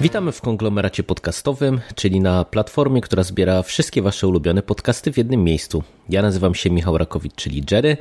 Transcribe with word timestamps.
Witamy 0.00 0.32
w 0.32 0.40
konglomeracie 0.40 1.02
podcastowym, 1.02 1.80
czyli 1.94 2.20
na 2.20 2.44
platformie, 2.44 3.00
która 3.00 3.22
zbiera 3.22 3.62
wszystkie 3.62 4.02
Wasze 4.02 4.28
ulubione 4.28 4.62
podcasty 4.62 5.12
w 5.12 5.16
jednym 5.16 5.44
miejscu. 5.44 5.82
Ja 6.08 6.22
nazywam 6.22 6.54
się 6.54 6.70
Michał 6.70 6.98
Rakowicz, 6.98 7.34
czyli 7.34 7.64
Jerry 7.70 7.96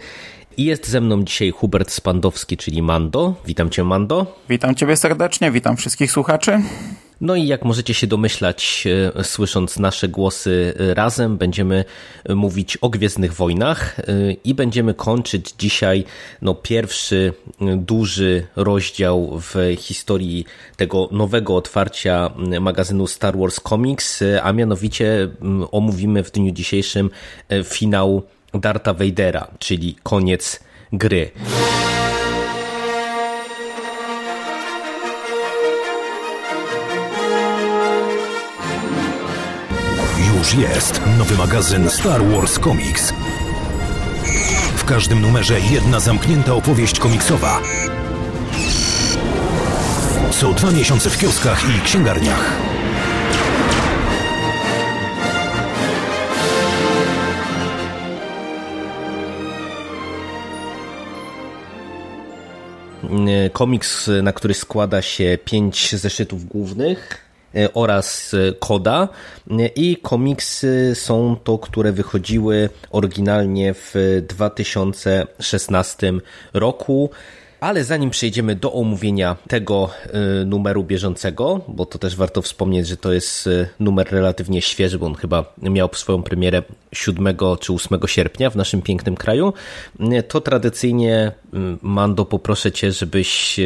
i 0.57 0.65
jest 0.65 0.87
ze 0.87 1.01
mną 1.01 1.23
dzisiaj 1.23 1.51
Hubert 1.51 1.91
Spandowski, 1.91 2.57
czyli 2.57 2.81
Mando. 2.81 3.35
Witam 3.45 3.69
Cię, 3.69 3.83
Mando. 3.83 4.39
Witam 4.49 4.75
Ciebie 4.75 4.97
serdecznie, 4.97 5.51
witam 5.51 5.77
wszystkich 5.77 6.11
słuchaczy. 6.11 6.61
No 7.21 7.35
i 7.35 7.47
jak 7.47 7.65
możecie 7.65 7.93
się 7.93 8.07
domyślać, 8.07 8.87
e, 9.15 9.23
słysząc 9.23 9.79
nasze 9.79 10.07
głosy 10.07 10.73
e, 10.79 10.93
razem, 10.93 11.37
będziemy 11.37 11.85
e, 12.23 12.35
mówić 12.35 12.77
o 12.77 12.89
Gwiezdnych 12.89 13.33
Wojnach 13.33 13.97
i 14.43 14.53
będziemy 14.53 14.93
kończyć 14.93 15.53
dzisiaj 15.59 16.03
no, 16.41 16.55
pierwszy 16.55 17.33
duży 17.77 18.47
rozdział 18.55 19.41
w 19.41 19.75
historii 19.77 20.45
tego 20.77 21.09
nowego 21.11 21.55
otwarcia 21.55 22.31
magazynu 22.61 23.07
Star 23.07 23.37
Wars 23.37 23.59
Comics, 23.59 24.23
a 24.43 24.53
mianowicie 24.53 25.29
omówimy 25.71 26.23
w 26.23 26.31
dniu 26.31 26.51
dzisiejszym 26.51 27.09
finał 27.63 28.23
Darta 28.53 28.93
Vadera, 28.93 29.47
czyli 29.59 29.95
koniec 30.03 30.59
gry. 30.93 31.31
Już 40.37 40.53
jest 40.53 41.01
nowy 41.17 41.35
magazyn 41.35 41.89
Star 41.89 42.25
Wars 42.25 42.59
Comics. 42.59 43.13
W 44.75 44.85
każdym 44.85 45.21
numerze 45.21 45.59
jedna 45.59 45.99
zamknięta 45.99 46.53
opowieść 46.53 46.99
komiksowa. 46.99 47.61
Co 50.31 50.53
dwa 50.53 50.71
miesiące 50.71 51.09
w 51.09 51.17
kioskach 51.17 51.63
i 51.69 51.81
księgarniach. 51.81 52.53
Komiks, 63.53 64.09
na 64.23 64.33
który 64.33 64.53
składa 64.53 65.01
się 65.01 65.37
pięć 65.45 65.95
zeszytów 65.95 66.45
głównych 66.45 67.26
E, 67.26 67.26
oraz 67.73 68.33
e, 68.33 68.53
Koda 68.53 69.07
e, 69.51 69.67
i 69.67 69.97
komiksy 69.97 70.91
są 70.95 71.35
to, 71.43 71.57
które 71.57 71.91
wychodziły 71.91 72.69
oryginalnie 72.91 73.73
w 73.73 74.21
2016 74.27 76.13
roku. 76.53 77.09
Ale 77.59 77.83
zanim 77.83 78.09
przejdziemy 78.09 78.55
do 78.55 78.73
omówienia 78.73 79.35
tego 79.47 79.89
y, 80.41 80.45
numeru 80.45 80.83
bieżącego, 80.83 81.61
bo 81.67 81.85
to 81.85 81.99
też 81.99 82.15
warto 82.15 82.41
wspomnieć, 82.41 82.87
że 82.87 82.97
to 82.97 83.13
jest 83.13 83.47
y, 83.47 83.69
numer 83.79 84.07
relatywnie 84.11 84.61
świeży, 84.61 84.99
bo 84.99 85.05
on 85.05 85.15
chyba 85.15 85.53
miał 85.61 85.89
swoją 85.93 86.23
premierę 86.23 86.61
7 86.91 87.35
czy 87.59 87.73
8 87.73 87.99
sierpnia 88.05 88.49
w 88.49 88.55
naszym 88.55 88.81
pięknym 88.81 89.15
kraju, 89.15 89.53
y, 89.99 90.23
to 90.23 90.41
tradycyjnie 90.41 91.31
Mando 91.81 92.25
poproszę 92.25 92.71
Cię, 92.71 92.91
żebyś 92.91 93.59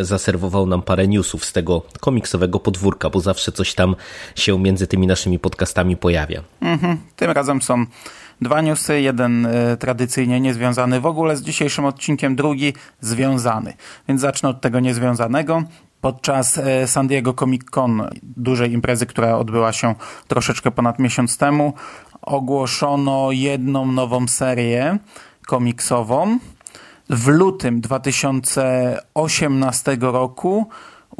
zaserwował 0.00 0.66
nam 0.66 0.82
parę 0.82 1.08
newsów 1.08 1.44
z 1.44 1.52
tego 1.52 1.82
komiksowego 2.00 2.60
podwórka, 2.60 3.10
bo 3.10 3.20
zawsze 3.20 3.52
coś 3.52 3.74
tam 3.74 3.96
się 4.34 4.58
między 4.58 4.86
tymi 4.86 5.06
naszymi 5.06 5.38
podcastami 5.38 5.96
pojawia. 5.96 6.42
Mhm. 6.60 6.98
Tym 7.16 7.30
razem 7.30 7.62
są 7.62 7.86
Dwa 8.40 8.60
newsy, 8.60 9.00
jeden 9.00 9.46
e, 9.46 9.76
tradycyjnie 9.76 10.40
niezwiązany 10.40 11.00
w 11.00 11.06
ogóle 11.06 11.36
z 11.36 11.42
dzisiejszym 11.42 11.84
odcinkiem, 11.84 12.36
drugi 12.36 12.72
związany. 13.00 13.74
Więc 14.08 14.20
zacznę 14.20 14.48
od 14.48 14.60
tego 14.60 14.80
niezwiązanego. 14.80 15.62
Podczas 16.00 16.58
e, 16.58 16.86
San 16.86 17.08
Diego 17.08 17.34
Comic 17.34 17.64
Con, 17.64 18.08
dużej 18.22 18.72
imprezy, 18.72 19.06
która 19.06 19.36
odbyła 19.36 19.72
się 19.72 19.94
troszeczkę 20.28 20.70
ponad 20.70 20.98
miesiąc 20.98 21.38
temu, 21.38 21.72
ogłoszono 22.22 23.32
jedną 23.32 23.92
nową 23.92 24.28
serię 24.28 24.98
komiksową. 25.46 26.38
W 27.10 27.28
lutym 27.28 27.80
2018 27.80 29.96
roku 30.00 30.68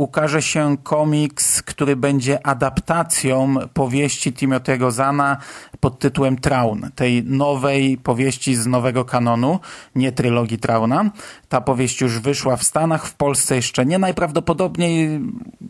ukaże 0.00 0.42
się 0.42 0.76
komiks, 0.82 1.62
który 1.62 1.96
będzie 1.96 2.46
adaptacją 2.46 3.54
powieści 3.74 4.32
Timothy'ego 4.32 4.90
Zana 4.90 5.36
pod 5.80 5.98
tytułem 5.98 6.38
Traun, 6.38 6.90
tej 6.94 7.24
nowej 7.24 7.98
powieści 7.98 8.54
z 8.54 8.66
nowego 8.66 9.04
kanonu, 9.04 9.60
nie 9.94 10.12
trylogii 10.12 10.58
Trauna. 10.58 11.10
Ta 11.48 11.60
powieść 11.60 12.00
już 12.00 12.18
wyszła 12.18 12.56
w 12.56 12.64
Stanach, 12.64 13.06
w 13.06 13.14
Polsce 13.14 13.56
jeszcze 13.56 13.86
nie. 13.86 13.98
Najprawdopodobniej 13.98 15.20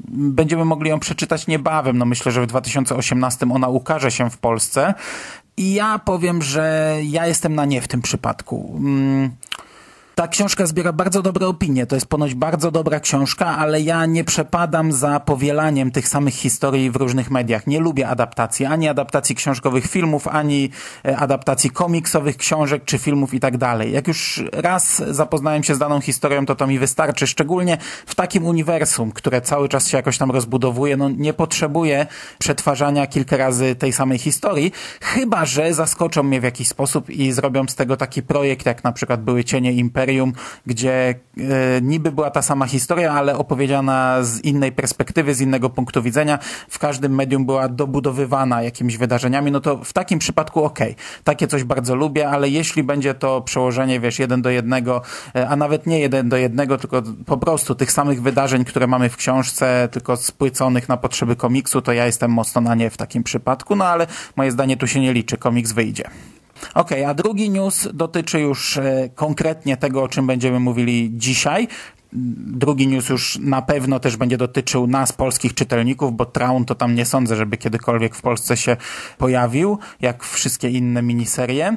będziemy 0.09 0.65
mogli 0.65 0.91
ją 0.91 1.01
przeczytać 1.01 1.47
niebawem. 1.47 1.99
No 1.99 2.05
myślę, 2.05 2.33
że 2.33 2.43
w 2.43 2.47
2018 2.47 3.47
ona 3.53 3.69
ukaże 3.69 4.11
się 4.11 4.31
w 4.31 4.39
Polsce. 4.39 4.95
I 5.57 5.75
ja 5.75 5.99
powiem, 5.99 6.43
że 6.43 6.97
ja 7.03 7.27
jestem 7.27 7.55
na 7.55 7.65
nie 7.65 7.81
w 7.81 7.89
tym 7.89 8.03
przypadku. 8.03 8.73
Hmm 8.73 9.31
ta 10.21 10.29
książka 10.29 10.67
zbiera 10.67 10.93
bardzo 10.93 11.23
dobre 11.23 11.47
opinie. 11.47 11.87
To 11.87 11.95
jest 11.95 12.07
ponoć 12.07 12.35
bardzo 12.35 12.71
dobra 12.71 13.01
książka, 13.01 13.47
ale 13.47 13.81
ja 13.81 14.07
nie 14.07 14.25
przepadam 14.25 14.93
za 14.93 15.21
powielaniem 15.21 15.91
tych 15.91 16.09
samych 16.09 16.35
historii 16.35 16.91
w 16.91 16.97
różnych 16.97 17.31
mediach. 17.31 17.67
Nie 17.67 17.81
lubię 17.81 18.09
adaptacji, 18.09 18.67
ani 18.67 18.89
adaptacji 18.89 19.35
książkowych 19.35 19.87
filmów, 19.87 20.29
ani 20.29 20.71
e, 21.05 21.17
adaptacji 21.17 21.71
komiksowych 21.71 22.37
książek 22.37 22.85
czy 22.85 22.99
filmów 22.99 23.35
i 23.35 23.41
tak 23.41 23.57
dalej. 23.57 23.93
Jak 23.93 24.09
już 24.09 24.43
raz 24.53 25.03
zapoznałem 25.11 25.63
się 25.63 25.75
z 25.75 25.79
daną 25.79 26.01
historią, 26.01 26.47
to 26.47 26.55
to 26.55 26.67
mi 26.67 26.79
wystarczy. 26.79 27.27
Szczególnie 27.27 27.79
w 28.07 28.15
takim 28.15 28.47
uniwersum, 28.47 29.13
które 29.13 29.41
cały 29.41 29.69
czas 29.69 29.89
się 29.89 29.97
jakoś 29.97 30.19
tam 30.19 30.31
rozbudowuje, 30.31 30.97
no 30.97 31.09
nie 31.09 31.33
potrzebuję 31.33 32.07
przetwarzania 32.39 33.07
kilka 33.07 33.37
razy 33.37 33.75
tej 33.75 33.93
samej 33.93 34.19
historii, 34.19 34.73
chyba 35.01 35.45
że 35.45 35.75
zaskoczą 35.75 36.23
mnie 36.23 36.41
w 36.41 36.45
jakiś 36.45 36.69
sposób 36.69 37.11
i 37.11 37.33
zrobią 37.33 37.69
z 37.69 37.75
tego 37.75 37.97
taki 37.97 38.23
projekt, 38.23 38.67
jak 38.67 38.85
na 38.85 38.93
przykład 38.93 39.23
były 39.23 39.45
Cienie 39.45 39.73
Imperium, 39.73 40.10
Imperium, 40.11 40.33
gdzie 40.67 41.15
e, 41.39 41.81
niby 41.83 42.13
była 42.13 42.31
ta 42.31 42.43
sama 42.43 42.67
historia, 42.67 43.13
ale 43.13 43.39
opowiedziana 43.39 44.23
z 44.23 44.41
innej 44.41 44.73
perspektywy, 44.73 45.35
z 45.35 45.41
innego 45.41 45.71
punktu 45.71 46.03
widzenia. 46.03 46.39
W 46.69 46.79
każdym 46.79 47.15
medium 47.15 47.47
była 47.47 47.69
dobudowywana 47.69 48.63
jakimiś 48.63 48.97
wydarzeniami, 48.97 49.51
no 49.51 49.61
to 49.61 49.85
w 49.85 49.93
takim 49.93 50.19
przypadku. 50.19 50.65
Okay. 50.65 50.95
Takie 51.25 51.47
coś 51.47 51.65
bardzo 51.65 51.95
lubię, 51.95 52.29
ale 52.29 52.49
jeśli 52.49 52.83
będzie 52.83 53.15
to 53.15 53.41
przełożenie, 53.41 54.01
wiesz, 54.01 54.19
jeden 54.19 54.43
do 54.43 54.51
jednego, 54.51 55.03
e, 55.35 55.49
a 55.49 55.57
nawet 55.57 55.87
nie 55.87 56.01
jeden 56.01 56.29
do 56.29 56.37
jednego, 56.37 56.79
tylko 56.79 57.03
po 57.27 57.37
prostu 57.37 57.75
tych 57.75 57.93
samych 57.93 58.23
wydarzeń, 58.23 58.65
które 58.65 58.87
mamy 58.87 59.09
w 59.09 59.17
książce, 59.17 59.89
tylko 59.93 60.17
spłyconych 60.17 60.89
na 60.89 60.97
potrzeby 60.97 61.37
komiksu, 61.37 61.83
to 61.83 61.93
ja 61.93 62.07
jestem 62.07 62.31
mocno 62.31 62.61
na 62.61 62.75
nie 62.75 62.91
w 62.91 62.97
takim 62.97 63.23
przypadku, 63.23 63.77
no 63.77 63.85
ale 63.85 64.07
moje 64.37 64.51
zdanie 64.51 64.77
tu 64.77 64.87
się 64.87 65.01
nie 65.01 65.13
liczy, 65.13 65.37
komiks 65.37 65.73
wyjdzie. 65.73 66.11
Ok, 66.75 66.91
a 67.07 67.15
drugi 67.15 67.51
news 67.51 67.89
dotyczy 67.95 68.41
już 68.41 68.77
e, 68.77 69.09
konkretnie 69.15 69.77
tego, 69.77 70.03
o 70.03 70.09
czym 70.09 70.27
będziemy 70.27 70.61
mówili 70.61 71.11
dzisiaj. 71.15 71.69
Drugi 72.13 72.89
news 72.89 73.09
już 73.09 73.39
na 73.39 73.63
pewno 73.63 74.01
też 74.01 74.17
będzie 74.17 74.37
dotyczył 74.37 74.87
nas, 74.87 75.13
polskich 75.13 75.55
czytelników, 75.55 76.17
bo 76.17 76.27
Traun 76.27 76.65
to 76.65 76.75
tam 76.75 76.95
nie 76.95 77.07
sądzę, 77.07 77.37
żeby 77.37 77.57
kiedykolwiek 77.57 78.15
w 78.15 78.23
Polsce 78.23 78.57
się 78.57 78.77
pojawił, 79.19 79.79
jak 80.01 80.25
wszystkie 80.25 80.69
inne 80.69 81.03
miniserie. 81.03 81.77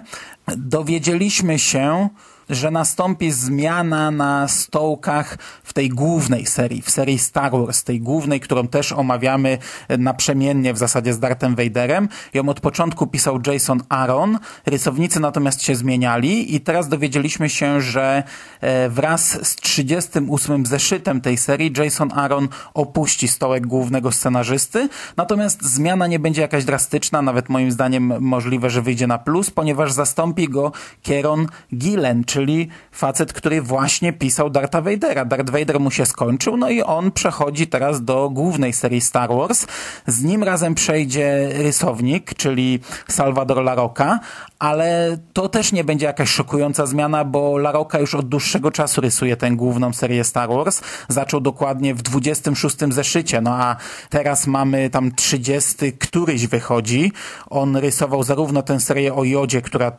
Dowiedzieliśmy 0.58 1.60
się, 1.60 2.10
że 2.50 2.72
nastąpi 2.72 3.32
zmiana 3.32 4.12
na 4.12 4.48
stołkach 4.48 5.38
w 5.64 5.74
tej 5.74 5.90
głównej 5.90 6.46
serii, 6.46 6.82
w 6.82 6.90
serii 6.90 7.20
Star 7.20 7.52
Wars, 7.52 7.84
tej 7.84 8.02
głównej, 8.02 8.40
którą 8.40 8.68
też 8.68 8.92
omawiamy 8.92 9.58
naprzemiennie 10.00 10.74
w 10.74 10.78
zasadzie 10.78 11.14
z 11.14 11.20
Darthem 11.20 11.56
Vaderem. 11.56 12.10
Ją 12.34 12.50
od 12.50 12.60
początku 12.60 13.08
pisał 13.08 13.40
Jason 13.48 13.82
Aaron, 13.90 14.40
rysownicy 14.66 15.20
natomiast 15.20 15.62
się 15.62 15.76
zmieniali 15.76 16.56
i 16.56 16.62
teraz 16.62 16.88
dowiedzieliśmy 16.90 17.50
się, 17.50 17.82
że 17.82 18.24
e, 18.62 18.90
wraz 18.90 19.48
z 19.48 19.56
38 19.56 20.66
zeszytem 20.66 21.22
tej 21.22 21.38
serii 21.38 21.74
Jason 21.78 22.12
Aaron 22.14 22.48
opuści 22.74 23.28
stołek 23.28 23.68
głównego 23.68 24.12
scenarzysty, 24.12 24.90
natomiast 25.18 25.64
zmiana 25.64 26.08
nie 26.08 26.20
będzie 26.20 26.42
jakaś 26.42 26.66
drastyczna, 26.66 27.22
nawet 27.22 27.50
moim 27.50 27.72
zdaniem 27.72 28.14
możliwe, 28.20 28.70
że 28.70 28.82
wyjdzie 28.82 29.08
na 29.08 29.18
plus, 29.18 29.52
ponieważ 29.52 29.92
zastąpi 29.92 30.50
go 30.50 30.72
Kieron 31.02 31.48
Gillen, 31.76 32.24
czyli 32.34 32.70
facet, 32.92 33.34
który 33.34 33.62
właśnie 33.62 34.14
pisał 34.14 34.50
Dartha 34.50 34.82
Vadera. 34.82 35.26
Darth 35.26 35.50
Vader 35.50 35.80
mu 35.80 35.92
się 35.92 36.06
skończył, 36.06 36.58
no 36.58 36.70
i 36.70 36.82
on 36.82 37.12
przechodzi 37.12 37.68
teraz 37.68 38.04
do 38.04 38.30
głównej 38.30 38.74
serii 38.74 39.02
Star 39.02 39.30
Wars. 39.30 39.68
Z 40.08 40.24
nim 40.24 40.44
razem 40.44 40.76
przejdzie 40.76 41.50
rysownik, 41.54 42.34
czyli 42.34 42.80
Salvador 43.08 43.64
LaRocca, 43.64 44.20
ale 44.60 45.18
to 45.34 45.50
też 45.50 45.72
nie 45.72 45.84
będzie 45.84 46.06
jakaś 46.06 46.30
szokująca 46.30 46.86
zmiana, 46.86 47.26
bo 47.26 47.58
LaRocca 47.58 48.00
już 48.00 48.16
od 48.16 48.30
dłuższego 48.30 48.72
czasu 48.72 49.02
rysuje 49.02 49.38
tę 49.38 49.52
główną 49.52 49.94
serię 49.94 50.24
Star 50.24 50.50
Wars. 50.50 50.82
Zaczął 51.08 51.42
dokładnie 51.42 51.96
w 51.96 52.02
26 52.02 52.78
zeszycie, 52.90 53.42
no 53.42 53.56
a 53.56 53.76
teraz 54.10 54.48
mamy 54.48 54.90
tam 54.90 55.16
30, 55.16 55.94
któryś 55.94 56.48
wychodzi. 56.48 57.12
On 57.50 57.78
rysował 57.78 58.24
zarówno 58.24 58.62
tę 58.62 58.80
serię 58.80 59.14
o 59.14 59.24
Jodzie, 59.24 59.62
która 59.62 59.92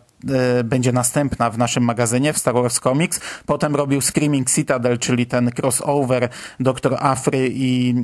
e, 0.58 0.64
będzie 0.64 0.92
następna 0.92 1.50
w 1.50 1.58
naszym 1.58 1.84
magazynie 1.84 2.23
w 2.32 2.38
Star 2.38 2.54
Wars 2.54 2.80
Comics. 2.80 3.20
Potem 3.46 3.76
robił 3.76 4.00
Screaming 4.00 4.50
Citadel, 4.50 4.98
czyli 4.98 5.26
ten 5.26 5.50
crossover 5.58 6.28
Doktor 6.60 6.96
Afry 7.00 7.48
i 7.52 7.94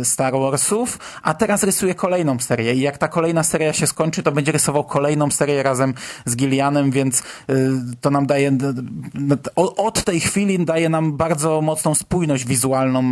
e, 0.00 0.04
Star 0.04 0.32
Warsów, 0.32 0.98
a 1.22 1.34
teraz 1.34 1.62
rysuje 1.62 1.94
kolejną 1.94 2.38
serię. 2.38 2.74
I 2.74 2.80
jak 2.80 2.98
ta 2.98 3.08
kolejna 3.08 3.42
seria 3.42 3.72
się 3.72 3.86
skończy, 3.86 4.22
to 4.22 4.32
będzie 4.32 4.52
rysował 4.52 4.84
kolejną 4.84 5.30
serię 5.30 5.62
razem 5.62 5.94
z 6.26 6.36
Gillianem, 6.36 6.90
więc 6.90 7.20
e, 7.20 7.54
to 8.00 8.10
nam 8.10 8.26
daje 8.26 8.58
od 9.56 10.04
tej 10.04 10.20
chwili 10.20 10.64
daje 10.64 10.88
nam 10.88 11.16
bardzo 11.16 11.60
mocną 11.60 11.94
spójność 11.94 12.44
wizualną 12.44 13.10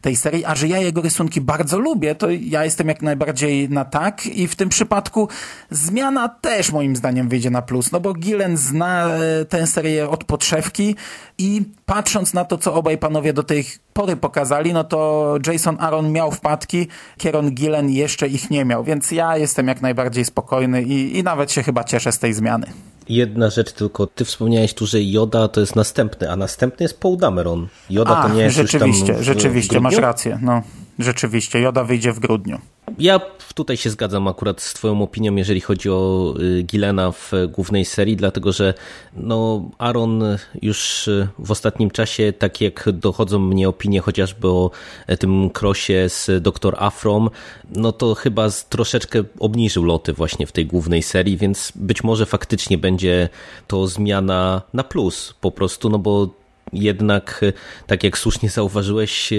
tej 0.00 0.16
serii, 0.16 0.44
a 0.44 0.54
że 0.54 0.68
ja 0.68 0.78
jego 0.78 1.00
rysunki 1.02 1.40
bardzo 1.40 1.78
lubię, 1.78 2.14
to 2.14 2.30
ja 2.30 2.64
jestem 2.64 2.88
jak 2.88 3.02
najbardziej 3.02 3.68
na 3.68 3.84
tak. 3.84 4.26
I 4.26 4.48
w 4.48 4.56
tym 4.56 4.68
przypadku 4.68 5.28
zmiana 5.70 6.28
też 6.28 6.72
moim 6.72 6.96
zdaniem 6.96 7.28
wyjdzie 7.28 7.50
na 7.50 7.62
plus, 7.62 7.92
no 7.92 8.00
bo 8.00 8.14
Gillen 8.14 8.56
zna 8.56 9.08
e, 9.08 9.39
tę 9.44 9.66
serię 9.66 10.08
od 10.08 10.24
podszewki 10.24 10.96
i 11.38 11.62
patrząc 11.86 12.34
na 12.34 12.44
to, 12.44 12.58
co 12.58 12.74
obaj 12.74 12.98
panowie 12.98 13.32
do 13.32 13.42
tej 13.42 13.64
pory 13.92 14.16
pokazali, 14.16 14.72
no 14.72 14.84
to 14.84 15.34
Jason 15.46 15.76
Aaron 15.80 16.12
miał 16.12 16.30
wpadki, 16.30 16.86
Kieron 17.18 17.50
Gillen 17.50 17.90
jeszcze 17.90 18.28
ich 18.28 18.50
nie 18.50 18.64
miał, 18.64 18.84
więc 18.84 19.10
ja 19.10 19.36
jestem 19.36 19.68
jak 19.68 19.82
najbardziej 19.82 20.24
spokojny 20.24 20.82
i, 20.82 21.18
i 21.18 21.22
nawet 21.22 21.52
się 21.52 21.62
chyba 21.62 21.84
cieszę 21.84 22.12
z 22.12 22.18
tej 22.18 22.34
zmiany. 22.34 22.66
Jedna 23.08 23.50
rzecz 23.50 23.72
tylko, 23.72 24.06
ty 24.06 24.24
wspomniałeś 24.24 24.74
tu, 24.74 24.86
że 24.86 25.02
Joda 25.02 25.48
to 25.48 25.60
jest 25.60 25.76
następny, 25.76 26.30
a 26.30 26.36
następny 26.36 26.84
jest 26.84 27.00
Paul 27.00 27.16
Dameron. 27.16 27.68
Joda 27.90 28.16
a, 28.16 28.28
to 28.28 28.34
nie 28.34 28.42
jest 28.42 28.56
rzeczywiście, 28.56 29.06
już 29.06 29.16
tam 29.16 29.20
w, 29.20 29.22
rzeczywiście, 29.22 29.78
w 29.78 29.82
masz 29.82 29.96
rację, 29.96 30.38
no. 30.42 30.62
Rzeczywiście, 30.98 31.60
Joda 31.60 31.84
wyjdzie 31.84 32.12
w 32.12 32.20
grudniu. 32.20 32.58
Ja 32.98 33.20
tutaj 33.54 33.76
się 33.76 33.90
zgadzam 33.90 34.28
akurat 34.28 34.60
z 34.60 34.74
Twoją 34.74 35.02
opinią, 35.02 35.36
jeżeli 35.36 35.60
chodzi 35.60 35.90
o 35.90 36.34
y, 36.40 36.62
Gilena 36.62 37.12
w 37.12 37.32
głównej 37.48 37.84
serii, 37.84 38.16
dlatego 38.16 38.52
że 38.52 38.74
no, 39.16 39.70
Aaron 39.78 40.24
już 40.62 41.08
y, 41.08 41.28
w 41.38 41.50
ostatnim 41.50 41.90
czasie, 41.90 42.32
tak 42.32 42.60
jak 42.60 42.88
dochodzą 42.92 43.38
mnie 43.38 43.68
opinie 43.68 44.00
chociażby 44.00 44.48
o 44.48 44.70
e, 45.06 45.16
tym 45.16 45.50
krosie 45.50 46.08
z 46.08 46.42
Dr. 46.42 46.76
Afrom, 46.78 47.30
no 47.70 47.92
to 47.92 48.14
chyba 48.14 48.48
troszeczkę 48.68 49.24
obniżył 49.38 49.84
loty 49.84 50.12
właśnie 50.12 50.46
w 50.46 50.52
tej 50.52 50.66
głównej 50.66 51.02
serii, 51.02 51.36
więc 51.36 51.72
być 51.74 52.04
może 52.04 52.26
faktycznie 52.26 52.78
będzie 52.78 53.28
to 53.66 53.86
zmiana 53.86 54.62
na 54.74 54.84
plus 54.84 55.34
po 55.40 55.50
prostu, 55.50 55.90
no 55.90 55.98
bo 55.98 56.39
jednak, 56.72 57.40
e, 57.42 57.52
tak 57.86 58.04
jak 58.04 58.18
słusznie 58.18 58.50
zauważyłeś, 58.50 59.32
e, 59.32 59.36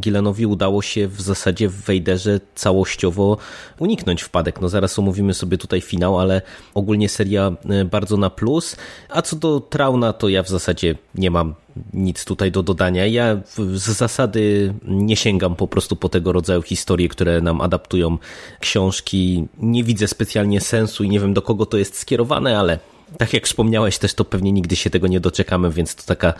Gilenowi 0.00 0.46
udało 0.46 0.82
się 0.82 1.08
w 1.08 1.20
zasadzie 1.20 1.68
w 1.68 1.74
Wejderze 1.74 2.40
całościowo 2.54 3.36
uniknąć 3.78 4.22
wpadek. 4.22 4.60
No 4.60 4.68
zaraz 4.68 4.98
omówimy 4.98 5.34
sobie 5.34 5.58
tutaj 5.58 5.80
finał, 5.80 6.20
ale 6.20 6.42
ogólnie 6.74 7.08
seria 7.08 7.52
e, 7.70 7.84
bardzo 7.84 8.16
na 8.16 8.30
plus. 8.30 8.76
A 9.08 9.22
co 9.22 9.36
do 9.36 9.60
Trauna, 9.60 10.12
to 10.12 10.28
ja 10.28 10.42
w 10.42 10.48
zasadzie 10.48 10.94
nie 11.14 11.30
mam 11.30 11.54
nic 11.92 12.24
tutaj 12.24 12.52
do 12.52 12.62
dodania. 12.62 13.06
Ja 13.06 13.40
z 13.74 13.82
zasady 13.82 14.74
nie 14.84 15.16
sięgam 15.16 15.56
po 15.56 15.68
prostu 15.68 15.96
po 15.96 16.08
tego 16.08 16.32
rodzaju 16.32 16.62
historie, 16.62 17.08
które 17.08 17.40
nam 17.40 17.60
adaptują 17.60 18.18
książki. 18.60 19.48
Nie 19.58 19.84
widzę 19.84 20.08
specjalnie 20.08 20.60
sensu 20.60 21.04
i 21.04 21.08
nie 21.08 21.20
wiem 21.20 21.34
do 21.34 21.42
kogo 21.42 21.66
to 21.66 21.78
jest 21.78 21.98
skierowane, 21.98 22.58
ale 22.58 22.78
tak 23.18 23.32
jak 23.32 23.46
wspomniałeś 23.46 23.98
też, 23.98 24.14
to 24.14 24.24
pewnie 24.24 24.52
nigdy 24.52 24.76
się 24.76 24.90
tego 24.90 25.06
nie 25.06 25.20
doczekamy, 25.20 25.70
więc 25.70 25.94
to 25.94 26.02
taka 26.06 26.34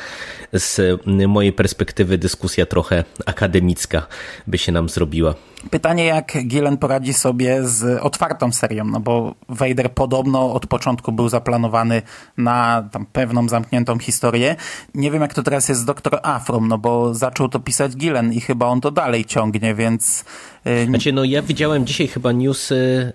z 0.52 1.00
mojej 1.28 1.52
perspektywy 1.52 2.18
dyskusja 2.18 2.66
trochę 2.66 3.04
akademicka 3.26 4.06
by 4.46 4.58
się 4.58 4.72
nam 4.72 4.88
zrobiła. 4.88 5.34
Pytanie, 5.70 6.04
jak 6.04 6.32
Gillen 6.46 6.76
poradzi 6.76 7.14
sobie 7.14 7.68
z 7.68 8.02
otwartą 8.02 8.52
serią, 8.52 8.84
no 8.84 9.00
bo 9.00 9.34
Vader 9.48 9.92
podobno 9.92 10.52
od 10.52 10.66
początku 10.66 11.12
był 11.12 11.28
zaplanowany 11.28 12.02
na 12.36 12.88
tam 12.92 13.06
pewną 13.12 13.48
zamkniętą 13.48 13.98
historię. 13.98 14.56
Nie 14.94 15.10
wiem, 15.10 15.22
jak 15.22 15.34
to 15.34 15.42
teraz 15.42 15.68
jest 15.68 15.80
z 15.80 15.84
Doktor 15.84 16.20
Afrom, 16.22 16.68
no 16.68 16.78
bo 16.78 17.14
zaczął 17.14 17.48
to 17.48 17.60
pisać 17.60 17.96
Gillen 17.96 18.32
i 18.32 18.40
chyba 18.40 18.66
on 18.66 18.80
to 18.80 18.90
dalej 18.90 19.24
ciągnie, 19.24 19.74
więc... 19.74 20.24
Yy... 20.64 20.86
Znaczy, 20.86 21.12
no 21.12 21.24
ja 21.24 21.42
widziałem 21.42 21.86
dzisiaj 21.86 22.08
chyba 22.08 22.32
newsy 22.32 23.12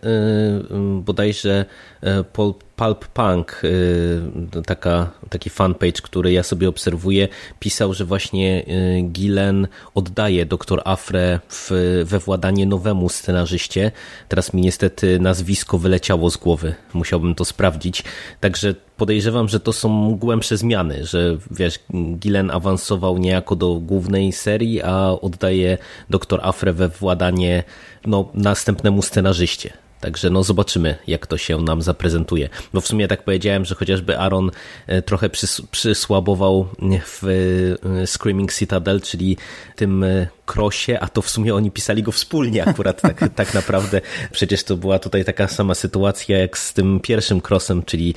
yy, 0.69 1.01
bodajże 1.01 1.65
yy, 2.01 2.24
Paul 2.24 2.54
Pulp 2.78 3.08
Punk, 3.08 3.62
y, 3.64 4.62
taka, 4.66 5.12
taki 5.30 5.50
fanpage, 5.50 6.02
który 6.02 6.32
ja 6.32 6.44
sobie 6.44 6.70
obserwuję, 6.70 7.28
pisał, 7.60 7.94
że 7.94 8.06
właśnie 8.06 8.66
y, 8.68 9.02
Gillen 9.02 9.68
oddaje 9.96 10.46
doktor 10.46 10.82
Afre 10.86 11.40
w, 11.50 11.72
we 12.06 12.20
władanie 12.20 12.66
nowemu 12.66 13.10
scenarzyście. 13.10 13.92
Teraz 14.28 14.54
mi 14.54 14.62
niestety 14.62 15.20
nazwisko 15.20 15.78
wyleciało 15.78 16.30
z 16.30 16.38
głowy, 16.38 16.76
musiałbym 16.94 17.36
to 17.36 17.46
sprawdzić. 17.46 18.04
Także 18.40 18.76
podejrzewam, 18.98 19.48
że 19.50 19.60
to 19.60 19.74
są 19.74 20.16
głębsze 20.16 20.58
zmiany, 20.58 21.06
że 21.06 21.38
wiesz, 21.52 21.80
Gillen 21.94 22.52
awansował 22.52 23.18
niejako 23.18 23.56
do 23.56 23.74
głównej 23.76 24.32
serii, 24.32 24.82
a 24.82 25.10
oddaje 25.22 25.78
doktor 26.10 26.40
Afre 26.44 26.74
we 26.74 26.90
władanie 26.90 27.64
no, 28.06 28.30
następnemu 28.34 29.02
scenarzyście. 29.02 29.87
Także 30.02 30.30
no 30.30 30.44
zobaczymy, 30.44 30.96
jak 31.08 31.28
to 31.28 31.38
się 31.38 31.58
nam 31.62 31.82
zaprezentuje. 31.82 32.50
Bo 32.74 32.82
w 32.82 32.88
sumie 32.88 33.08
tak 33.08 33.24
powiedziałem, 33.24 33.66
że 33.66 33.76
chociażby 33.76 34.18
Aaron 34.18 34.52
e, 34.88 35.02
trochę 35.02 35.30
przys 35.30 35.62
przysłabował 35.72 36.68
w 37.06 37.24
e, 37.24 38.08
Screaming 38.08 38.54
Citadel, 38.54 39.02
czyli 39.02 39.38
tym 39.76 40.06
krosie, 40.46 40.94
e, 40.94 41.00
a 41.00 41.08
to 41.08 41.22
w 41.22 41.30
sumie 41.30 41.56
oni 41.56 41.72
pisali 41.72 42.04
go 42.04 42.12
wspólnie 42.12 42.68
akurat 42.68 43.02
tak, 43.02 43.30
tak 43.36 43.54
naprawdę. 43.54 44.02
Przecież 44.32 44.64
to 44.64 44.78
była 44.78 45.00
tutaj 45.00 45.26
taka 45.26 45.48
sama 45.48 45.76
sytuacja 45.76 46.38
jak 46.38 46.58
z 46.58 46.74
tym 46.74 47.00
pierwszym 47.00 47.42
krosem, 47.42 47.84
czyli 47.84 48.16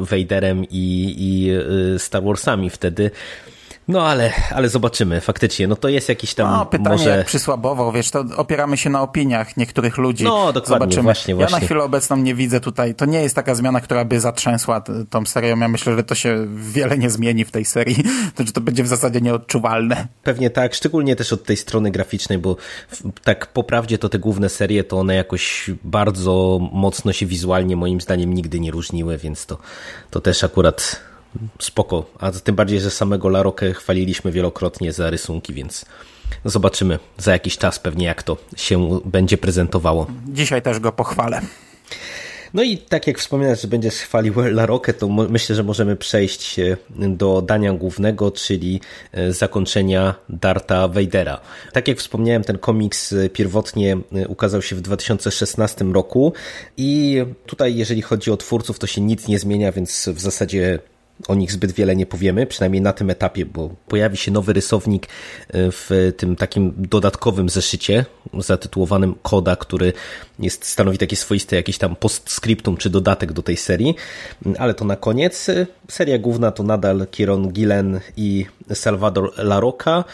Vaderem 0.00 0.64
i, 0.64 1.14
i 1.18 1.50
Star 1.98 2.22
Warsami 2.22 2.70
wtedy. 2.70 3.10
No 3.88 4.06
ale, 4.06 4.32
ale 4.54 4.68
zobaczymy, 4.68 5.20
faktycznie, 5.20 5.68
no 5.68 5.76
to 5.76 5.88
jest 5.88 6.08
jakiś 6.08 6.34
tam 6.34 6.50
no, 6.50 6.66
pytanie 6.66 6.96
może... 6.96 7.10
jak 7.10 7.26
przysłabował, 7.26 7.92
wiesz, 7.92 8.10
to 8.10 8.24
opieramy 8.36 8.76
się 8.76 8.90
na 8.90 9.02
opiniach 9.02 9.56
niektórych 9.56 9.98
ludzi. 9.98 10.24
No, 10.24 10.52
dokładnie, 10.52 10.78
zobaczymy. 10.78 11.02
właśnie, 11.02 11.34
właśnie. 11.34 11.54
Ja 11.54 11.60
na 11.60 11.66
chwilę 11.66 11.82
obecną 11.84 12.16
nie 12.16 12.34
widzę 12.34 12.60
tutaj, 12.60 12.94
to 12.94 13.04
nie 13.04 13.22
jest 13.22 13.34
taka 13.34 13.54
zmiana, 13.54 13.80
która 13.80 14.04
by 14.04 14.20
zatrzęsła 14.20 14.82
tą 15.10 15.26
serią, 15.26 15.58
ja 15.58 15.68
myślę, 15.68 15.96
że 15.96 16.04
to 16.04 16.14
się 16.14 16.46
wiele 16.56 16.98
nie 16.98 17.10
zmieni 17.10 17.44
w 17.44 17.50
tej 17.50 17.64
serii, 17.64 18.04
to, 18.34 18.46
że 18.46 18.52
to 18.52 18.60
będzie 18.60 18.82
w 18.82 18.88
zasadzie 18.88 19.20
nieodczuwalne. 19.20 20.06
Pewnie 20.22 20.50
tak, 20.50 20.74
szczególnie 20.74 21.16
też 21.16 21.32
od 21.32 21.44
tej 21.44 21.56
strony 21.56 21.90
graficznej, 21.90 22.38
bo 22.38 22.56
tak 23.24 23.46
po 23.46 23.64
prawdzie 23.64 23.98
to 23.98 24.08
te 24.08 24.18
główne 24.18 24.48
serie, 24.48 24.84
to 24.84 24.98
one 24.98 25.14
jakoś 25.14 25.70
bardzo 25.84 26.58
mocno 26.72 27.12
się 27.12 27.26
wizualnie 27.26 27.76
moim 27.76 28.00
zdaniem 28.00 28.34
nigdy 28.34 28.60
nie 28.60 28.70
różniły, 28.70 29.18
więc 29.18 29.46
to, 29.46 29.58
to 30.10 30.20
też 30.20 30.44
akurat 30.44 31.11
spoko. 31.58 32.04
A 32.18 32.32
tym 32.32 32.54
bardziej, 32.54 32.80
że 32.80 32.90
samego 32.90 33.28
Larokę 33.28 33.72
chwaliliśmy 33.72 34.32
wielokrotnie 34.32 34.92
za 34.92 35.10
rysunki, 35.10 35.54
więc 35.54 35.84
zobaczymy 36.44 36.98
za 37.18 37.32
jakiś 37.32 37.58
czas 37.58 37.78
pewnie 37.78 38.06
jak 38.06 38.22
to 38.22 38.36
się 38.56 39.00
będzie 39.04 39.38
prezentowało. 39.38 40.06
Dzisiaj 40.28 40.62
też 40.62 40.80
go 40.80 40.92
pochwalę. 40.92 41.42
No 42.54 42.62
i 42.62 42.78
tak 42.78 43.06
jak 43.06 43.18
wspominałeś, 43.18 43.60
że 43.60 43.68
będziesz 43.68 43.94
chwalił 43.94 44.34
Larokę, 44.50 44.94
to 44.94 45.08
myślę, 45.08 45.56
że 45.56 45.62
możemy 45.62 45.96
przejść 45.96 46.60
do 46.90 47.42
dania 47.42 47.72
głównego, 47.72 48.30
czyli 48.30 48.80
e, 49.12 49.32
zakończenia 49.32 50.14
Darta 50.28 50.88
Vadera. 50.88 51.40
Tak 51.72 51.88
jak 51.88 51.98
wspomniałem, 51.98 52.44
ten 52.44 52.58
komiks 52.58 53.12
e, 53.12 53.28
pierwotnie 53.28 53.96
e, 54.12 54.28
ukazał 54.28 54.62
się 54.62 54.76
w 54.76 54.80
2016 54.80 55.84
roku 55.84 56.32
i 56.76 57.18
tutaj 57.46 57.76
jeżeli 57.76 58.02
chodzi 58.02 58.30
o 58.30 58.36
twórców, 58.36 58.78
to 58.78 58.86
się 58.86 59.00
nic 59.00 59.28
nie 59.28 59.38
zmienia, 59.38 59.72
więc 59.72 60.08
w 60.14 60.20
zasadzie 60.20 60.78
o 61.28 61.34
nich 61.34 61.52
zbyt 61.52 61.72
wiele 61.72 61.96
nie 61.96 62.06
powiemy, 62.06 62.46
przynajmniej 62.46 62.82
na 62.82 62.92
tym 62.92 63.10
etapie, 63.10 63.46
bo 63.46 63.70
pojawi 63.88 64.16
się 64.16 64.30
nowy 64.30 64.52
rysownik 64.52 65.06
e, 65.06 65.10
w 65.52 66.12
tym 66.16 66.36
takim 66.36 66.74
dodatkowym 66.76 67.48
zeszycie 67.48 68.04
zatytułowanym 68.38 69.14
Koda, 69.22 69.56
który 69.56 69.92
jest, 70.38 70.64
stanowi 70.64 70.98
takie 70.98 71.16
swoiste 71.16 71.56
jakieś 71.56 71.78
tam 71.78 71.96
postscriptum 71.96 72.76
czy 72.76 72.90
dodatek 72.90 73.32
do 73.32 73.42
tej 73.42 73.56
serii, 73.56 73.94
ale 74.58 74.74
to 74.74 74.84
na 74.84 74.96
koniec. 74.96 75.50
Seria 75.88 76.18
główna 76.18 76.50
to 76.52 76.62
nadal 76.62 77.06
Kieron 77.10 77.52
Gillen 77.52 78.00
i 78.16 78.46
Salvador 78.74 79.32
Larocca. 79.36 80.04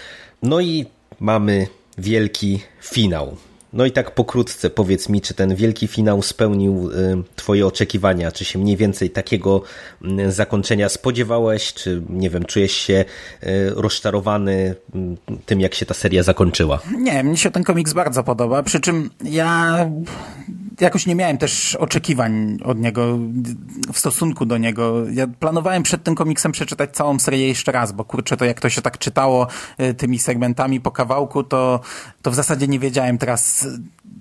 No 0.42 0.60
i 0.60 0.86
mamy 1.20 1.66
wielki 1.98 2.60
finał 2.82 3.36
No 3.72 3.86
i 3.86 3.92
tak 3.92 4.10
pokrótce 4.10 4.70
powiedz 4.70 5.08
mi, 5.08 5.20
czy 5.20 5.34
ten 5.34 5.54
wielki 5.54 5.86
finał 5.86 6.22
spełnił 6.22 6.90
y, 6.90 7.22
twoje 7.36 7.66
oczekiwania? 7.66 8.32
Czy 8.32 8.44
się 8.44 8.58
mniej 8.58 8.76
więcej 8.76 9.10
takiego 9.10 9.62
y, 10.20 10.32
zakończenia 10.32 10.88
spodziewałeś? 10.88 11.74
Czy 11.74 12.02
nie 12.08 12.30
wiem, 12.30 12.44
czujesz 12.44 12.72
się 12.72 13.04
y, 13.42 13.70
rozczarowany 13.74 14.74
tym, 15.46 15.60
jak 15.60 15.74
się 15.74 15.86
ta 15.86 15.94
seria 15.94 16.22
zakończyła? 16.22 16.80
Nie, 16.98 17.24
mi 17.24 17.38
się 17.38 17.50
ten 17.50 17.64
komiks 17.64 17.92
bardzo 17.92 18.24
podoba, 18.24 18.62
przy 18.62 18.80
czym 18.80 19.10
ja 19.24 19.86
jakoś 20.80 21.06
nie 21.06 21.14
miałem 21.14 21.38
też 21.38 21.74
oczekiwań 21.74 22.58
od 22.64 22.78
niego, 22.78 23.18
w 23.92 23.98
stosunku 23.98 24.46
do 24.46 24.58
niego. 24.58 25.10
Ja 25.10 25.26
planowałem 25.26 25.82
przed 25.82 26.02
tym 26.02 26.14
komiksem 26.14 26.52
przeczytać 26.52 26.90
całą 26.90 27.18
serię 27.18 27.48
jeszcze 27.48 27.72
raz, 27.72 27.92
bo 27.92 28.04
kurczę, 28.04 28.36
to 28.36 28.44
jak 28.44 28.60
to 28.60 28.68
się 28.68 28.82
tak 28.82 28.98
czytało 28.98 29.46
tymi 29.96 30.18
segmentami 30.18 30.80
po 30.80 30.90
kawałku, 30.90 31.44
to, 31.44 31.80
to 32.22 32.30
w 32.30 32.34
zasadzie 32.34 32.68
nie 32.68 32.78
wiedziałem 32.78 33.18
teraz 33.18 33.66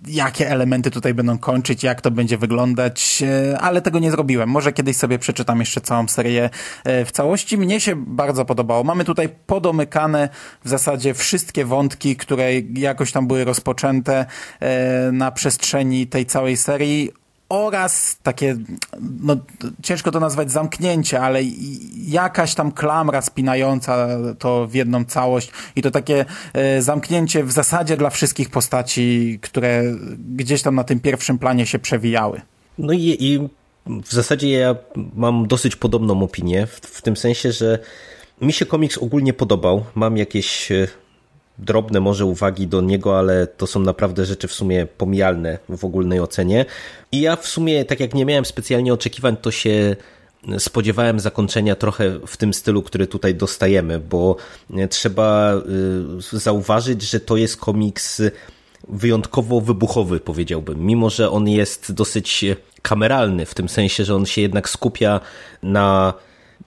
jakie 0.07 0.49
elementy 0.49 0.91
tutaj 0.91 1.13
będą 1.13 1.37
kończyć, 1.37 1.83
jak 1.83 2.01
to 2.01 2.11
będzie 2.11 2.37
wyglądać, 2.37 3.23
e, 3.51 3.59
ale 3.59 3.81
tego 3.81 3.99
nie 3.99 4.11
zrobiłem. 4.11 4.49
Może 4.49 4.73
kiedyś 4.73 4.97
sobie 4.97 5.19
przeczytam 5.19 5.59
jeszcze 5.59 5.81
całą 5.81 6.07
serię 6.07 6.49
e, 6.83 7.05
w 7.05 7.11
całości. 7.11 7.57
Mnie 7.57 7.79
się 7.79 7.95
bardzo 7.95 8.45
podobało. 8.45 8.83
Mamy 8.83 9.05
tutaj 9.05 9.29
podomykane 9.45 10.29
w 10.63 10.69
zasadzie 10.69 11.13
wszystkie 11.13 11.65
wątki, 11.65 12.15
które 12.15 12.59
jakoś 12.59 13.11
tam 13.11 13.27
były 13.27 13.45
rozpoczęte 13.45 14.25
e, 14.59 15.11
na 15.11 15.31
przestrzeni 15.31 16.07
tej 16.07 16.25
całej 16.25 16.57
serii 16.57 17.11
oraz 17.49 18.17
takie, 18.23 18.57
no 19.21 19.37
ciężko 19.83 20.11
to 20.11 20.19
nazwać 20.19 20.51
zamknięcie, 20.51 21.21
ale 21.21 21.39
jakaś 22.07 22.55
tam 22.55 22.71
klamra 22.71 23.21
spinająca 23.21 24.07
to 24.39 24.67
w 24.67 24.73
jedną 24.73 25.05
całość 25.05 25.51
i 25.75 25.81
to 25.81 25.91
takie 25.91 26.25
e, 26.53 26.81
zamknięcie 26.81 27.43
w 27.43 27.51
zasadzie 27.51 27.97
dla 27.97 28.09
wszystkich 28.09 28.49
postaci, 28.49 29.39
które 29.41 29.83
gdzieś 30.35 30.61
tam 30.61 30.75
na 30.75 30.83
tym 30.83 30.99
pierwszym 30.99 31.39
planie 31.39 31.65
się 31.65 31.79
przewijały. 31.79 32.41
No 32.77 32.93
i, 32.93 33.17
i 33.19 33.39
w 33.85 34.13
zasadzie 34.13 34.51
ja 34.51 34.75
mam 35.15 35.47
dosyć 35.47 35.75
podobną 35.75 36.23
opinię, 36.23 36.67
w, 36.67 36.71
w 36.71 37.01
tym 37.01 37.17
sensie, 37.17 37.51
że 37.51 37.79
mi 38.41 38.53
się 38.53 38.65
komiks 38.65 38.97
ogólnie 38.97 39.33
podobał. 39.33 39.83
Mam 39.95 40.17
jakieś 40.17 40.71
e, 40.71 40.87
drobne 41.59 41.99
może 41.99 42.25
uwagi 42.25 42.67
do 42.67 42.81
niego, 42.81 43.19
ale 43.19 43.47
to 43.47 43.67
są 43.67 43.79
naprawdę 43.79 44.25
rzeczy 44.25 44.47
w 44.47 44.53
sumie 44.53 44.85
pomijalne 44.85 45.59
w 45.69 45.85
ogólnej 45.85 46.19
ocenie. 46.19 46.65
I 47.11 47.21
ja 47.21 47.35
w 47.35 47.47
sumie, 47.47 47.85
tak 47.85 47.99
jak 47.99 48.13
nie 48.13 48.25
miałem 48.25 48.45
specjalnie 48.45 48.93
oczekiwań, 48.93 49.37
to 49.37 49.51
się 49.51 49.95
spodziewałem 50.57 51.19
zakończenia 51.19 51.75
trochę 51.75 52.19
w 52.27 52.37
tym 52.37 52.53
stylu, 52.53 52.83
który 52.83 53.07
tutaj 53.07 53.35
dostajemy, 53.35 53.99
bo 53.99 54.35
trzeba 54.89 55.53
y, 56.33 56.39
zauważyć, 56.39 57.01
że 57.01 57.19
to 57.19 57.37
jest 57.37 57.57
komiks 57.57 58.21
wyjątkowo 58.89 59.61
wybuchowy, 59.61 60.19
powiedziałbym. 60.19 60.85
Mimo, 60.85 61.09
że 61.09 61.31
on 61.31 61.47
jest 61.47 61.91
dosyć 61.91 62.45
kameralny, 62.81 63.45
w 63.45 63.53
tym 63.53 63.69
sensie, 63.69 64.05
że 64.05 64.15
on 64.15 64.25
się 64.25 64.41
jednak 64.41 64.69
skupia 64.69 65.19
na 65.63 66.13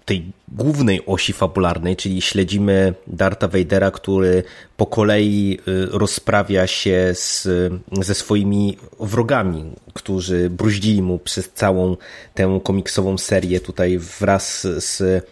tej 0.05 0.33
głównej 0.49 1.07
osi 1.07 1.33
fabularnej, 1.33 1.97
czyli 1.97 2.23
śledzimy 2.23 2.95
Darta 3.07 3.49
Vadera, 3.49 3.91
który 3.91 4.43
po 4.77 4.87
kolei 4.87 5.59
y, 5.69 5.87
rozprawia 5.91 6.67
się 6.67 7.11
z, 7.15 7.49
ze 8.01 8.15
swoimi 8.15 8.79
wrogami, 9.01 9.73
którzy 9.95 10.51
bruździli 10.51 11.03
mu 11.03 11.19
przez 11.19 11.51
całą 11.51 11.97
tę 12.35 12.61
komiksową 12.65 13.19
serię 13.19 13.61
tutaj 13.61 13.99
wraz 13.99 14.67
z 14.79 15.01
y, 15.01 15.23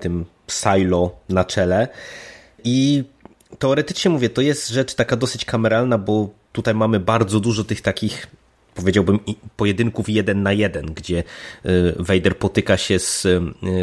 tym 0.00 0.24
Silo 0.48 1.16
na 1.28 1.44
czele. 1.44 1.88
I 2.64 3.04
teoretycznie 3.58 4.10
mówię, 4.10 4.30
to 4.30 4.40
jest 4.40 4.68
rzecz 4.68 4.94
taka 4.94 5.16
dosyć 5.16 5.44
kameralna, 5.44 5.98
bo 5.98 6.30
tutaj 6.52 6.74
mamy 6.74 7.00
bardzo 7.00 7.40
dużo 7.40 7.64
tych 7.64 7.80
takich 7.80 8.26
powiedziałbym, 8.74 9.18
pojedynków 9.56 10.08
jeden 10.08 10.42
na 10.42 10.52
jeden, 10.52 10.86
gdzie 10.86 11.18
y, 11.66 11.94
Vader 11.98 12.38
potyka 12.38 12.76
się 12.76 12.98
z 12.98 13.24
y, 13.24 13.40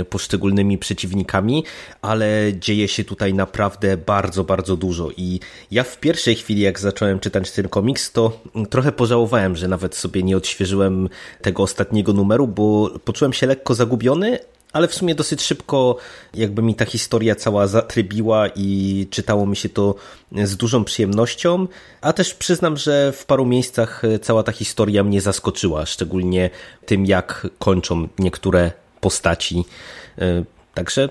poszczególnymi 0.10 0.78
przeciwnikami, 0.78 1.64
ale 2.02 2.52
dzieje 2.60 2.88
się 2.88 3.04
tutaj 3.04 3.34
naprawdę 3.34 3.98
bardzo, 3.98 4.44
bardzo 4.44 4.78
dużo. 4.78 5.10
I 5.18 5.40
ja 5.72 5.84
w 5.84 6.00
pierwszej 6.00 6.36
chwili, 6.36 6.62
jak 6.62 6.80
zacząłem 6.80 7.20
czytać 7.20 7.52
ten 7.52 7.68
komiks, 7.68 8.12
to 8.12 8.42
trochę 8.70 8.92
pożałowałem, 8.92 9.56
że 9.56 9.68
nawet 9.68 9.96
sobie 9.96 10.24
nie 10.24 10.38
odświeżyłem 10.38 11.10
tego 11.42 11.64
ostatniego 11.64 12.14
numeru, 12.14 12.48
bo 12.48 12.90
poczułem 13.06 13.34
się 13.34 13.48
lekko 13.48 13.76
zagubiony, 13.76 14.40
ale 14.74 14.88
w 14.88 14.94
sumie 14.94 15.16
dosyć 15.16 15.42
szybko 15.42 15.98
jakby 16.34 16.62
mi 16.62 16.76
ta 16.76 16.86
historia 16.86 17.36
cała 17.36 17.68
zatrybiła 17.68 18.48
i 18.56 19.08
czytało 19.10 19.46
mi 19.46 19.56
się 19.56 19.70
to 19.70 19.96
z 20.44 20.58
dużą 20.58 20.84
przyjemnością, 20.84 21.68
a 22.02 22.14
też 22.14 22.34
przyznam, 22.34 22.78
że 22.78 23.12
w 23.12 23.26
paru 23.26 23.46
miejscach 23.46 24.02
cała 24.22 24.44
ta 24.44 24.52
historia 24.52 25.04
mnie 25.04 25.22
zaskoczyła, 25.22 25.86
szczególnie 25.86 26.50
tym 26.86 27.06
jak 27.06 27.48
kończą 27.60 28.08
niektóre 28.20 28.72
postaci. 29.02 29.66
E, 30.18 30.44
także 30.74 31.10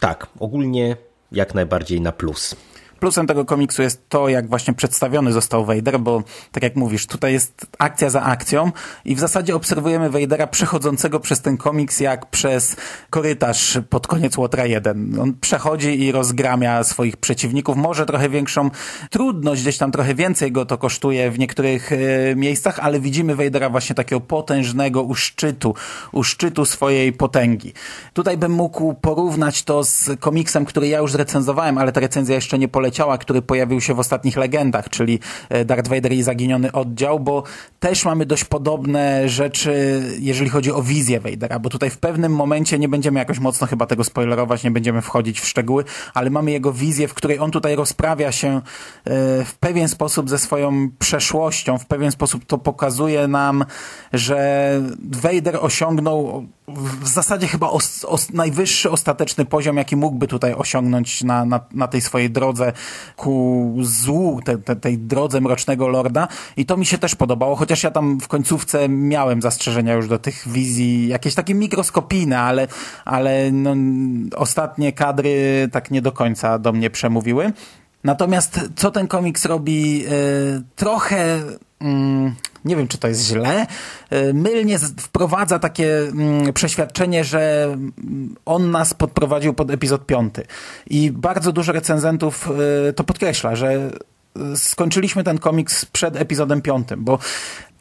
tak, 0.00 0.26
ogólnie 0.40 0.96
jak 1.32 1.54
najbardziej 1.54 2.00
na 2.00 2.12
plus. 2.12 2.56
Plusem 3.04 3.26
tego 3.26 3.44
komiksu 3.44 3.82
jest 3.82 4.08
to, 4.08 4.28
jak 4.28 4.48
właśnie 4.48 4.74
przedstawiony 4.74 5.32
został 5.32 5.64
Vader, 5.64 6.00
bo 6.00 6.22
tak 6.52 6.62
jak 6.62 6.76
mówisz, 6.76 7.06
tutaj 7.06 7.32
jest 7.32 7.66
akcja 7.78 8.10
za 8.10 8.22
akcją 8.22 8.72
i 9.04 9.14
w 9.14 9.20
zasadzie 9.20 9.56
obserwujemy 9.56 10.10
Vadera 10.10 10.46
przechodzącego 10.46 11.20
przez 11.20 11.40
ten 11.40 11.56
komiks 11.56 12.00
jak 12.00 12.26
przez 12.26 12.76
korytarz 13.10 13.78
pod 13.90 14.06
koniec 14.06 14.38
Łotra 14.38 14.66
1. 14.66 15.20
On 15.20 15.34
przechodzi 15.40 16.00
i 16.00 16.12
rozgramia 16.12 16.84
swoich 16.84 17.16
przeciwników, 17.16 17.76
może 17.76 18.06
trochę 18.06 18.28
większą 18.28 18.70
trudność, 19.10 19.62
gdzieś 19.62 19.78
tam 19.78 19.92
trochę 19.92 20.14
więcej 20.14 20.52
go 20.52 20.66
to 20.66 20.78
kosztuje 20.78 21.30
w 21.30 21.38
niektórych 21.38 21.92
e, 21.92 21.96
miejscach, 22.36 22.78
ale 22.78 23.00
widzimy 23.00 23.36
Vadera 23.36 23.70
właśnie 23.70 23.94
takiego 23.94 24.20
potężnego 24.20 25.02
u 25.02 25.14
szczytu, 25.14 25.74
u 26.12 26.22
szczytu 26.22 26.64
swojej 26.64 27.12
potęgi. 27.12 27.72
Tutaj 28.12 28.36
bym 28.38 28.52
mógł 28.52 28.94
porównać 28.94 29.62
to 29.62 29.84
z 29.84 30.10
komiksem, 30.20 30.64
który 30.64 30.88
ja 30.88 30.98
już 30.98 31.12
zrecenzowałem, 31.12 31.78
ale 31.78 31.92
ta 31.92 32.00
recenzja 32.00 32.34
jeszcze 32.34 32.58
nie 32.58 32.68
poleciała 32.68 32.93
ciała, 32.94 33.18
który 33.18 33.42
pojawił 33.42 33.80
się 33.80 33.94
w 33.94 33.98
ostatnich 33.98 34.36
legendach, 34.36 34.88
czyli 34.88 35.18
e, 35.48 35.64
Darth 35.64 35.88
Vader 35.88 36.12
i 36.12 36.22
zaginiony 36.22 36.72
oddział, 36.72 37.20
bo 37.20 37.42
też 37.80 38.04
mamy 38.04 38.26
dość 38.26 38.44
podobne 38.44 39.28
rzeczy, 39.28 40.02
jeżeli 40.20 40.50
chodzi 40.50 40.72
o 40.72 40.82
wizję 40.82 41.20
Vadera, 41.20 41.58
bo 41.58 41.70
tutaj 41.70 41.90
w 41.90 41.98
pewnym 41.98 42.32
momencie 42.32 42.78
nie 42.78 42.88
będziemy 42.88 43.18
jakoś 43.18 43.38
mocno 43.38 43.66
chyba 43.66 43.86
tego 43.86 44.04
spoilerować, 44.04 44.64
nie 44.64 44.70
będziemy 44.70 45.02
wchodzić 45.02 45.40
w 45.40 45.46
szczegóły, 45.46 45.84
ale 46.14 46.30
mamy 46.30 46.50
jego 46.50 46.72
wizję, 46.72 47.08
w 47.08 47.14
której 47.14 47.38
on 47.38 47.50
tutaj 47.50 47.76
rozprawia 47.76 48.32
się 48.32 48.48
e, 48.56 48.60
w 49.44 49.54
pewien 49.60 49.88
sposób 49.88 50.30
ze 50.30 50.38
swoją 50.38 50.90
przeszłością, 50.98 51.78
w 51.78 51.86
pewien 51.86 52.12
sposób 52.12 52.44
to 52.44 52.58
pokazuje 52.58 53.28
nam, 53.28 53.64
że 54.12 54.80
Vader 55.10 55.58
osiągnął 55.60 56.46
w 56.68 57.08
zasadzie 57.08 57.46
chyba 57.46 57.70
os, 57.70 58.04
os, 58.04 58.32
najwyższy 58.32 58.90
ostateczny 58.90 59.44
poziom, 59.44 59.76
jaki 59.76 59.96
mógłby 59.96 60.26
tutaj 60.26 60.54
osiągnąć 60.54 61.24
na, 61.24 61.44
na, 61.44 61.60
na 61.72 61.88
tej 61.88 62.00
swojej 62.00 62.30
drodze 62.30 62.72
ku 63.16 63.74
złu, 63.80 64.40
te, 64.44 64.58
te, 64.58 64.76
tej 64.76 64.98
drodze 64.98 65.40
Mrocznego 65.40 65.88
Lorda 65.88 66.28
i 66.56 66.66
to 66.66 66.76
mi 66.76 66.86
się 66.86 66.98
też 66.98 67.14
podobało, 67.14 67.56
chociaż 67.56 67.82
ja 67.82 67.90
tam 67.90 68.20
w 68.20 68.28
końcówce 68.28 68.88
miałem 68.88 69.42
zastrzeżenia 69.42 69.94
już 69.94 70.08
do 70.08 70.18
tych 70.18 70.48
wizji, 70.48 71.08
jakieś 71.08 71.34
takie 71.34 71.54
mikroskopijne, 71.54 72.40
ale, 72.40 72.68
ale 73.04 73.52
no, 73.52 73.74
ostatnie 74.36 74.92
kadry 74.92 75.68
tak 75.72 75.90
nie 75.90 76.02
do 76.02 76.12
końca 76.12 76.58
do 76.58 76.72
mnie 76.72 76.90
przemówiły. 76.90 77.52
Natomiast 78.04 78.60
co 78.76 78.90
ten 78.90 79.08
komiks 79.08 79.44
robi 79.44 79.98
yy, 79.98 80.08
trochę... 80.76 81.42
Yy, 81.80 82.32
nie 82.64 82.76
wiem 82.76 82.88
czy 82.88 82.98
to 82.98 83.08
jest 83.08 83.26
źle, 83.26 83.66
e, 84.10 84.32
mylnie 84.32 84.78
wprowadza 84.78 85.58
takie 85.58 85.98
mm, 85.98 86.52
przeświadczenie, 86.52 87.24
że 87.24 87.64
mm, 87.64 88.34
on 88.46 88.70
nas 88.70 88.94
podprowadził 88.94 89.54
pod 89.54 89.70
epizod 89.70 90.06
piąty. 90.06 90.46
I 90.86 91.10
bardzo 91.10 91.52
dużo 91.52 91.72
recenzentów 91.72 92.50
e, 92.88 92.92
to 92.92 93.04
podkreśla, 93.04 93.56
że 93.56 93.72
e, 93.72 93.90
skończyliśmy 94.56 95.24
ten 95.24 95.38
komiks 95.38 95.84
przed 95.84 96.16
epizodem 96.16 96.62
piątym, 96.62 97.04
bo 97.04 97.18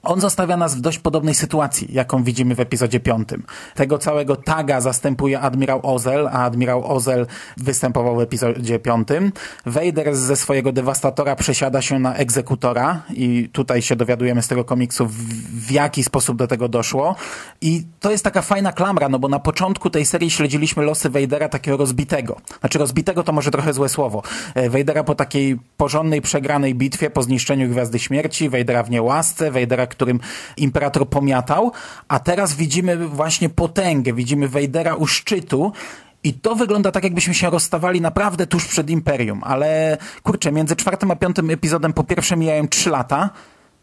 on 0.03 0.21
zostawia 0.21 0.57
nas 0.57 0.75
w 0.75 0.81
dość 0.81 0.99
podobnej 0.99 1.35
sytuacji, 1.35 1.87
jaką 1.91 2.23
widzimy 2.23 2.55
w 2.55 2.59
epizodzie 2.59 2.99
piątym. 2.99 3.43
Tego 3.75 3.97
całego 3.97 4.35
taga 4.35 4.81
zastępuje 4.81 5.39
admirał 5.39 5.79
Ozel, 5.83 6.27
a 6.27 6.43
admirał 6.43 6.91
Ozel 6.95 7.27
występował 7.57 8.15
w 8.15 8.19
epizodzie 8.19 8.79
piątym. 8.79 9.31
Vader 9.65 10.15
ze 10.15 10.35
swojego 10.35 10.71
dewastatora 10.71 11.35
przesiada 11.35 11.81
się 11.81 11.99
na 11.99 12.15
egzekutora 12.15 13.01
i 13.09 13.49
tutaj 13.51 13.81
się 13.81 13.95
dowiadujemy 13.95 14.41
z 14.41 14.47
tego 14.47 14.63
komiksu, 14.65 15.07
w, 15.07 15.71
jaki 15.71 16.03
sposób 16.03 16.37
do 16.37 16.47
tego 16.47 16.67
doszło. 16.69 17.15
I 17.61 17.83
to 17.99 18.11
jest 18.11 18.23
taka 18.23 18.41
fajna 18.41 18.71
klamra, 18.71 19.09
no 19.09 19.19
bo 19.19 19.27
na 19.27 19.39
początku 19.39 19.89
tej 19.89 20.05
serii 20.05 20.29
śledziliśmy 20.29 20.83
losy 20.83 21.09
Vadera 21.09 21.49
takiego 21.49 21.77
rozbitego. 21.77 22.37
Znaczy 22.59 22.79
rozbitego 22.79 23.23
to 23.23 23.31
może 23.31 23.51
trochę 23.51 23.73
złe 23.73 23.89
słowo. 23.89 24.23
E, 24.55 24.69
Vadera 24.69 25.03
po 25.03 25.15
takiej 25.15 25.59
porządnej, 25.77 26.21
przegranej 26.21 26.75
bitwie, 26.75 27.09
po 27.09 27.23
zniszczeniu 27.23 27.69
Gwiazdy 27.69 27.99
Śmierci, 27.99 28.49
Vadera 28.49 28.83
w 28.83 28.89
niełasce, 28.89 29.51
Vadera, 29.51 29.87
którym 29.95 30.19
imperator 30.57 31.09
pomiatał, 31.09 31.71
a 32.07 32.19
teraz 32.19 32.53
widzimy 32.53 33.07
właśnie 33.07 33.49
potęgę, 33.49 34.13
widzimy 34.13 34.47
Wejdera 34.47 34.95
u 34.95 35.07
szczytu 35.07 35.71
I 36.23 36.33
to 36.33 36.55
wygląda 36.55 36.91
tak, 36.91 37.03
jakbyśmy 37.03 37.33
się 37.33 37.49
rozstawali 37.49 38.01
naprawdę 38.01 38.47
tuż 38.47 38.67
przed 38.67 38.89
Imperium, 38.89 39.41
ale 39.43 39.97
kurczę, 40.23 40.51
między 40.51 40.75
czwartym 40.75 41.11
a 41.11 41.15
piątym 41.15 41.49
epizodem 41.49 41.93
po 41.93 42.03
pierwsze 42.03 42.37
mijają 42.37 42.67
trzy 42.67 42.89
lata, 42.89 43.29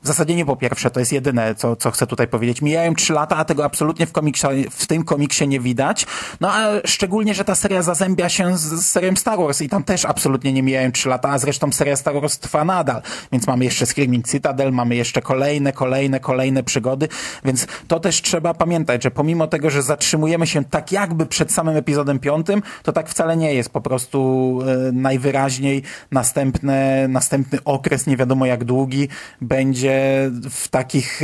w 0.03 0.07
zasadzie 0.07 0.35
nie 0.35 0.47
po 0.47 0.57
pierwsze, 0.57 0.91
to 0.91 1.01
jest 1.01 1.13
jedyne, 1.13 1.55
co, 1.55 1.77
co 1.77 1.91
chcę 1.91 2.07
tutaj 2.07 2.29
powiedzieć. 2.29 2.63
Mijają 2.63 2.95
trzy 2.95 3.13
lata, 3.13 3.37
a 3.37 3.45
tego 3.45 3.65
absolutnie 3.65 4.07
w, 4.07 4.13
komiksie, 4.13 4.47
w 4.71 4.87
tym 4.87 5.05
komiksie 5.05 5.49
nie 5.49 5.61
widać. 5.61 6.07
No 6.41 6.53
a 6.53 6.69
szczególnie, 6.85 7.35
że 7.35 7.45
ta 7.45 7.55
seria 7.55 7.83
zazębia 7.83 8.29
się 8.29 8.59
z, 8.59 8.61
z 8.61 8.87
serią 8.87 9.17
Star 9.17 9.39
Wars 9.39 9.63
i 9.63 9.69
tam 9.69 9.85
też 9.85 10.05
absolutnie 10.05 10.53
nie 10.53 10.63
mijają 10.63 10.93
trzy 10.93 11.09
lata, 11.09 11.29
a 11.29 11.39
zresztą 11.39 11.73
seria 11.73 11.97
Star 11.97 12.15
Wars 12.21 12.39
trwa 12.39 12.65
nadal. 12.65 13.03
Więc 13.33 13.47
mamy 13.47 13.65
jeszcze 13.65 13.87
Screaming 13.87 14.29
Citadel, 14.29 14.73
mamy 14.73 14.97
jeszcze 14.97 15.23
kolejne, 15.23 15.73
kolejne, 15.73 16.21
kolejne 16.21 16.63
przygody, 16.63 17.09
więc 17.45 17.67
to 17.89 18.01
też 18.01 18.23
trzeba 18.23 18.55
pamiętać, 18.55 19.03
że 19.03 19.11
pomimo 19.11 19.47
tego, 19.47 19.71
że 19.71 19.83
zatrzymujemy 19.83 20.47
się 20.47 20.65
tak 20.65 20.93
jakby 20.93 21.27
przed 21.27 21.53
samym 21.53 21.77
epizodem 21.77 22.19
piątym, 22.19 22.63
to 22.83 22.93
tak 22.93 23.09
wcale 23.09 23.37
nie 23.37 23.55
jest. 23.55 23.71
Po 23.71 23.81
prostu 23.81 24.59
e, 24.89 24.93
najwyraźniej 24.93 25.83
następne, 26.11 27.09
następny 27.09 27.59
okres, 27.65 28.07
nie 28.07 28.17
wiadomo 28.17 28.47
jak 28.47 28.65
długi, 28.65 29.09
będzie 29.41 29.90
w, 30.51 30.69
takich, 30.71 31.21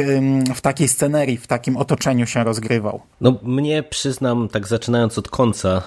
w 0.54 0.60
takiej 0.60 0.88
scenerii, 0.88 1.36
w 1.36 1.46
takim 1.46 1.76
otoczeniu 1.76 2.26
się 2.26 2.44
rozgrywał. 2.44 3.00
No 3.20 3.38
mnie 3.42 3.82
przyznam, 3.82 4.48
tak 4.48 4.68
zaczynając 4.68 5.18
od 5.18 5.28
końca 5.28 5.82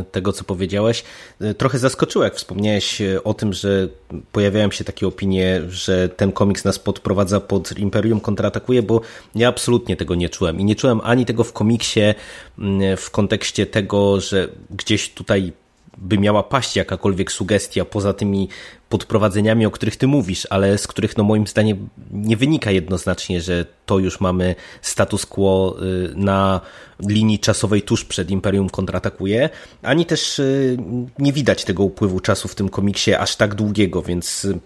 y, 0.00 0.04
tego, 0.04 0.32
co 0.32 0.44
powiedziałeś, 0.44 1.04
y, 1.42 1.54
trochę 1.54 1.78
zaskoczyło, 1.78 2.24
jak 2.24 2.34
wspomniałeś 2.34 3.00
y, 3.00 3.22
o 3.22 3.34
tym, 3.34 3.52
że 3.52 3.88
pojawiają 4.32 4.70
się 4.70 4.84
takie 4.84 5.06
opinie, 5.06 5.60
że 5.68 6.08
ten 6.08 6.32
komiks 6.32 6.64
nas 6.64 6.78
podprowadza 6.78 7.40
pod 7.40 7.78
Imperium 7.78 8.20
kontratakuje, 8.20 8.82
bo 8.82 9.00
ja 9.34 9.48
absolutnie 9.48 9.96
tego 9.96 10.14
nie 10.14 10.28
czułem. 10.28 10.60
I 10.60 10.64
nie 10.64 10.74
czułem 10.74 11.00
ani 11.04 11.26
tego 11.26 11.44
w 11.44 11.52
komiksie 11.52 12.00
w 12.96 13.10
kontekście 13.10 13.66
tego, 13.66 14.20
że 14.20 14.48
gdzieś 14.70 15.10
tutaj 15.10 15.52
by 15.98 16.18
miała 16.18 16.42
paść 16.42 16.76
jakakolwiek 16.76 17.32
sugestia 17.32 17.84
poza 17.84 18.12
tymi 18.12 18.48
podprowadzeniami, 18.88 19.66
o 19.66 19.70
których 19.70 19.96
ty 19.96 20.06
mówisz, 20.06 20.46
ale 20.50 20.78
z 20.78 20.86
których 20.86 21.16
no 21.16 21.24
moim 21.24 21.46
zdaniem 21.46 21.88
nie 22.10 22.36
wynika 22.36 22.70
jednoznacznie, 22.70 23.40
że 23.40 23.66
to 23.86 23.98
już 23.98 24.20
mamy 24.20 24.54
status 24.82 25.26
quo 25.26 25.76
y, 25.82 26.12
na 26.16 26.60
linii 27.00 27.38
czasowej 27.38 27.82
tuż 27.82 28.04
przed 28.04 28.30
Imperium 28.30 28.70
kontratakuje, 28.70 29.50
ani 29.82 30.06
też 30.06 30.38
y, 30.38 30.76
nie 31.18 31.32
widać 31.32 31.64
tego 31.64 31.82
upływu 31.82 32.20
czasu 32.20 32.48
w 32.48 32.54
tym 32.54 32.68
komiksie 32.68 33.14
aż 33.14 33.36
tak 33.36 33.54
długiego, 33.54 34.02
więc 34.02 34.44
y, 34.44 34.58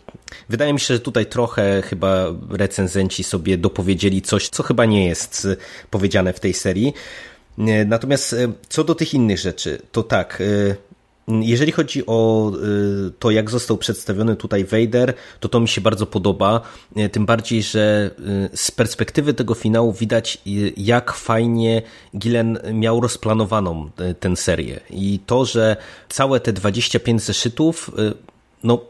wydaje 0.49 0.73
mi 0.73 0.81
się, 0.81 0.95
że 0.95 1.01
tutaj 1.01 1.27
trochę 1.27 1.83
chyba 1.83 2.27
recenzenci 2.51 3.25
sobie 3.25 3.59
dopowiedzieli 3.59 4.23
coś, 4.23 4.49
co 4.49 4.63
chyba 4.63 4.85
nie 4.85 5.07
jest 5.07 5.49
powiedziane 5.91 6.33
w 6.33 6.41
tej 6.41 6.55
serii. 6.55 6.93
Natomiast 7.87 8.37
co 8.69 8.85
do 8.85 8.95
tych 8.95 9.15
innych 9.15 9.39
rzeczy, 9.39 9.83
to 9.93 10.03
tak, 10.03 10.43
jeżeli 11.29 11.73
chodzi 11.73 12.07
o 12.07 12.51
y, 13.09 13.11
to, 13.19 13.31
jak 13.31 13.51
został 13.51 13.77
przedstawiony 13.77 14.37
tutaj 14.37 14.65
Vader, 14.65 15.15
to 15.41 15.49
to 15.49 15.61
mi 15.61 15.69
się 15.69 15.81
bardzo 15.81 16.07
podoba. 16.07 16.61
Y, 16.97 17.09
tym 17.09 17.27
bardziej, 17.27 17.63
że 17.63 18.11
y, 18.53 18.57
z 18.57 18.71
perspektywy 18.71 19.35
tego 19.35 19.55
finału 19.55 19.93
widać, 19.93 20.39
jak 20.77 21.13
fajnie 21.13 21.83
Gillen 22.19 22.59
miał 22.73 23.01
rozplanowaną 23.01 23.91
tę 24.21 24.37
serię. 24.37 24.81
I 24.91 25.21
to, 25.27 25.45
że 25.45 25.77
całe 26.09 26.41
te 26.41 26.53
25 26.53 27.23
zeszytów, 27.23 27.91
no, 28.65 28.81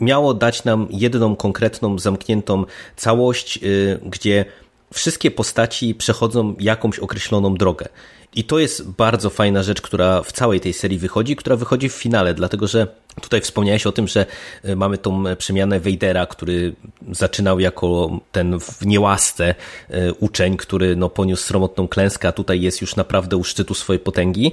miało 0.00 0.34
dać 0.34 0.64
nam 0.64 0.86
jedną 0.90 1.36
konkretną, 1.36 1.98
zamkniętą 1.98 2.64
całość, 2.96 3.60
gdzie 4.06 4.44
wszystkie 4.92 5.30
postaci 5.30 5.94
przechodzą 5.94 6.54
jakąś 6.60 6.98
określoną 6.98 7.54
drogę. 7.54 7.88
I 8.34 8.44
to 8.44 8.58
jest 8.58 8.90
bardzo 8.90 9.30
fajna 9.30 9.62
rzecz, 9.62 9.80
która 9.80 10.22
w 10.22 10.32
całej 10.32 10.60
tej 10.60 10.72
serii 10.72 10.98
wychodzi, 10.98 11.36
która 11.36 11.56
wychodzi 11.56 11.88
w 11.88 11.92
finale, 11.92 12.34
dlatego 12.34 12.66
że 12.66 12.86
tutaj 13.20 13.40
wspomniałeś 13.40 13.86
o 13.86 13.92
tym, 13.92 14.08
że 14.08 14.26
e, 14.64 14.76
mamy 14.76 14.98
tą 14.98 15.24
przemianę 15.36 15.80
Vadera, 15.80 16.26
który 16.26 16.74
zaczynał 17.12 17.60
jako 17.60 18.20
ten 18.32 18.60
w 18.60 18.86
niełasce 18.86 19.54
e, 19.88 20.12
uczeń, 20.12 20.56
który 20.56 20.96
no, 20.96 21.10
poniósł 21.10 21.42
sromotną 21.42 21.88
klęskę, 21.88 22.28
a 22.28 22.32
tutaj 22.32 22.60
jest 22.60 22.80
już 22.80 22.96
naprawdę 22.96 23.36
u 23.36 23.44
szczytu 23.44 23.74
swojej 23.74 24.00
potęgi. 24.00 24.52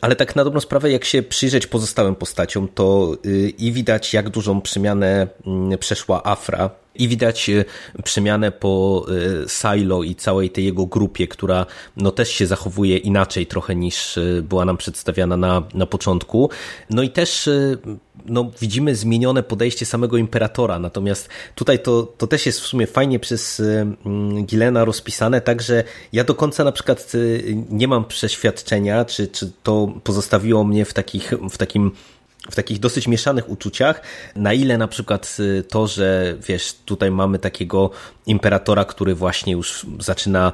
Ale 0.00 0.16
tak 0.16 0.36
na 0.36 0.44
dobrą 0.44 0.60
sprawę, 0.60 0.90
jak 0.90 1.04
się 1.04 1.22
przyjrzeć 1.22 1.66
pozostałym 1.66 2.14
postaciom, 2.14 2.68
to 2.74 3.16
y, 3.26 3.52
i 3.58 3.72
widać, 3.72 4.14
jak 4.14 4.30
dużą 4.30 4.60
przemianę 4.60 5.26
mm, 5.46 5.78
przeszła 5.78 6.22
Afra, 6.24 6.70
i 6.94 7.08
widać 7.08 7.48
y, 7.50 7.64
przemianę 8.04 8.52
po 8.52 9.06
y, 9.44 9.48
Silo 9.48 10.02
i 10.02 10.14
całej 10.14 10.50
tej 10.50 10.64
jego 10.64 10.86
grupie, 10.86 11.28
która 11.28 11.66
no 11.96 12.10
też 12.10 12.30
się 12.30 12.46
zachowuje 12.46 12.96
inaczej 12.96 13.46
trochę 13.46 13.76
niż 13.76 14.18
była 14.42 14.64
nam 14.64 14.76
przedstawiana 14.76 15.36
na, 15.36 15.62
na 15.74 15.86
początku. 15.86 16.50
No 16.90 17.02
i 17.02 17.10
też 17.10 17.50
no, 18.26 18.50
widzimy 18.60 18.96
zmienione 18.96 19.42
podejście 19.42 19.86
samego 19.86 20.16
imperatora, 20.16 20.78
natomiast 20.78 21.28
tutaj 21.54 21.78
to, 21.78 22.02
to 22.02 22.26
też 22.26 22.46
jest 22.46 22.60
w 22.60 22.66
sumie 22.66 22.86
fajnie 22.86 23.18
przez 23.18 23.62
Gilena 24.44 24.84
rozpisane, 24.84 25.40
także 25.40 25.84
ja 26.12 26.24
do 26.24 26.34
końca 26.34 26.64
na 26.64 26.72
przykład 26.72 27.12
nie 27.70 27.88
mam 27.88 28.04
przeświadczenia, 28.04 29.04
czy, 29.04 29.28
czy 29.28 29.52
to 29.62 29.92
pozostawiło 30.04 30.64
mnie 30.64 30.84
w, 30.84 30.94
takich, 30.94 31.32
w 31.50 31.58
takim 31.58 31.92
w 32.50 32.54
takich 32.54 32.78
dosyć 32.78 33.08
mieszanych 33.08 33.48
uczuciach, 33.48 34.02
na 34.36 34.52
ile 34.52 34.78
na 34.78 34.88
przykład 34.88 35.36
y, 35.40 35.62
to, 35.62 35.86
że 35.86 36.34
wiesz, 36.48 36.74
tutaj 36.84 37.10
mamy 37.10 37.38
takiego 37.38 37.90
imperatora, 38.26 38.84
który 38.84 39.14
właśnie 39.14 39.52
już 39.52 39.86
zaczyna 39.98 40.52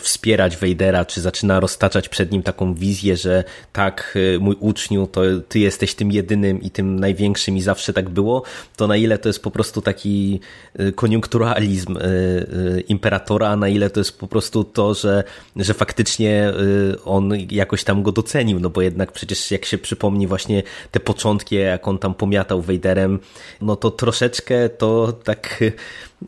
wspierać 0.00 0.56
Wejdera, 0.56 1.04
czy 1.04 1.20
zaczyna 1.20 1.60
roztaczać 1.60 2.08
przed 2.08 2.32
nim 2.32 2.42
taką 2.42 2.74
wizję, 2.74 3.16
że 3.16 3.44
tak, 3.72 4.12
y, 4.16 4.38
mój 4.40 4.56
uczniu, 4.60 5.06
to 5.06 5.20
ty 5.48 5.58
jesteś 5.58 5.94
tym 5.94 6.12
jedynym 6.12 6.62
i 6.62 6.70
tym 6.70 7.00
największym 7.00 7.56
i 7.56 7.62
zawsze 7.62 7.92
tak 7.92 8.10
było, 8.10 8.42
to 8.76 8.86
na 8.86 8.96
ile 8.96 9.18
to 9.18 9.28
jest 9.28 9.42
po 9.42 9.50
prostu 9.50 9.82
taki 9.82 10.40
y, 10.80 10.92
koniunkturalizm 10.92 11.98
imperatora, 12.88 13.48
a 13.48 13.56
na 13.56 13.68
ile 13.68 13.90
to 13.90 14.00
jest 14.00 14.18
po 14.18 14.26
prostu 14.26 14.64
to, 14.64 14.94
że, 14.94 15.24
że 15.56 15.74
faktycznie 15.74 16.52
on 17.04 17.32
jakoś 17.50 17.84
tam 17.84 18.02
go 18.02 18.12
docenił, 18.12 18.60
no 18.60 18.70
bo 18.70 18.82
jednak 18.82 19.12
przecież 19.12 19.50
jak 19.50 19.64
się 19.64 19.78
przypomni 19.78 20.26
właśnie 20.26 20.62
te 20.90 21.00
początki 21.00 21.54
jak 21.54 21.88
on 21.88 21.98
tam 21.98 22.14
pomiatał 22.14 22.62
Vaderem, 22.62 23.18
no 23.60 23.76
to 23.76 23.90
troszeczkę 23.90 24.68
to 24.68 25.12
tak 25.12 25.60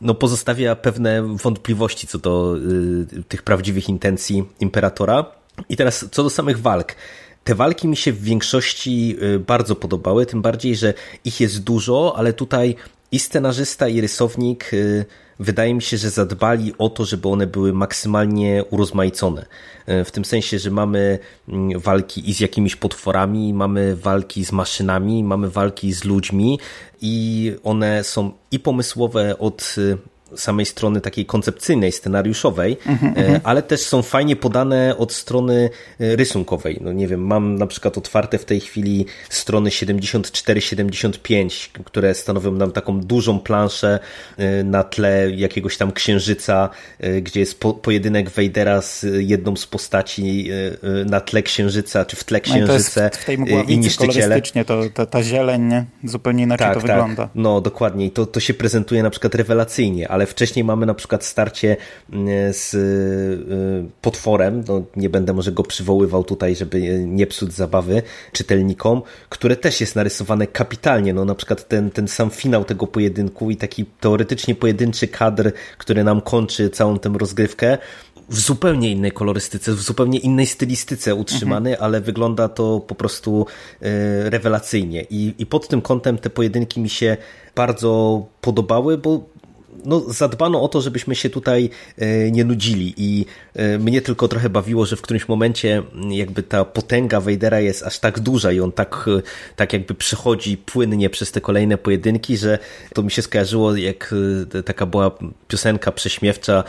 no, 0.01 0.14
pozostawia 0.14 0.77
pewne 0.77 1.22
wątpliwości 1.22 2.07
co 2.07 2.18
do 2.18 2.57
y, 3.18 3.22
tych 3.29 3.42
prawdziwych 3.42 3.88
intencji 3.88 4.44
Imperatora. 4.61 5.25
I 5.68 5.77
teraz 5.77 6.07
co 6.11 6.22
do 6.22 6.31
samych 6.31 6.61
walk. 6.61 6.94
Te 7.44 7.55
walki 7.55 7.88
mi 7.88 7.96
się 7.96 8.12
w 8.12 8.22
większości 8.22 9.16
y, 9.22 9.38
bardzo 9.38 9.77
podobały, 9.77 10.27
tym 10.27 10.42
bardziej, 10.42 10.77
że 10.77 10.94
ich 11.25 11.40
jest 11.40 11.64
dużo, 11.64 12.14
ale 12.16 12.33
tutaj 12.33 12.77
i 13.16 13.18
scenarzysta, 13.18 13.88
i 13.88 14.00
rysownik 14.00 14.74
y, 14.74 15.05
wydaje 15.38 15.74
mi 15.74 15.83
się, 15.83 15.96
że 15.96 16.11
zadbali 16.11 16.72
o 16.79 16.88
to, 16.88 17.05
żeby 17.05 17.29
one 17.29 17.46
były 17.46 17.72
maksymalnie 17.72 18.64
urozmaicone. 18.70 19.46
E, 19.87 20.05
w 20.05 20.11
tym 20.11 20.24
sensie, 20.24 20.59
że 20.59 20.70
mamy 20.70 21.18
mm, 21.48 21.81
walki 21.81 22.31
i 22.31 22.35
z 22.35 22.40
jakimiś 22.40 22.76
potworami, 22.76 23.55
mamy 23.55 23.96
walki 23.96 24.44
z 24.44 24.52
maszynami, 24.52 25.24
mamy 25.24 25.50
walki 25.50 25.92
z 25.92 26.05
ludźmi 26.05 26.59
i 27.00 27.52
one 27.64 28.05
są 28.05 28.33
i 28.50 28.59
pomysłowe 28.59 29.38
od 29.38 29.76
samej 30.36 30.66
strony 30.66 31.00
takiej 31.00 31.26
koncepcyjnej, 31.26 31.92
scenariuszowej, 31.92 32.76
mm 32.86 32.98
-hmm. 32.98 33.40
ale 33.44 33.62
też 33.62 33.80
są 33.80 34.02
fajnie 34.02 34.36
podane 34.36 34.96
od 34.96 35.12
strony 35.12 35.70
e, 36.00 36.16
rysunkowej. 36.16 36.78
No 36.80 36.92
nie 36.92 37.08
wiem, 37.08 37.26
mam 37.26 37.58
na 37.58 37.66
przykład 37.66 37.98
otwarte 37.98 38.38
w 38.38 38.44
tej 38.44 38.60
chwili 38.60 39.06
strony 39.30 39.70
74-75, 39.70 41.68
które 41.84 42.14
stanowią 42.14 42.52
nam 42.52 42.72
taką 42.72 43.00
dużą 43.00 43.40
planszę 43.40 43.98
e, 44.36 44.64
na 44.64 44.84
tle 44.84 45.30
jakiegoś 45.30 45.76
tam 45.76 45.92
księżyca, 45.92 46.68
gdzie 47.22 47.40
jest 47.40 47.60
po, 47.60 47.74
pojedynek 47.74 48.30
Wejdera 48.30 48.82
z 48.82 49.06
jedną 49.18 49.56
z 49.56 49.66
postaci 49.66 50.50
na 51.06 51.20
tle 51.20 51.42
księżyca, 51.42 52.04
czy 52.04 52.16
w 52.16 52.24
tle 52.24 52.40
księżyca 52.40 53.02
no 53.04 53.10
w 53.12 53.24
tej 53.24 53.38
i 53.68 53.78
niszczyciele. 53.78 54.42
To, 54.66 54.82
to, 54.94 55.06
ta 55.06 55.22
zieleń 55.22 55.62
nie? 55.62 55.84
zupełnie 56.04 56.42
inaczej 56.42 56.66
tak, 56.66 56.74
to 56.74 56.80
tak. 56.80 56.90
wygląda. 56.90 57.28
No 57.34 57.60
dokładnie 57.60 58.06
i 58.06 58.10
to, 58.10 58.26
to 58.26 58.40
się 58.40 58.54
prezentuje 58.54 59.02
na 59.02 59.10
przykład 59.10 59.34
rewelacyjnie, 59.34 60.08
ale 60.16 60.26
wcześniej 60.26 60.64
mamy 60.64 60.87
na 60.87 60.94
przykład 60.94 61.24
starcie 61.24 61.76
mm, 62.12 62.29
z 62.52 62.74
y, 62.74 63.90
potworem, 64.00 64.64
no 64.68 64.83
nie 64.96 65.11
będę 65.11 65.33
może 65.33 65.52
go 65.52 65.62
przywoływał 65.62 66.24
tutaj, 66.24 66.57
żeby 66.57 67.05
nie 67.07 67.26
psuć 67.26 67.52
zabawy 67.52 68.02
czytelnikom, 68.33 69.02
które 69.29 69.57
też 69.57 69.81
jest 69.81 69.96
narysowane 69.96 70.46
kapitalnie, 70.46 71.14
no 71.14 71.24
na 71.24 71.35
przykład 71.35 71.68
ten, 71.68 71.90
ten 71.90 72.09
sam 72.09 72.31
finał 72.31 72.64
tego 72.64 72.87
pojedynku 72.87 73.50
i 73.50 73.57
taki 73.57 73.85
teoretycznie 74.00 74.55
pojedynczy 74.55 75.09
kadr, 75.09 75.52
który 75.79 76.05
nam 76.05 76.20
kończy 76.20 76.70
całą 76.70 76.98
tę 76.98 77.12
rozgrywkę, 77.18 77.79
w 78.29 78.38
zupełnie 78.38 78.90
innej 78.90 79.12
kolorystyce, 79.12 79.72
w 79.72 79.81
zupełnie 79.81 80.18
innej 80.18 80.46
stylistyce 80.46 81.14
utrzymany, 81.14 81.70
mhm. 81.70 81.85
ale 81.85 82.00
wygląda 82.00 82.48
to 82.48 82.81
po 82.81 82.94
prostu 82.94 83.46
y, 83.83 84.31
rewelacyjnie. 84.31 85.07
I, 85.11 85.35
I 85.38 85.46
pod 85.46 85.68
tym 85.68 85.83
kątem 85.83 86.18
te 86.18 86.31
pojedynki 86.31 86.81
mi 86.81 86.88
się 86.88 87.16
bardzo 87.55 88.26
podobały, 88.40 88.98
bo 88.98 89.24
no, 89.84 90.00
zadbano 90.00 90.62
o 90.62 90.68
to, 90.68 90.80
żebyśmy 90.80 91.14
się 91.14 91.30
tutaj 91.30 91.70
nie 92.30 92.44
nudzili 92.44 92.94
i 92.96 93.26
mnie 93.78 94.02
tylko 94.02 94.28
trochę 94.28 94.50
bawiło, 94.50 94.86
że 94.86 94.96
w 94.96 95.02
którymś 95.02 95.28
momencie 95.28 95.82
jakby 96.10 96.42
ta 96.42 96.64
potęga 96.64 97.20
Vadera 97.20 97.60
jest 97.60 97.82
aż 97.82 97.98
tak 97.98 98.20
duża 98.20 98.52
i 98.52 98.60
on 98.60 98.72
tak, 98.72 99.06
tak 99.56 99.72
jakby 99.72 99.94
przechodzi 99.94 100.56
płynnie 100.56 101.10
przez 101.10 101.32
te 101.32 101.40
kolejne 101.40 101.78
pojedynki, 101.78 102.36
że 102.36 102.58
to 102.94 103.02
mi 103.02 103.10
się 103.10 103.22
skojarzyło 103.22 103.76
jak 103.76 104.14
taka 104.64 104.86
była 104.86 105.10
piosenka 105.48 105.92
prześmiewcza, 105.92 106.64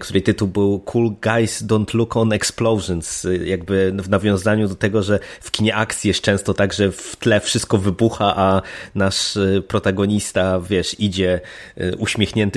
której 0.00 0.22
tytuł 0.22 0.48
był 0.48 0.80
Cool 0.80 1.10
Guys 1.22 1.62
Don't 1.62 1.94
Look 1.94 2.16
on 2.16 2.32
Explosions, 2.32 3.26
jakby 3.44 3.92
w 3.98 4.08
nawiązaniu 4.08 4.68
do 4.68 4.74
tego, 4.74 5.02
że 5.02 5.18
w 5.40 5.50
kinie 5.50 5.74
akcji 5.76 6.08
jest 6.08 6.20
często 6.20 6.54
tak, 6.54 6.72
że 6.72 6.92
w 6.92 7.16
tle 7.16 7.40
wszystko 7.40 7.78
wybucha, 7.78 8.36
a 8.36 8.62
nasz 8.94 9.38
protagonista, 9.68 10.60
wiesz, 10.60 10.96
idzie 10.98 11.40
y, 11.80 11.96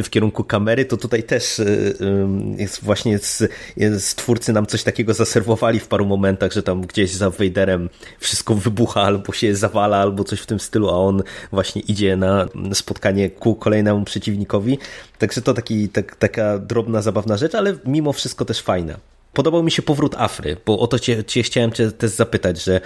w 0.02 0.10
kierunku 0.10 0.44
kamery, 0.44 0.86
to 0.86 0.98
tutaj 0.98 1.24
też 1.24 1.60
y, 1.60 1.96
jest 2.58 2.84
właśnie 2.84 3.20
z, 3.20 3.44
z 3.78 4.16
twórcy 4.16 4.54
nam 4.54 4.66
coś 4.66 4.84
takiego 4.84 5.14
zaserwowali 5.14 5.80
w 5.80 5.88
paru 5.88 6.06
momentach, 6.06 6.52
że 6.52 6.64
tam 6.64 6.82
gdzieś 6.82 7.12
za 7.12 7.30
Vaderem 7.30 7.90
wszystko 8.20 8.56
wybucha, 8.56 9.02
albo 9.02 9.34
się 9.34 9.56
zawala, 9.56 9.98
albo 9.98 10.24
coś 10.24 10.40
w 10.40 10.46
tym 10.46 10.60
stylu, 10.60 10.90
a 10.90 10.94
on 10.94 11.24
właśnie 11.52 11.82
idzie 11.82 12.16
na 12.16 12.48
spotkanie 12.74 13.30
ku 13.30 13.56
kolejnemu 13.56 14.06
przeciwnikowi. 14.06 14.78
Także 15.18 15.42
to 15.42 15.54
taki, 15.54 15.90
tak, 15.90 16.16
taka 16.16 16.60
drobna, 16.60 17.02
zabawna 17.02 17.38
rzecz, 17.38 17.56
ale 17.56 17.76
mimo 17.86 18.14
wszystko 18.14 18.46
też 18.46 18.62
fajna. 18.62 19.13
Podobał 19.34 19.64
mi 19.64 19.72
się 19.72 19.82
powrót 19.82 20.16
Afry, 20.16 20.58
bo 20.66 20.80
o 20.80 20.88
to 20.88 21.00
cię, 21.00 21.24
cię 21.24 21.44
chciałem 21.44 21.72
cię 21.72 21.92
też 21.92 22.12
zapytać, 22.12 22.64
że 22.64 22.82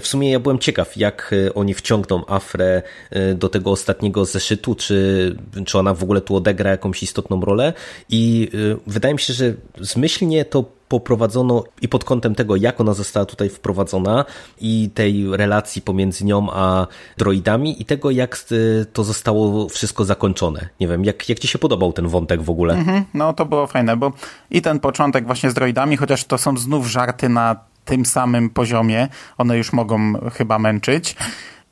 w 0.00 0.06
sumie 0.06 0.30
ja 0.30 0.40
byłem 0.40 0.58
ciekaw, 0.58 0.96
jak 0.96 1.34
e, 1.46 1.54
oni 1.54 1.74
wciągną 1.74 2.26
Afrę 2.26 2.82
e, 3.10 3.34
do 3.34 3.48
tego 3.48 3.70
ostatniego 3.70 4.24
zeszytu, 4.24 4.74
czy, 4.74 5.36
czy 5.66 5.78
ona 5.78 5.94
w 5.94 6.02
ogóle 6.02 6.20
tu 6.20 6.36
odegra 6.36 6.70
jakąś 6.70 7.02
istotną 7.02 7.40
rolę. 7.40 7.72
I 8.08 8.50
e, 8.54 8.76
wydaje 8.86 9.14
mi 9.14 9.20
się, 9.20 9.32
że 9.32 9.54
zmyślnie 9.80 10.44
to 10.44 10.79
poprowadzono 10.90 11.64
i 11.82 11.88
pod 11.88 12.04
kątem 12.04 12.34
tego, 12.34 12.56
jak 12.56 12.80
ona 12.80 12.94
została 12.94 13.26
tutaj 13.26 13.48
wprowadzona 13.48 14.24
i 14.60 14.90
tej 14.94 15.36
relacji 15.36 15.82
pomiędzy 15.82 16.24
nią 16.24 16.52
a 16.52 16.86
droidami 17.18 17.82
i 17.82 17.84
tego, 17.84 18.10
jak 18.10 18.44
to 18.92 19.04
zostało 19.04 19.68
wszystko 19.68 20.04
zakończone. 20.04 20.68
Nie 20.80 20.88
wiem, 20.88 21.04
jak, 21.04 21.28
jak 21.28 21.38
ci 21.38 21.48
się 21.48 21.58
podobał 21.58 21.92
ten 21.92 22.08
wątek 22.08 22.42
w 22.42 22.50
ogóle? 22.50 22.74
Mhm, 22.74 23.04
no 23.14 23.32
to 23.32 23.46
było 23.46 23.66
fajne, 23.66 23.96
bo 23.96 24.12
i 24.50 24.62
ten 24.62 24.80
początek 24.80 25.26
właśnie 25.26 25.50
z 25.50 25.54
droidami, 25.54 25.96
chociaż 25.96 26.24
to 26.24 26.38
są 26.38 26.56
znów 26.56 26.86
żarty 26.86 27.28
na 27.28 27.56
tym 27.84 28.06
samym 28.06 28.50
poziomie, 28.50 29.08
one 29.38 29.58
już 29.58 29.72
mogą 29.72 30.12
chyba 30.32 30.58
męczyć. 30.58 31.16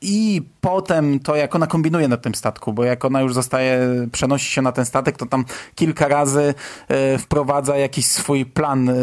I 0.01 0.43
potem 0.61 1.21
to, 1.21 1.37
jak 1.37 1.55
ona 1.55 1.67
kombinuje 1.67 2.09
na 2.09 2.17
tym 2.17 2.35
statku, 2.35 2.73
bo 2.73 2.85
jak 2.85 3.05
ona 3.05 3.21
już 3.21 3.35
zostaje, 3.35 3.81
przenosi 4.13 4.51
się 4.51 4.63
na 4.63 4.73
ten 4.73 4.85
statek, 4.85 5.17
to 5.17 5.27
tam 5.27 5.45
kilka 5.75 6.09
razy 6.09 6.55
e, 6.89 7.19
wprowadza 7.19 7.77
jakiś 7.77 8.07
swój 8.07 8.47
plan 8.47 8.89
e, 8.89 8.95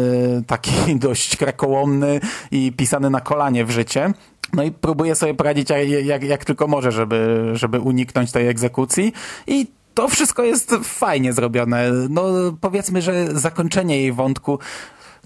taki 0.46 0.72
dość 1.06 1.36
krakołomny 1.36 2.20
i 2.50 2.72
pisany 2.72 3.10
na 3.10 3.20
kolanie 3.20 3.64
w 3.64 3.70
życie. 3.70 4.12
No 4.52 4.62
i 4.62 4.72
próbuje 4.72 5.14
sobie 5.14 5.34
poradzić 5.34 5.70
jak, 5.70 5.88
jak, 5.88 6.22
jak 6.22 6.44
tylko 6.44 6.66
może, 6.66 6.92
żeby, 6.92 7.50
żeby 7.52 7.80
uniknąć 7.80 8.32
tej 8.32 8.48
egzekucji. 8.48 9.12
I 9.46 9.66
to 9.94 10.08
wszystko 10.08 10.42
jest 10.42 10.74
fajnie 10.82 11.32
zrobione. 11.32 11.90
No 12.08 12.24
powiedzmy, 12.60 13.02
że 13.02 13.38
zakończenie 13.38 14.00
jej 14.00 14.12
wątku, 14.12 14.58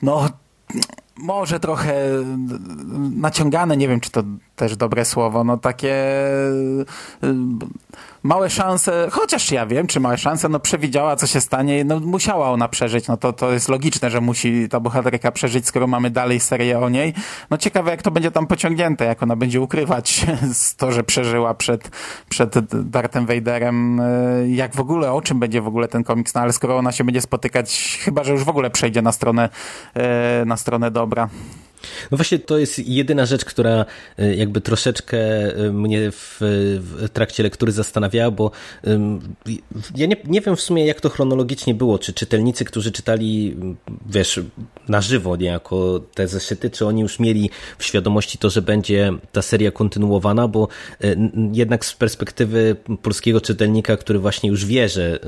no 0.03 0.29
może 1.23 1.61
trochę 1.61 1.95
naciągane, 3.15 3.77
nie 3.77 3.89
wiem 3.89 4.01
czy 4.01 4.11
to 4.11 4.23
też 4.57 4.77
dobre 4.77 5.05
słowo, 5.05 5.45
no 5.45 5.57
takie 5.57 5.95
y, 7.23 7.29
małe 8.23 8.51
szanse, 8.51 9.09
chociaż 9.11 9.53
ja 9.53 9.67
wiem, 9.67 9.87
czy 9.87 10.01
małe 10.01 10.19
szanse, 10.19 10.49
no 10.49 10.61
przewidziała, 10.61 11.17
co 11.17 11.27
się 11.27 11.41
stanie, 11.41 11.85
no 11.85 12.01
musiała 12.01 12.51
ona 12.51 12.69
przeżyć, 12.69 13.09
no 13.09 13.17
to, 13.17 13.33
to 13.33 13.53
jest 13.53 13.69
logiczne, 13.69 14.11
że 14.11 14.21
musi 14.21 14.69
ta 14.69 14.81
bohaterka 14.81 15.33
przeżyć, 15.33 15.67
skoro 15.67 15.87
mamy 15.87 16.11
dalej 16.11 16.41
serię 16.41 16.79
o 16.79 16.89
niej. 16.89 17.15
No 17.51 17.59
ciekawe, 17.59 17.91
jak 17.91 18.03
to 18.03 18.11
będzie 18.11 18.31
tam 18.31 18.47
pociągnięte, 18.47 19.05
jak 19.05 19.23
ona 19.23 19.37
będzie 19.37 19.61
ukrywać 19.61 20.27
to, 20.77 20.93
że 20.93 21.05
przeżyła 21.05 21.55
przed, 21.55 21.91
przed 22.29 22.59
Darthem 22.91 23.27
Vaderem, 23.27 24.01
y, 24.01 24.51
jak 24.51 24.77
w 24.77 24.81
ogóle, 24.81 25.13
o 25.13 25.23
czym 25.23 25.41
będzie 25.41 25.61
w 25.61 25.67
ogóle 25.67 25.89
ten 25.89 26.05
komiks, 26.05 26.35
no 26.35 26.41
ale 26.41 26.53
skoro 26.53 26.77
ona 26.77 26.93
się 26.93 27.05
będzie 27.05 27.21
spotykać, 27.21 27.99
chyba, 28.05 28.25
że 28.25 28.33
już 28.33 28.45
w 28.45 28.49
ogóle 28.49 28.71
przejdzie 28.71 29.03
na 29.03 29.13
stronę, 29.13 29.49
y, 30.43 30.47
na 30.47 30.57
stronę 30.57 30.91
dobra. 30.91 31.29
No 32.11 32.17
właśnie 32.17 32.39
to 32.39 32.59
jest 32.59 32.79
jedyna 32.79 33.27
rzecz, 33.27 33.45
która 33.45 33.85
e, 34.19 34.35
jakby 34.35 34.61
troszeczkę 34.61 35.19
e, 35.19 35.73
mnie 35.73 36.11
w, 36.11 36.37
w 36.81 37.09
trakcie 37.13 37.43
lektury 37.43 37.73
zastanawiała, 37.73 38.31
bo 38.31 38.51
ja 39.97 40.07
nie, 40.07 40.17
nie 40.25 40.41
wiem 40.41 40.57
w 40.57 40.61
sumie 40.61 40.87
jak 40.87 41.01
to 41.01 41.09
chronologicznie 41.09 41.75
było, 41.75 41.99
czy 41.99 42.13
czytelnicy, 42.13 42.65
którzy 42.65 42.93
czytali, 42.93 43.57
wiesz, 44.07 44.41
na 44.89 45.01
żywo 45.01 45.37
niejako 45.37 46.01
te 46.15 46.29
zeszyty, 46.29 46.71
czy 46.71 46.87
oni 46.87 47.01
już 47.01 47.19
mieli 47.19 47.51
w 47.79 47.85
świadomości 47.85 48.39
to, 48.39 48.51
że 48.51 48.63
będzie 48.63 49.13
ta 49.33 49.43
seria 49.43 49.71
kontynuowana, 49.71 50.49
bo 50.49 50.69
e, 51.01 51.17
jednak 51.53 51.85
z 51.85 51.95
perspektywy 51.95 52.77
polskiego 53.03 53.41
czytelnika, 53.41 53.97
który 53.97 54.19
właśnie 54.19 54.51
już 54.51 54.65
wie, 54.65 54.89
że 54.89 55.19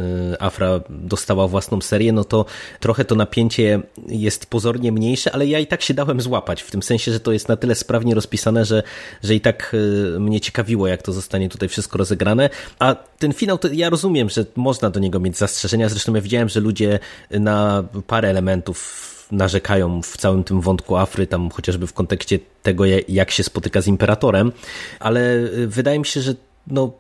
Afra 0.40 0.80
dostała 0.88 1.48
własną 1.48 1.80
serię, 1.80 2.12
no 2.12 2.24
to 2.24 2.44
trochę 2.80 3.04
to 3.04 3.14
napięcie 3.14 3.80
jest 4.08 4.46
pozornie 4.46 4.92
mniejsze, 4.92 5.32
ale 5.32 5.46
ja 5.46 5.58
i 5.58 5.66
tak 5.66 5.82
się 5.82 5.94
dałem 5.94 6.20
złapać 6.20 6.62
w 6.62 6.70
tym 6.70 6.82
sensie, 6.82 7.12
że 7.12 7.20
to 7.20 7.32
jest 7.32 7.48
na 7.48 7.56
tyle 7.56 7.74
sprawnie 7.74 8.14
rozpisane, 8.14 8.64
że, 8.64 8.82
że 9.22 9.34
i 9.34 9.40
tak 9.40 9.74
y, 9.74 10.20
mnie 10.20 10.40
ciekawiło, 10.40 10.86
jak 10.86 11.02
to 11.02 11.12
zostanie 11.12 11.48
tutaj 11.48 11.68
wszystko 11.68 11.98
rozegrane. 11.98 12.50
A 12.78 12.94
ten 12.94 13.32
finał, 13.32 13.58
to 13.58 13.68
ja 13.72 13.90
rozumiem, 13.90 14.30
że 14.30 14.44
można 14.56 14.90
do 14.90 15.00
niego 15.00 15.20
mieć 15.20 15.36
zastrzeżenia. 15.36 15.88
Zresztą 15.88 16.14
ja 16.14 16.20
widziałem, 16.20 16.48
że 16.48 16.60
ludzie 16.60 16.98
na 17.30 17.84
parę 18.06 18.28
elementów 18.28 19.11
narzekają 19.32 20.02
w 20.02 20.16
całym 20.16 20.44
tym 20.44 20.60
wątku 20.60 20.96
Afry, 20.96 21.26
tam 21.26 21.50
chociażby 21.50 21.86
w 21.86 21.92
kontekście 21.92 22.38
tego, 22.62 22.84
jak 23.08 23.30
się 23.30 23.42
spotyka 23.42 23.80
z 23.80 23.86
imperatorem, 23.86 24.52
ale 25.00 25.36
y, 25.36 25.66
wydaje 25.66 25.98
mi 25.98 26.06
się, 26.06 26.20
że 26.20 26.34
no, 26.66 26.92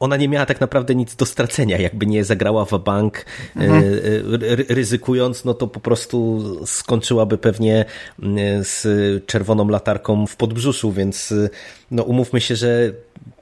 ona 0.00 0.16
nie 0.16 0.28
miała 0.28 0.46
tak 0.46 0.60
naprawdę 0.60 0.94
nic 0.94 1.16
do 1.16 1.26
stracenia. 1.26 1.78
Jakby 1.78 2.06
nie 2.06 2.24
zagrała 2.24 2.64
w 2.64 2.78
bank 2.84 3.24
mhm. 3.56 3.84
E, 3.84 4.74
ryzykując, 4.74 5.44
no 5.44 5.54
to 5.54 5.66
po 5.66 5.80
prostu 5.80 6.42
skończyłaby 6.66 7.38
pewnie 7.38 7.84
z 8.62 8.86
czerwoną 9.26 9.68
latarką 9.68 10.26
w 10.26 10.36
podbrzuszu, 10.36 10.92
więc 10.92 11.34
no 11.90 12.02
umówmy 12.02 12.40
się, 12.40 12.56
że 12.56 12.92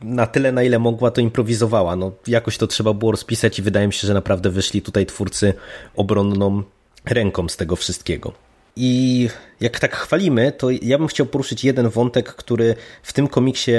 na 0.01 0.27
tyle, 0.27 0.53
na 0.53 0.63
ile 0.63 0.79
mogła, 0.79 1.11
to 1.11 1.21
improwizowała. 1.21 1.97
No, 1.97 2.13
jakoś 2.27 2.59
to 2.59 2.67
trzeba 2.67 2.95
było 2.95 3.11
rozpisać 3.11 3.59
i 3.59 3.63
wydaje 3.63 3.87
mi 3.87 3.93
się, 3.93 4.07
że 4.07 4.15
naprawdę 4.15 4.51
wyszli 4.51 4.83
tutaj 4.83 5.07
twórcy 5.07 5.55
obronną 5.97 6.63
ręką 7.05 7.49
z 7.49 7.57
tego 7.57 7.77
wszystkiego. 7.77 8.33
I 8.77 9.29
jak 9.61 9.81
tak 9.81 9.97
chwalimy, 9.97 10.53
to 10.53 10.71
ja 10.71 10.99
bym 10.99 11.07
chciał 11.07 11.27
poruszyć 11.27 11.65
jeden 11.65 11.89
wątek, 11.89 12.35
który 12.35 12.75
w 13.03 13.13
tym 13.13 13.29
komiksie 13.29 13.73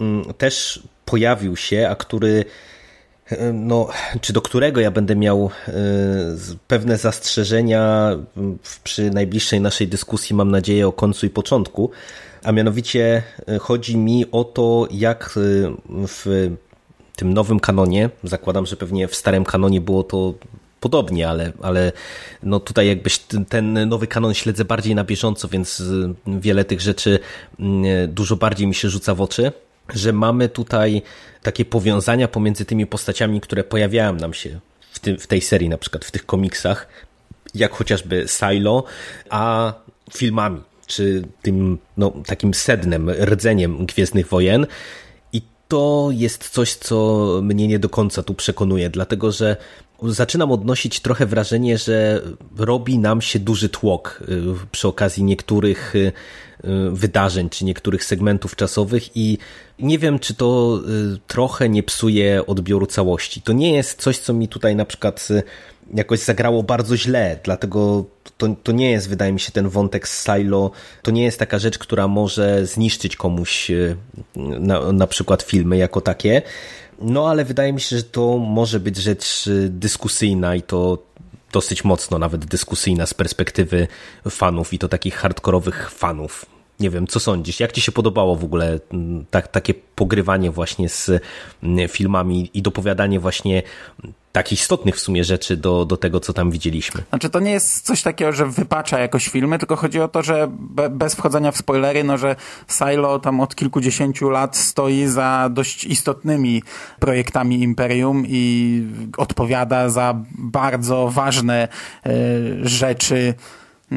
mm, 0.00 0.24
też 0.38 0.82
pojawił 1.04 1.56
się, 1.56 1.88
a 1.90 1.96
który 1.96 2.44
e, 3.26 3.52
no, 3.52 3.88
czy 4.20 4.32
do 4.32 4.42
którego 4.42 4.80
ja 4.80 4.90
będę 4.90 5.16
miał 5.16 5.50
e, 5.68 5.72
pewne 6.68 6.98
zastrzeżenia 6.98 8.10
przy 8.84 9.10
najbliższej 9.10 9.60
naszej 9.60 9.88
dyskusji, 9.88 10.36
mam 10.36 10.50
nadzieję, 10.50 10.88
o 10.88 10.92
końcu 10.92 11.26
i 11.26 11.30
początku. 11.30 11.90
A 12.44 12.52
mianowicie 12.52 13.22
e, 13.48 13.58
chodzi 13.58 13.96
mi 13.96 14.30
o 14.32 14.44
to, 14.44 14.88
jak 14.90 15.30
w 16.08 16.50
tym 17.16 17.34
nowym 17.34 17.60
kanonie, 17.60 18.10
zakładam, 18.24 18.66
że 18.66 18.76
pewnie 18.76 19.08
w 19.08 19.14
starym 19.14 19.44
kanonie 19.44 19.80
było 19.80 20.02
to 20.02 20.34
podobnie, 20.84 21.28
ale, 21.28 21.52
ale 21.62 21.92
no 22.42 22.60
tutaj 22.60 22.86
jakbyś 22.88 23.18
ten 23.48 23.88
nowy 23.88 24.06
kanon 24.06 24.34
śledzę 24.34 24.64
bardziej 24.64 24.94
na 24.94 25.04
bieżąco, 25.04 25.48
więc 25.48 25.82
wiele 26.26 26.64
tych 26.64 26.80
rzeczy 26.80 27.18
dużo 28.08 28.36
bardziej 28.36 28.66
mi 28.66 28.74
się 28.74 28.88
rzuca 28.88 29.14
w 29.14 29.20
oczy 29.20 29.52
że 29.88 30.12
mamy 30.12 30.48
tutaj 30.48 31.02
takie 31.42 31.64
powiązania 31.64 32.28
pomiędzy 32.28 32.64
tymi 32.64 32.86
postaciami, 32.86 33.40
które 33.40 33.64
pojawiają 33.64 34.14
nam 34.14 34.34
się 34.34 34.60
w, 34.90 34.98
tym, 34.98 35.18
w 35.18 35.26
tej 35.26 35.40
serii, 35.40 35.68
na 35.68 35.78
przykład 35.78 36.04
w 36.04 36.10
tych 36.10 36.26
komiksach, 36.26 36.88
jak 37.54 37.72
chociażby 37.72 38.24
Silo, 38.28 38.84
a 39.30 39.72
filmami, 40.12 40.60
czy 40.86 41.24
tym 41.42 41.78
no, 41.96 42.12
takim 42.26 42.54
sednem, 42.54 43.10
rdzeniem 43.10 43.86
Gwiezdnych 43.86 44.28
Wojen. 44.28 44.66
I 45.32 45.42
to 45.68 46.08
jest 46.12 46.48
coś, 46.48 46.74
co 46.74 47.26
mnie 47.42 47.68
nie 47.68 47.78
do 47.78 47.88
końca 47.88 48.22
tu 48.22 48.34
przekonuje, 48.34 48.90
dlatego 48.90 49.32
że 49.32 49.56
zaczynam 50.04 50.52
odnosić 50.52 51.00
trochę 51.00 51.26
wrażenie, 51.26 51.78
że 51.78 52.22
robi 52.58 52.98
nam 52.98 53.20
się 53.20 53.38
duży 53.38 53.68
tłok 53.68 54.22
y, 54.28 54.42
przy 54.70 54.88
okazji 54.88 55.24
niektórych 55.24 55.96
y, 55.96 56.12
Y, 56.64 56.90
wydarzeń, 56.90 57.50
czy 57.50 57.64
niektórych 57.64 58.04
segmentów 58.04 58.56
czasowych 58.56 59.16
i 59.16 59.38
nie 59.78 59.98
wiem, 59.98 60.18
czy 60.18 60.34
to 60.34 60.80
trochę 61.26 61.68
nie 61.68 61.82
psuje 61.82 62.46
odbioru 62.46 62.86
całości. 62.86 63.42
To 63.42 63.52
nie 63.52 63.74
jest 63.74 64.02
coś, 64.02 64.18
co 64.18 64.32
mi 64.32 64.48
tutaj 64.48 64.76
na 64.76 64.84
przykład 64.84 65.28
jakoś 65.94 66.20
zagrało 66.20 66.62
bardzo 66.62 66.96
źle, 66.96 67.38
dlatego 67.44 68.04
to, 68.38 68.48
to 68.62 68.72
nie 68.72 68.90
jest, 68.90 69.08
wydaje 69.08 69.32
mi 69.32 69.40
się, 69.40 69.52
ten 69.52 69.68
wątek 69.68 70.08
z 70.08 70.24
Silo, 70.24 70.70
to 71.02 71.10
nie 71.10 71.22
jest 71.24 71.38
taka 71.38 71.58
rzecz, 71.58 71.78
która 71.78 72.08
może 72.08 72.66
zniszczyć 72.66 73.16
komuś 73.16 73.70
na, 74.36 74.92
na 74.92 75.06
przykład 75.06 75.42
filmy 75.42 75.76
jako 75.76 76.00
takie. 76.00 76.42
No 77.00 77.28
ale 77.28 77.44
wydaje 77.44 77.72
mi 77.72 77.80
się, 77.80 77.96
że 77.96 78.02
to 78.02 78.38
może 78.38 78.80
być 78.80 78.96
rzecz 78.96 79.44
dyskusyjna 79.68 80.54
i 80.54 80.62
to 80.62 80.98
dosyć 81.52 81.84
mocno 81.84 82.18
nawet 82.18 82.44
dyskusyjna 82.44 83.06
z 83.06 83.14
perspektywy 83.14 83.88
fanów 84.30 84.72
i 84.72 84.78
to 84.78 84.88
takich 84.88 85.14
hardkorowych 85.14 85.90
fanów. 85.90 86.53
Nie 86.84 86.90
wiem, 86.90 87.06
co 87.06 87.20
sądzisz? 87.20 87.60
Jak 87.60 87.72
ci 87.72 87.80
się 87.80 87.92
podobało 87.92 88.36
w 88.36 88.44
ogóle 88.44 88.80
tak, 89.30 89.48
takie 89.48 89.74
pogrywanie 89.74 90.50
właśnie 90.50 90.88
z 90.88 91.10
mm, 91.62 91.88
filmami 91.88 92.50
i 92.54 92.62
dopowiadanie 92.62 93.20
właśnie 93.20 93.62
takich 94.32 94.60
istotnych 94.60 94.96
w 94.96 95.00
sumie 95.00 95.24
rzeczy 95.24 95.56
do, 95.56 95.84
do 95.84 95.96
tego, 95.96 96.20
co 96.20 96.32
tam 96.32 96.50
widzieliśmy. 96.50 97.02
Znaczy 97.08 97.30
to 97.30 97.40
nie 97.40 97.50
jest 97.50 97.86
coś 97.86 98.02
takiego, 98.02 98.32
że 98.32 98.46
wypacza 98.46 98.98
jakoś 98.98 99.28
filmy, 99.28 99.58
tylko 99.58 99.76
chodzi 99.76 100.00
o 100.00 100.08
to, 100.08 100.22
że 100.22 100.48
be, 100.50 100.90
bez 100.90 101.14
wchodzenia 101.14 101.52
w 101.52 101.56
spoilery, 101.56 102.04
no 102.04 102.18
że 102.18 102.36
Silo 102.68 103.18
tam 103.18 103.40
od 103.40 103.54
kilkudziesięciu 103.54 104.30
lat 104.30 104.56
stoi 104.56 105.06
za 105.06 105.48
dość 105.52 105.84
istotnymi 105.84 106.62
projektami 107.00 107.62
Imperium 107.62 108.24
i 108.26 108.82
odpowiada 109.16 109.88
za 109.88 110.14
bardzo 110.38 111.08
ważne 111.08 111.68
y, 112.06 112.10
rzeczy, 112.68 113.34
y, 113.92 113.96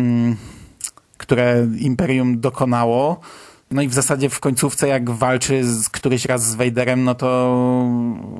które 1.18 1.68
Imperium 1.80 2.40
dokonało. 2.40 3.20
No 3.72 3.82
i 3.82 3.88
w 3.88 3.94
zasadzie 3.94 4.30
w 4.30 4.40
końcówce, 4.40 4.88
jak 4.88 5.10
walczy 5.10 5.64
z, 5.64 5.90
któryś 5.90 6.26
raz 6.26 6.44
z 6.44 6.56
Vaderem, 6.56 7.04
no 7.04 7.16
to 7.16 7.58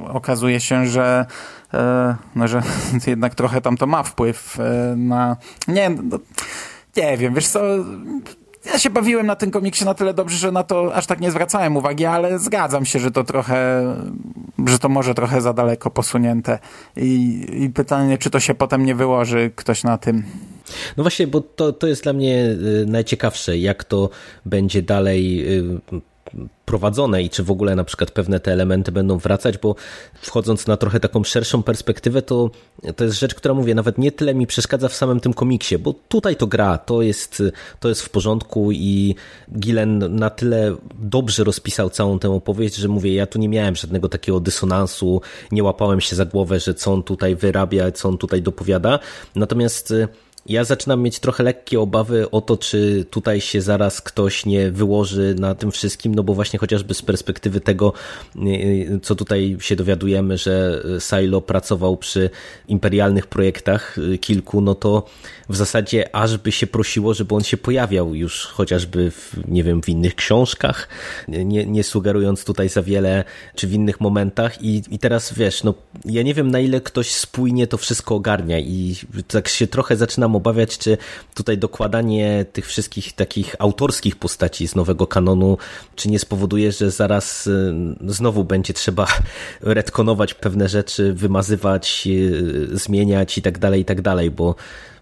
okazuje 0.08 0.60
się, 0.60 0.88
że, 0.88 1.26
e, 1.74 2.16
no, 2.36 2.48
że 2.48 2.62
jednak 3.08 3.36
trochę 3.36 3.62
tam 3.62 3.78
to 3.78 3.88
ma 3.88 4.04
wpływ 4.04 4.60
e, 4.60 4.96
na... 4.96 5.38
Nie, 5.68 5.90
no, 5.90 6.20
nie 6.98 7.18
wiem, 7.18 7.34
wiesz 7.34 7.48
co 7.48 7.60
ja 8.66 8.80
się 8.80 8.90
bawiłem 8.90 9.26
na 9.26 9.36
tym 9.36 9.52
komiksie 9.52 9.86
na 9.86 9.94
tyle 9.94 10.14
dobrze, 10.14 10.38
że 10.38 10.52
na 10.52 10.64
to 10.64 10.96
aż 10.96 11.06
tak 11.06 11.20
nie 11.20 11.32
zwracałem 11.32 11.78
uwagi, 11.78 12.06
ale 12.06 12.40
zgadzam 12.40 12.86
się, 12.86 13.00
że 13.00 13.12
to 13.12 13.24
trochę, 13.24 13.84
że 14.68 14.80
to 14.80 14.90
może 14.90 15.14
trochę 15.14 15.42
za 15.42 15.54
daleko 15.54 15.90
posunięte. 15.90 16.60
I, 16.98 17.46
i 17.64 17.70
pytanie, 17.70 18.18
czy 18.18 18.30
to 18.30 18.40
się 18.40 18.54
potem 18.56 18.86
nie 18.86 18.96
wyłoży 18.96 19.52
ktoś 19.56 19.84
na 19.84 19.98
tym. 19.98 20.24
No 20.98 21.04
właśnie, 21.04 21.28
bo 21.28 21.42
to, 21.42 21.74
to 21.74 21.88
jest 21.88 22.04
dla 22.04 22.14
mnie 22.14 22.46
y, 22.82 22.86
najciekawsze, 22.88 23.58
jak 23.58 23.84
to 23.84 24.10
będzie 24.46 24.82
dalej 24.82 25.50
y, 25.60 25.80
prowadzone 26.66 27.24
i 27.24 27.30
czy 27.30 27.44
w 27.44 27.52
ogóle 27.52 27.76
na 27.76 27.84
przykład 27.84 28.12
pewne 28.12 28.40
te 28.40 28.54
elementy 28.54 28.92
będą 28.92 29.18
wracać, 29.18 29.58
bo 29.58 29.76
wchodząc 30.22 30.68
na 30.68 30.78
trochę 30.78 31.00
taką 31.00 31.24
szerszą 31.24 31.64
perspektywę, 31.64 32.22
to, 32.22 32.50
to 32.96 33.04
jest 33.04 33.20
rzecz, 33.20 33.36
która 33.36 33.54
mówię, 33.54 33.76
nawet 33.76 33.98
nie 33.98 34.12
tyle 34.12 34.36
mi 34.36 34.48
przeszkadza 34.48 34.90
w 34.90 34.94
samym 34.94 35.20
tym 35.20 35.34
komiksie, 35.34 35.78
bo 35.78 35.94
tutaj 35.94 36.36
to 36.36 36.48
gra, 36.48 36.78
to 36.78 37.02
jest, 37.02 37.44
to 37.80 37.90
jest 37.90 38.02
w 38.02 38.10
porządku 38.10 38.72
i 38.72 39.16
Gillen 39.60 40.16
na 40.16 40.30
tyle 40.30 40.76
dobrze 41.00 41.44
rozpisał 41.44 41.90
całą 41.90 42.20
tę 42.20 42.32
opowieść, 42.32 42.76
że 42.76 42.88
mówię, 42.88 43.14
ja 43.14 43.28
tu 43.28 43.40
nie 43.40 43.50
miałem 43.50 43.76
żadnego 43.76 44.10
takiego 44.10 44.40
dysonansu, 44.40 45.22
nie 45.52 45.64
łapałem 45.64 46.02
się 46.02 46.16
za 46.16 46.26
głowę, 46.26 46.60
że 46.60 46.74
co 46.74 46.94
on 46.94 47.04
tutaj 47.04 47.36
wyrabia, 47.36 47.92
co 47.92 48.10
on 48.10 48.18
tutaj 48.18 48.42
dopowiada, 48.42 49.00
natomiast 49.36 49.94
ja 50.48 50.64
zaczynam 50.64 51.02
mieć 51.02 51.20
trochę 51.20 51.44
lekkie 51.44 51.80
obawy 51.80 52.32
o 52.32 52.42
to, 52.42 52.58
czy 52.58 53.06
tutaj 53.10 53.42
się 53.42 53.62
zaraz 53.62 54.02
ktoś 54.02 54.46
nie 54.46 54.72
wyłoży 54.72 55.36
na 55.40 55.56
tym 55.56 55.72
wszystkim, 55.72 56.16
no 56.16 56.24
bo 56.24 56.34
właśnie 56.34 56.60
chociażby 56.60 56.94
z 56.94 57.02
perspektywy 57.02 57.62
tego, 57.62 57.94
y, 58.36 59.00
co 59.04 59.16
tutaj 59.16 59.58
się 59.60 59.76
dowiadujemy, 59.76 60.38
że 60.38 60.84
Silo 61.00 61.42
pracował 61.42 61.98
przy 61.98 62.30
imperialnych 62.68 63.28
projektach 63.28 63.98
y, 63.98 64.18
kilku, 64.18 64.62
no 64.62 64.76
to 64.76 65.06
w 65.50 65.56
zasadzie 65.56 66.16
aż 66.16 66.38
by 66.38 66.52
się 66.52 66.68
prosiło, 66.68 67.14
żeby 67.14 67.36
on 67.36 67.44
się 67.44 67.58
pojawiał 67.58 68.16
już 68.16 68.46
chociażby 68.46 69.12
w, 69.12 69.36
nie 69.48 69.64
wiem, 69.64 69.82
w 69.82 69.90
innych 69.90 70.16
książkach, 70.16 70.88
nie, 71.28 71.66
nie 71.66 71.84
sugerując 71.84 72.46
tutaj 72.46 72.70
za 72.70 72.82
wiele, 72.82 73.24
czy 73.56 73.68
w 73.68 73.74
innych 73.74 74.02
momentach. 74.02 74.62
I, 74.62 74.84
i 74.92 75.00
teraz 75.00 75.34
wiesz, 75.34 75.64
no 75.64 75.74
ja 76.06 76.24
nie 76.24 76.34
wiem 76.34 76.52
na 76.52 76.60
ile 76.60 76.82
ktoś 76.82 77.12
spójnie 77.12 77.68
to 77.68 77.78
wszystko 77.78 78.16
ogarnia 78.16 78.60
i 78.60 78.96
tak 79.28 79.48
się 79.48 79.68
trochę 79.68 79.96
zaczynam 79.96 80.36
obawiać, 80.38 80.78
czy 80.78 80.98
tutaj 81.36 81.58
dokładanie 81.58 82.46
tych 82.54 82.66
wszystkich 82.66 83.14
takich 83.14 83.56
autorskich 83.60 84.16
postaci 84.16 84.68
z 84.68 84.76
nowego 84.76 85.08
kanonu, 85.08 85.58
czy 85.96 86.10
nie 86.10 86.20
spowoduje, 86.20 86.72
że 86.72 86.92
zaraz 86.92 87.48
y, 87.48 87.74
znowu 88.08 88.44
będzie 88.44 88.74
trzeba 88.74 89.08
retkonować 89.62 90.34
pewne 90.34 90.70
rzeczy, 90.70 91.14
wymazywać, 91.14 92.04
y, 92.08 92.78
zmieniać 92.78 93.38
i 93.38 93.42
tak 93.42 93.60
dalej, 93.60 93.82
i 93.82 93.86
tak 93.86 94.02
dalej, 94.02 94.32
bo 94.32 94.56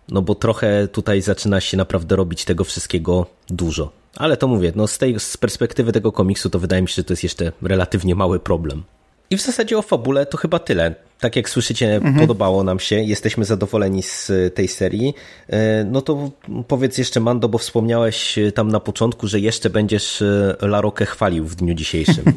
no 0.10 0.22
bo 0.22 0.36
trochę 0.36 0.88
tutaj 0.88 1.22
zaczyna 1.22 1.62
się 1.62 1.78
naprawdę 1.78 2.16
robić 2.16 2.46
tego 2.46 2.64
wszystkiego 2.64 3.26
dużo. 3.50 3.92
Ale 4.16 4.38
to 4.38 4.48
mówię, 4.48 4.72
no 4.76 4.88
z 4.88 4.98
tej 4.98 5.20
z 5.20 5.38
perspektywy 5.38 5.92
tego 5.92 6.12
komiksu 6.12 6.50
to 6.50 6.60
wydaje 6.60 6.82
mi 6.82 6.88
się, 6.88 6.96
że 6.96 7.04
to 7.04 7.14
jest 7.14 7.24
jeszcze 7.24 7.52
relatywnie 7.62 8.16
mały 8.16 8.40
problem. 8.40 8.84
I 9.30 9.38
w 9.38 9.42
zasadzie 9.42 9.78
o 9.78 9.82
fabule 9.82 10.26
to 10.26 10.38
chyba 10.38 10.60
tyle. 10.60 10.96
Tak 11.20 11.36
jak 11.36 11.50
słyszycie, 11.50 11.96
mhm. 11.96 12.16
podobało 12.16 12.64
nam 12.64 12.80
się, 12.80 12.96
jesteśmy 12.96 13.46
zadowoleni 13.46 14.04
z 14.04 14.32
tej 14.56 14.68
serii. 14.68 15.14
E, 15.50 15.84
no 15.84 16.02
to 16.02 16.32
powiedz 16.68 16.98
jeszcze, 16.98 17.20
Mando, 17.20 17.50
bo 17.50 17.58
wspomniałeś 17.58 18.40
tam 18.56 18.68
na 18.68 18.80
początku, 18.80 19.28
że 19.28 19.40
jeszcze 19.40 19.70
będziesz 19.70 20.22
e, 20.22 20.56
Larokę 20.62 21.06
chwalił 21.06 21.46
w 21.46 21.56
dniu 21.56 21.74
dzisiejszym. 21.74 22.26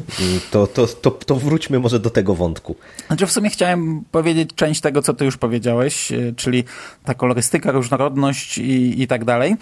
To, 0.51 0.67
to, 0.67 0.87
to, 0.87 1.11
to 1.11 1.35
wróćmy 1.35 1.79
może 1.79 1.99
do 1.99 2.09
tego 2.09 2.35
wątku. 2.35 2.75
Znaczy 3.07 3.27
w 3.27 3.31
sumie 3.31 3.49
chciałem 3.49 4.03
powiedzieć 4.11 4.49
część 4.55 4.81
tego, 4.81 5.01
co 5.01 5.13
ty 5.13 5.25
już 5.25 5.37
powiedziałeś, 5.37 6.11
e, 6.11 6.33
czyli 6.35 6.63
ta 7.03 7.13
kolorystyka, 7.13 7.71
różnorodność 7.71 8.57
i, 8.57 9.01
i 9.01 9.07
tak 9.07 9.25
dalej. 9.25 9.55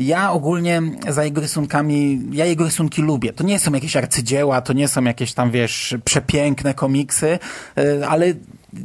Ja 0.00 0.32
ogólnie 0.32 0.82
za 1.08 1.24
jego 1.24 1.40
rysunkami, 1.40 2.20
ja 2.32 2.44
jego 2.44 2.64
rysunki 2.64 3.02
lubię. 3.02 3.32
To 3.32 3.44
nie 3.44 3.58
są 3.58 3.72
jakieś 3.72 3.96
arcydzieła, 3.96 4.60
to 4.60 4.72
nie 4.72 4.88
są 4.88 5.04
jakieś 5.04 5.32
tam, 5.32 5.50
wiesz, 5.50 5.96
przepiękne 6.04 6.74
komiksy, 6.74 7.38
e, 7.76 8.08
ale 8.08 8.26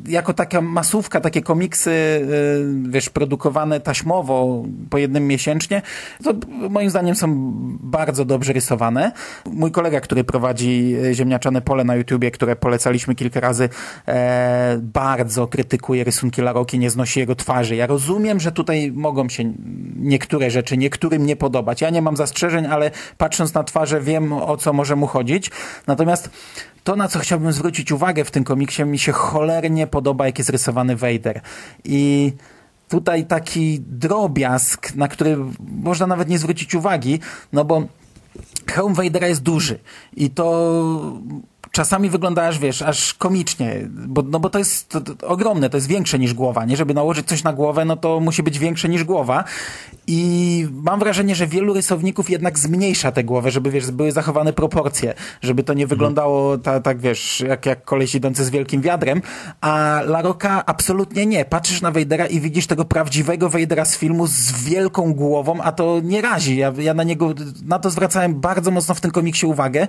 jako 0.07 0.33
taka 0.33 0.61
masówka, 0.61 1.21
takie 1.21 1.41
komiksy, 1.41 1.89
y, 1.89 2.89
wiesz, 2.89 3.09
produkowane 3.09 3.79
taśmowo 3.79 4.63
po 4.89 4.97
jednym 4.97 5.27
miesięcznie, 5.27 5.81
to 6.23 6.33
moim 6.69 6.89
zdaniem 6.89 7.15
są 7.15 7.33
bardzo 7.79 8.25
dobrze 8.25 8.53
rysowane. 8.53 9.11
Mój 9.45 9.71
kolega, 9.71 10.01
który 10.01 10.23
prowadzi 10.23 10.95
Ziemniaczane 11.13 11.61
Pole 11.61 11.83
na 11.83 11.95
YouTubie, 11.95 12.31
które 12.31 12.55
polecaliśmy 12.55 13.15
kilka 13.15 13.39
razy, 13.39 13.69
e, 14.07 14.77
bardzo 14.81 15.47
krytykuje 15.47 16.03
rysunki 16.03 16.41
Laroki, 16.41 16.79
nie 16.79 16.89
znosi 16.89 17.19
jego 17.19 17.35
twarzy. 17.35 17.75
Ja 17.75 17.87
rozumiem, 17.87 18.39
że 18.39 18.51
tutaj 18.51 18.91
mogą 18.91 19.29
się 19.29 19.53
niektóre 19.95 20.51
rzeczy 20.51 20.77
niektórym 20.77 21.25
nie 21.25 21.35
podobać. 21.35 21.81
Ja 21.81 21.89
nie 21.89 22.01
mam 22.01 22.17
zastrzeżeń, 22.17 22.65
ale 22.65 22.91
patrząc 23.17 23.53
na 23.53 23.63
twarze 23.63 24.01
wiem, 24.01 24.33
o 24.33 24.57
co 24.57 24.73
może 24.73 24.95
mu 24.95 25.07
chodzić. 25.07 25.51
Natomiast 25.87 26.29
to, 26.85 26.95
na 26.95 27.07
co 27.07 27.19
chciałbym 27.19 27.53
zwrócić 27.53 27.91
uwagę 27.91 28.23
w 28.25 28.31
tym 28.31 28.43
komiksie, 28.43 28.85
mi 28.85 28.99
się 28.99 29.11
cholernie 29.11 29.87
podoba, 29.87 30.25
jak 30.25 30.37
jest 30.37 30.49
rysowany 30.49 30.95
Vader. 30.95 31.41
I 31.83 32.33
tutaj 32.89 33.25
taki 33.25 33.79
drobiazg, 33.79 34.95
na 34.95 35.07
który 35.07 35.37
można 35.59 36.07
nawet 36.07 36.29
nie 36.29 36.39
zwrócić 36.39 36.75
uwagi, 36.75 37.19
no 37.53 37.65
bo 37.65 37.83
hełm 38.67 38.93
Vadera 38.93 39.27
jest 39.27 39.41
duży 39.41 39.79
i 40.15 40.29
to 40.29 41.21
czasami 41.75 42.09
wygląda 42.09 42.47
aż, 42.47 42.59
wiesz, 42.59 42.81
aż 42.81 43.13
komicznie, 43.13 43.88
bo, 43.89 44.21
no 44.21 44.39
bo 44.39 44.49
to 44.49 44.59
jest 44.59 44.89
to, 44.89 45.01
to 45.01 45.27
ogromne, 45.27 45.69
to 45.69 45.77
jest 45.77 45.88
większe 45.88 46.19
niż 46.19 46.33
głowa, 46.33 46.65
nie? 46.65 46.77
Żeby 46.77 46.93
nałożyć 46.93 47.27
coś 47.27 47.43
na 47.43 47.53
głowę, 47.53 47.85
no 47.85 47.97
to 47.97 48.19
musi 48.19 48.43
być 48.43 48.59
większe 48.59 48.89
niż 48.89 49.03
głowa 49.03 49.43
i 50.07 50.67
mam 50.71 50.99
wrażenie, 50.99 51.35
że 51.35 51.47
wielu 51.47 51.73
rysowników 51.73 52.29
jednak 52.29 52.59
zmniejsza 52.59 53.11
tę 53.11 53.23
głowę, 53.23 53.51
żeby, 53.51 53.71
wiesz, 53.71 53.91
były 53.91 54.11
zachowane 54.11 54.53
proporcje, 54.53 55.13
żeby 55.41 55.63
to 55.63 55.73
nie 55.73 55.88
wyglądało 55.88 56.57
ta, 56.57 56.79
tak, 56.79 56.99
wiesz, 56.99 57.39
jak, 57.47 57.65
jak 57.65 57.85
koleś 57.85 58.15
idący 58.15 58.45
z 58.45 58.49
wielkim 58.49 58.81
wiadrem, 58.81 59.21
a 59.61 60.01
Laroka 60.05 60.65
absolutnie 60.65 61.25
nie. 61.25 61.45
Patrzysz 61.45 61.81
na 61.81 61.91
Wejdera 61.91 62.25
i 62.25 62.39
widzisz 62.39 62.67
tego 62.67 62.85
prawdziwego 62.85 63.49
Wejdera 63.49 63.85
z 63.85 63.97
filmu 63.97 64.27
z 64.27 64.63
wielką 64.63 65.13
głową, 65.13 65.61
a 65.61 65.71
to 65.71 65.99
nie 66.03 66.21
razi. 66.21 66.57
Ja, 66.57 66.73
ja 66.77 66.93
na 66.93 67.03
niego, 67.03 67.33
na 67.65 67.79
to 67.79 67.89
zwracałem 67.89 68.35
bardzo 68.35 68.71
mocno 68.71 68.95
w 68.95 69.01
tym 69.01 69.11
komiksie 69.11 69.45
uwagę, 69.45 69.88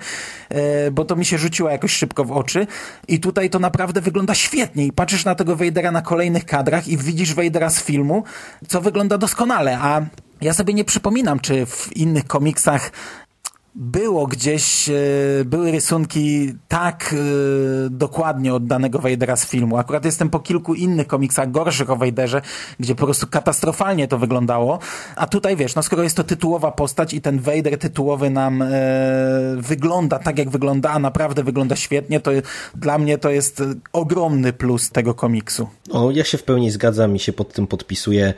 e, 0.49 0.91
bo 0.91 1.05
to 1.05 1.17
mi 1.17 1.25
się 1.25 1.39
rzuciło 1.39 1.76
jakoś 1.77 1.93
szybko 1.93 2.25
w 2.25 2.33
oczy. 2.33 2.67
I 3.09 3.21
tutaj 3.21 3.51
to 3.51 3.59
naprawdę 3.59 4.01
wygląda 4.01 4.35
świetnie. 4.35 4.87
I 4.87 4.93
patrzysz 4.93 5.25
na 5.25 5.35
tego 5.35 5.57
Wejdera 5.57 5.91
na 5.91 6.03
kolejnych 6.03 6.45
kadrach 6.45 6.89
i 6.89 6.97
widzisz 6.97 7.35
Wejdera 7.35 7.71
z 7.71 7.83
filmu, 7.83 8.25
co 8.69 8.81
wygląda 8.81 9.19
doskonale, 9.19 9.79
a 9.79 10.07
ja 10.41 10.55
sobie 10.55 10.75
nie 10.75 10.85
przypominam, 10.85 11.41
czy 11.41 11.67
w 11.67 11.97
innych 11.97 12.25
komiksach 12.27 12.93
było 13.77 14.27
gdzieś, 14.27 14.89
e, 14.89 14.93
były 15.45 15.71
rysunki 15.71 16.55
tak 16.69 17.15
e, 17.15 17.91
dokładnie 17.91 18.55
od 18.55 18.67
danego 18.67 18.99
Vadera 18.99 19.37
z 19.37 19.47
filmu. 19.47 19.79
Akurat 19.79 20.05
jestem 20.05 20.31
po 20.31 20.41
kilku 20.41 20.75
innych 20.75 21.07
komiksach 21.07 21.51
gorszych 21.51 21.91
o 21.91 21.97
Vaderze, 21.97 22.43
gdzie 22.81 22.95
po 22.95 23.05
prostu 23.05 23.27
katastrofalnie 23.27 24.09
to 24.09 24.19
wyglądało. 24.19 24.79
A 25.17 25.27
tutaj 25.27 25.57
wiesz, 25.57 25.75
no 25.75 25.83
skoro 25.83 26.03
jest 26.03 26.17
to 26.17 26.25
tytułowa 26.25 26.73
postać 26.73 27.15
i 27.15 27.21
ten 27.21 27.39
Vader 27.39 27.79
tytułowy 27.79 28.31
nam 28.31 28.63
e, 28.63 28.69
wygląda 29.57 30.19
tak, 30.19 30.39
jak 30.39 30.51
wygląda, 30.51 30.91
a 30.91 30.99
naprawdę 30.99 31.43
wygląda 31.43 31.77
świetnie, 31.77 32.21
to 32.21 32.31
dla 32.75 32.99
mnie 32.99 33.19
to 33.19 33.31
jest 33.31 33.63
ogromny 33.93 34.53
plus 34.53 34.91
tego 34.91 35.15
komiksu. 35.15 35.69
O, 35.91 36.11
ja 36.11 36.25
się 36.25 36.39
w 36.39 36.43
pełni 36.43 36.71
zgadzam 36.71 37.17
i 37.17 37.19
się 37.19 37.33
pod 37.33 37.53
tym 37.53 37.67
podpisuję. 37.67 38.35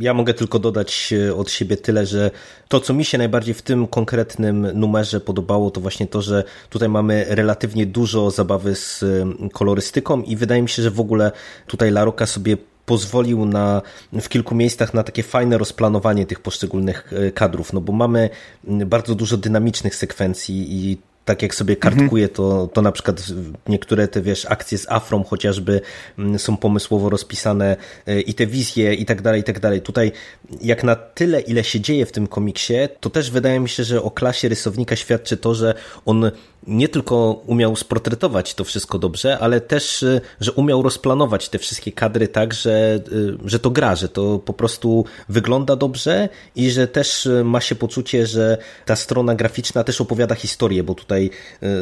Ja 0.00 0.14
mogę 0.14 0.34
tylko 0.34 0.58
dodać 0.58 1.14
od 1.36 1.50
siebie 1.50 1.76
tyle, 1.76 2.06
że 2.06 2.30
to, 2.68 2.80
co 2.80 2.94
mi 2.94 3.04
się 3.04 3.18
najbardziej 3.18 3.54
w 3.54 3.62
tym 3.62 3.86
konkretnym 3.86 4.53
tym 4.54 4.80
numerze 4.80 5.20
podobało, 5.20 5.70
to 5.70 5.80
właśnie 5.80 6.06
to, 6.06 6.22
że 6.22 6.44
tutaj 6.70 6.88
mamy 6.88 7.26
relatywnie 7.28 7.86
dużo 7.86 8.30
zabawy 8.30 8.74
z 8.74 9.04
kolorystyką 9.52 10.22
i 10.22 10.36
wydaje 10.36 10.62
mi 10.62 10.68
się, 10.68 10.82
że 10.82 10.90
w 10.90 11.00
ogóle 11.00 11.32
tutaj 11.66 11.90
Laroka 11.90 12.26
sobie 12.26 12.56
pozwolił 12.86 13.44
na, 13.44 13.82
w 14.12 14.28
kilku 14.28 14.54
miejscach 14.54 14.94
na 14.94 15.02
takie 15.02 15.22
fajne 15.22 15.58
rozplanowanie 15.58 16.26
tych 16.26 16.40
poszczególnych 16.40 17.12
e, 17.12 17.30
kadrów, 17.32 17.72
no 17.72 17.80
bo 17.80 17.92
mamy 17.92 18.30
bardzo 18.64 19.14
dużo 19.14 19.36
dynamicznych 19.36 19.94
sekwencji 19.94 20.66
i 20.68 20.98
tak 21.24 21.42
jak 21.42 21.54
sobie 21.54 21.76
kartkuję, 21.76 22.28
to, 22.28 22.68
to 22.72 22.82
na 22.82 22.92
przykład 22.92 23.22
niektóre 23.68 24.08
te, 24.08 24.22
wiesz, 24.22 24.46
akcje 24.48 24.78
z 24.78 24.86
Afrom 24.88 25.24
chociażby 25.24 25.80
mm, 26.18 26.38
są 26.38 26.56
pomysłowo 26.56 27.10
rozpisane 27.10 27.76
y, 28.08 28.20
i 28.20 28.34
te 28.34 28.46
wizje 28.46 28.94
i 28.94 29.04
tak 29.04 29.22
dalej, 29.22 29.40
i 29.40 29.44
tak 29.44 29.60
dalej. 29.60 29.80
Tutaj 29.80 30.12
jak 30.60 30.84
na 30.84 30.96
tyle, 30.96 31.40
ile 31.40 31.64
się 31.64 31.80
dzieje 31.80 32.06
w 32.06 32.12
tym 32.12 32.26
komiksie, 32.26 32.74
to 33.00 33.10
też 33.10 33.30
wydaje 33.30 33.60
mi 33.60 33.68
się, 33.68 33.84
że 33.84 34.02
o 34.02 34.10
klasie 34.10 34.48
rysownika 34.48 34.96
świadczy 34.96 35.36
to, 35.36 35.54
że 35.54 35.74
on 36.04 36.30
nie 36.66 36.88
tylko 36.88 37.42
umiał 37.46 37.76
sportretować 37.76 38.54
to 38.54 38.64
wszystko 38.64 38.98
dobrze, 38.98 39.38
ale 39.38 39.60
też, 39.60 40.02
y, 40.02 40.20
że 40.40 40.52
umiał 40.52 40.82
rozplanować 40.82 41.48
te 41.48 41.58
wszystkie 41.58 41.92
kadry 41.92 42.28
tak, 42.28 42.54
że, 42.54 43.00
y, 43.12 43.36
że 43.44 43.58
to 43.58 43.70
gra, 43.70 43.96
że 43.96 44.08
to 44.08 44.38
po 44.38 44.52
prostu 44.52 45.04
wygląda 45.28 45.76
dobrze 45.76 46.28
i 46.56 46.70
że 46.70 46.88
też 46.88 47.28
ma 47.44 47.60
się 47.60 47.74
poczucie, 47.74 48.26
że 48.26 48.58
ta 48.86 48.96
strona 48.96 49.34
graficzna 49.34 49.84
też 49.84 50.00
opowiada 50.00 50.34
historię, 50.34 50.82
bo 50.82 50.94
tutaj 50.94 51.30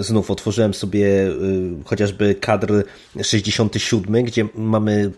znów 0.00 0.30
otworzyłem 0.30 0.74
sobie 0.74 1.30
chociażby 1.84 2.34
kadr 2.34 2.84
67, 3.22 4.24
gdzie 4.24 4.48
mamy 4.54 5.12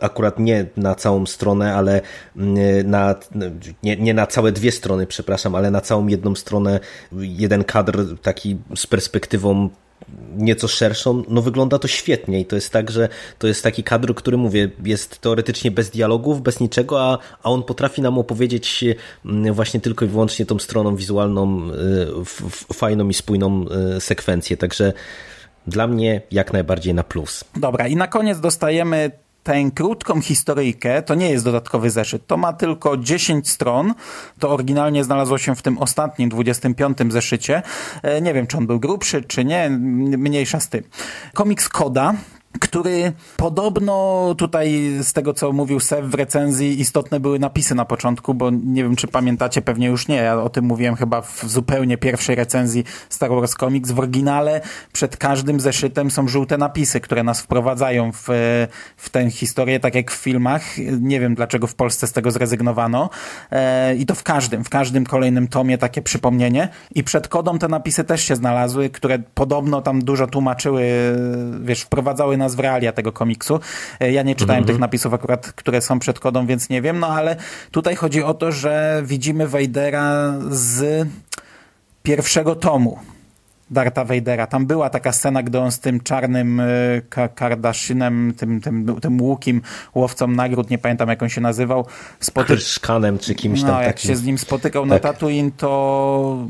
akurat 0.00 0.38
nie 0.38 0.66
na 0.76 0.94
całą 0.94 1.26
stronę, 1.26 1.74
ale 1.74 2.00
mm, 2.36 2.90
na, 2.90 3.14
nie, 3.82 3.96
nie 3.96 4.14
na 4.14 4.26
całe 4.26 4.52
dwie 4.52 4.72
strony, 4.72 5.06
przepraszam, 5.06 5.54
ale 5.54 5.70
na 5.70 5.80
całą 5.80 6.06
jedną 6.06 6.34
stronę. 6.34 6.80
Jeden 7.12 7.64
kadr 7.64 8.16
taki 8.22 8.58
z 8.76 8.86
perspektywą 8.86 9.68
nieco 10.36 10.68
szerszą, 10.68 11.22
no 11.28 11.42
wygląda 11.42 11.78
to 11.78 11.88
świetnie 11.88 12.40
i 12.40 12.46
to 12.46 12.56
jest 12.56 12.72
tak, 12.72 12.90
że 12.90 13.08
to 13.38 13.46
jest 13.46 13.62
taki 13.62 13.82
kadr, 13.82 14.14
który 14.14 14.36
mówię, 14.36 14.70
jest 14.84 15.18
teoretycznie 15.18 15.70
bez 15.70 15.90
dialogów, 15.90 16.42
bez 16.42 16.60
niczego, 16.60 17.02
a, 17.02 17.18
a 17.42 17.50
on 17.50 17.62
potrafi 17.62 18.02
nam 18.02 18.18
opowiedzieć 18.18 18.84
mm, 19.24 19.54
właśnie 19.54 19.80
tylko 19.80 20.04
i 20.04 20.08
wyłącznie 20.08 20.46
tą 20.46 20.58
stroną 20.58 20.96
wizualną 20.96 21.70
y, 21.70 22.74
fajną 22.74 23.08
i 23.08 23.14
spójną 23.14 23.64
y, 23.96 24.00
sekwencję, 24.00 24.56
także 24.56 24.92
dla 25.66 25.86
mnie 25.86 26.22
jak 26.30 26.52
najbardziej 26.52 26.94
na 26.94 27.02
plus. 27.02 27.44
Dobra 27.56 27.86
i 27.86 27.96
na 27.96 28.06
koniec 28.06 28.40
dostajemy 28.40 29.10
tę 29.42 29.70
krótką 29.74 30.20
historyjkę, 30.20 31.02
to 31.02 31.14
nie 31.14 31.30
jest 31.30 31.44
dodatkowy 31.44 31.90
zeszyt, 31.90 32.26
to 32.26 32.36
ma 32.36 32.52
tylko 32.52 32.96
10 32.96 33.50
stron, 33.50 33.94
to 34.38 34.50
oryginalnie 34.50 35.04
znalazło 35.04 35.38
się 35.38 35.56
w 35.56 35.62
tym 35.62 35.78
ostatnim, 35.78 36.28
25 36.28 36.98
zeszycie. 37.08 37.62
E, 38.02 38.20
nie 38.20 38.34
wiem, 38.34 38.46
czy 38.46 38.56
on 38.56 38.66
był 38.66 38.80
grubszy, 38.80 39.22
czy 39.22 39.44
nie, 39.44 39.70
mniejsza 39.70 40.60
z 40.60 40.68
tym. 40.68 40.82
Komiks 41.34 41.68
Koda, 41.68 42.14
który 42.58 43.12
podobno 43.36 44.34
tutaj 44.38 44.90
z 45.02 45.12
tego 45.12 45.34
co 45.34 45.52
mówił 45.52 45.80
Sev 45.80 46.08
w 46.08 46.14
recenzji 46.14 46.80
istotne 46.80 47.20
były 47.20 47.38
napisy 47.38 47.74
na 47.74 47.84
początku, 47.84 48.34
bo 48.34 48.50
nie 48.50 48.82
wiem 48.82 48.96
czy 48.96 49.06
pamiętacie, 49.06 49.62
pewnie 49.62 49.86
już 49.86 50.08
nie, 50.08 50.16
ja 50.16 50.42
o 50.42 50.48
tym 50.48 50.64
mówiłem 50.64 50.96
chyba 50.96 51.22
w 51.22 51.44
zupełnie 51.46 51.98
pierwszej 51.98 52.36
recenzji 52.36 52.84
Star 53.08 53.30
Wars 53.30 53.54
Comics. 53.54 53.90
W 53.90 53.98
oryginale 53.98 54.60
przed 54.92 55.16
każdym 55.16 55.60
zeszytem 55.60 56.10
są 56.10 56.28
żółte 56.28 56.58
napisy, 56.58 57.00
które 57.00 57.22
nas 57.22 57.40
wprowadzają 57.40 58.12
w, 58.12 58.26
w 58.96 59.10
tę 59.10 59.30
historię, 59.30 59.80
tak 59.80 59.94
jak 59.94 60.10
w 60.10 60.14
filmach. 60.14 60.62
Nie 61.00 61.20
wiem 61.20 61.34
dlaczego 61.34 61.66
w 61.66 61.74
Polsce 61.74 62.06
z 62.06 62.12
tego 62.12 62.30
zrezygnowano 62.30 63.10
e, 63.50 63.94
i 63.94 64.06
to 64.06 64.14
w 64.14 64.22
każdym, 64.22 64.64
w 64.64 64.68
każdym 64.68 65.06
kolejnym 65.06 65.48
tomie 65.48 65.78
takie 65.78 66.02
przypomnienie 66.02 66.68
i 66.94 67.04
przed 67.04 67.28
kodą 67.28 67.58
te 67.58 67.68
napisy 67.68 68.04
też 68.04 68.24
się 68.24 68.36
znalazły, 68.36 68.90
które 68.90 69.18
podobno 69.34 69.82
tam 69.82 70.04
dużo 70.04 70.26
tłumaczyły, 70.26 70.82
wiesz, 71.60 71.82
wprowadzały 71.82 72.39
nas 72.40 72.54
w 72.54 72.60
realia 72.60 72.92
tego 72.92 73.12
komiksu. 73.12 73.60
E, 74.00 74.12
ja 74.12 74.22
nie 74.22 74.34
czytałem 74.34 74.58
mhm. 74.58 74.66
tych 74.66 74.80
napisów 74.80 75.14
akurat, 75.14 75.52
które 75.52 75.80
są 75.80 75.98
przed 75.98 76.20
kodą, 76.20 76.46
więc 76.46 76.68
nie 76.68 76.82
wiem, 76.82 76.98
no 76.98 77.06
ale 77.06 77.36
tutaj 77.70 77.96
chodzi 77.96 78.22
o 78.22 78.34
to, 78.34 78.52
że 78.52 79.02
widzimy 79.04 79.48
Vadera 79.48 80.34
z 80.50 81.08
pierwszego 82.02 82.54
tomu. 82.54 82.98
Darta 83.70 84.04
Vadera. 84.04 84.46
Tam 84.46 84.66
była 84.66 84.90
taka 84.90 85.12
scena, 85.12 85.42
gdy 85.42 85.58
on 85.58 85.72
z 85.72 85.80
tym 85.80 86.00
czarnym 86.00 86.60
e, 86.60 87.28
Kardaszynem, 87.34 88.34
tym, 88.36 88.60
tym, 88.60 88.96
tym 89.00 89.22
łukim, 89.22 89.62
łowcą 89.94 90.26
nagród, 90.26 90.70
nie 90.70 90.78
pamiętam 90.78 91.08
jak 91.08 91.22
on 91.22 91.28
się 91.28 91.40
nazywał. 91.40 91.86
Spoty... 92.20 92.46
Kryszkanem 92.46 93.18
czy 93.18 93.34
kimś 93.34 93.60
tam 93.60 93.70
no, 93.70 93.82
jak 93.82 93.98
się 93.98 94.16
z 94.16 94.24
nim 94.24 94.38
spotykał 94.38 94.82
tak. 94.82 94.90
na 94.90 94.98
Tatooine, 94.98 95.50
to 95.52 96.46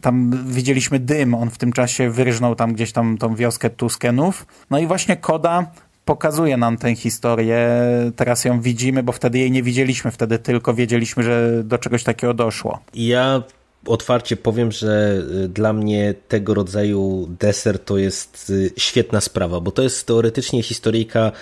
tam 0.00 0.44
widzieliśmy 0.46 0.98
dym. 0.98 1.34
On 1.34 1.50
w 1.50 1.58
tym 1.58 1.72
czasie 1.72 2.10
wyrżnął 2.10 2.54
tam 2.54 2.72
gdzieś 2.72 2.92
tam 2.92 3.18
tą 3.18 3.34
wioskę 3.34 3.70
Tuskenów. 3.70 4.46
No 4.70 4.78
i 4.78 4.86
właśnie 4.86 5.16
Koda 5.16 5.66
pokazuje 6.04 6.56
nam 6.56 6.76
tę 6.76 6.94
historię. 6.94 7.68
Teraz 8.16 8.44
ją 8.44 8.60
widzimy, 8.60 9.02
bo 9.02 9.12
wtedy 9.12 9.38
jej 9.38 9.50
nie 9.50 9.62
widzieliśmy. 9.62 10.10
Wtedy 10.10 10.38
tylko 10.38 10.74
wiedzieliśmy, 10.74 11.22
że 11.22 11.64
do 11.64 11.78
czegoś 11.78 12.04
takiego 12.04 12.34
doszło. 12.34 12.80
Ja 12.94 13.42
otwarcie 13.86 14.36
powiem, 14.36 14.72
że 14.72 15.22
y, 15.44 15.48
dla 15.48 15.72
mnie 15.72 16.14
tego 16.28 16.54
rodzaju 16.54 17.28
deser 17.40 17.78
to 17.78 17.98
jest 17.98 18.50
y, 18.50 18.70
świetna 18.76 19.20
sprawa, 19.20 19.60
bo 19.60 19.70
to 19.70 19.82
jest 19.82 20.06
teoretycznie 20.06 20.62
historyjka, 20.62 21.32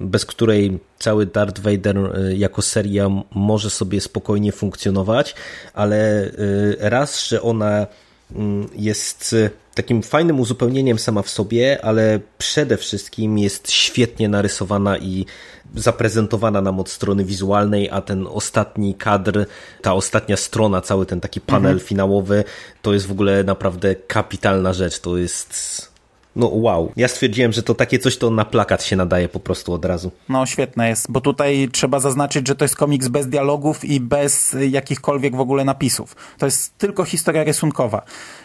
bez 0.00 0.26
której 0.26 0.78
cały 0.98 1.26
Darth 1.26 1.60
Vader 1.60 1.98
y, 1.98 2.36
jako 2.36 2.62
seria 2.62 3.08
może 3.34 3.70
sobie 3.70 4.00
spokojnie 4.00 4.52
funkcjonować, 4.52 5.34
ale 5.74 6.30
raz, 6.78 7.28
że 7.28 7.42
ona 7.42 7.86
mm, 8.34 8.68
jest 8.76 9.34
takim 9.74 10.02
fajnym 10.02 10.40
uzupełnieniem 10.40 10.98
sama 10.98 11.22
w 11.22 11.30
sobie, 11.30 11.84
ale 11.84 12.20
przede 12.38 12.76
wszystkim 12.76 13.38
jest 13.38 13.70
świetnie 13.70 14.28
narysowana 14.28 14.98
i 14.98 15.26
zaprezentowana 15.74 16.60
nam 16.60 16.80
od 16.80 16.88
strony 16.88 17.24
wizualnej, 17.24 17.90
a 17.90 18.00
ten 18.00 18.26
ostatni 18.26 18.94
kadr, 18.94 19.46
ta 19.82 19.94
ostatnia 19.94 20.36
strona, 20.36 20.80
cały 20.80 21.06
ten 21.06 21.20
taki 21.20 21.40
panel 21.40 21.72
mhm. 21.72 21.88
finałowy, 21.88 22.44
to 22.82 22.92
jest 22.92 23.06
w 23.06 23.12
ogóle 23.12 23.44
naprawdę 23.44 23.94
kapitalna 23.94 24.72
rzecz. 24.72 25.00
To 25.00 25.16
jest 25.16 25.91
no 26.36 26.48
wow. 26.48 26.92
Ja 26.96 27.08
stwierdziłem, 27.08 27.52
że 27.52 27.62
to 27.62 27.74
takie 27.74 27.98
coś 27.98 28.16
to 28.16 28.30
na 28.30 28.44
plakat 28.44 28.84
się 28.84 28.96
nadaje 28.96 29.28
po 29.28 29.40
prostu 29.40 29.72
od 29.72 29.84
razu. 29.84 30.10
No 30.28 30.46
świetne 30.46 30.88
jest, 30.88 31.10
bo 31.10 31.20
tutaj 31.20 31.68
trzeba 31.72 32.00
zaznaczyć, 32.00 32.48
że 32.48 32.54
to 32.54 32.64
jest 32.64 32.76
komiks 32.76 33.08
bez 33.08 33.26
dialogów 33.26 33.84
i 33.84 34.00
bez 34.00 34.56
jakichkolwiek 34.70 35.36
w 35.36 35.40
ogóle 35.40 35.64
napisów. 35.64 36.16
To 36.38 36.46
jest 36.46 36.78
tylko 36.78 37.04
historia 37.04 37.44
rysunkowa. 37.44 38.02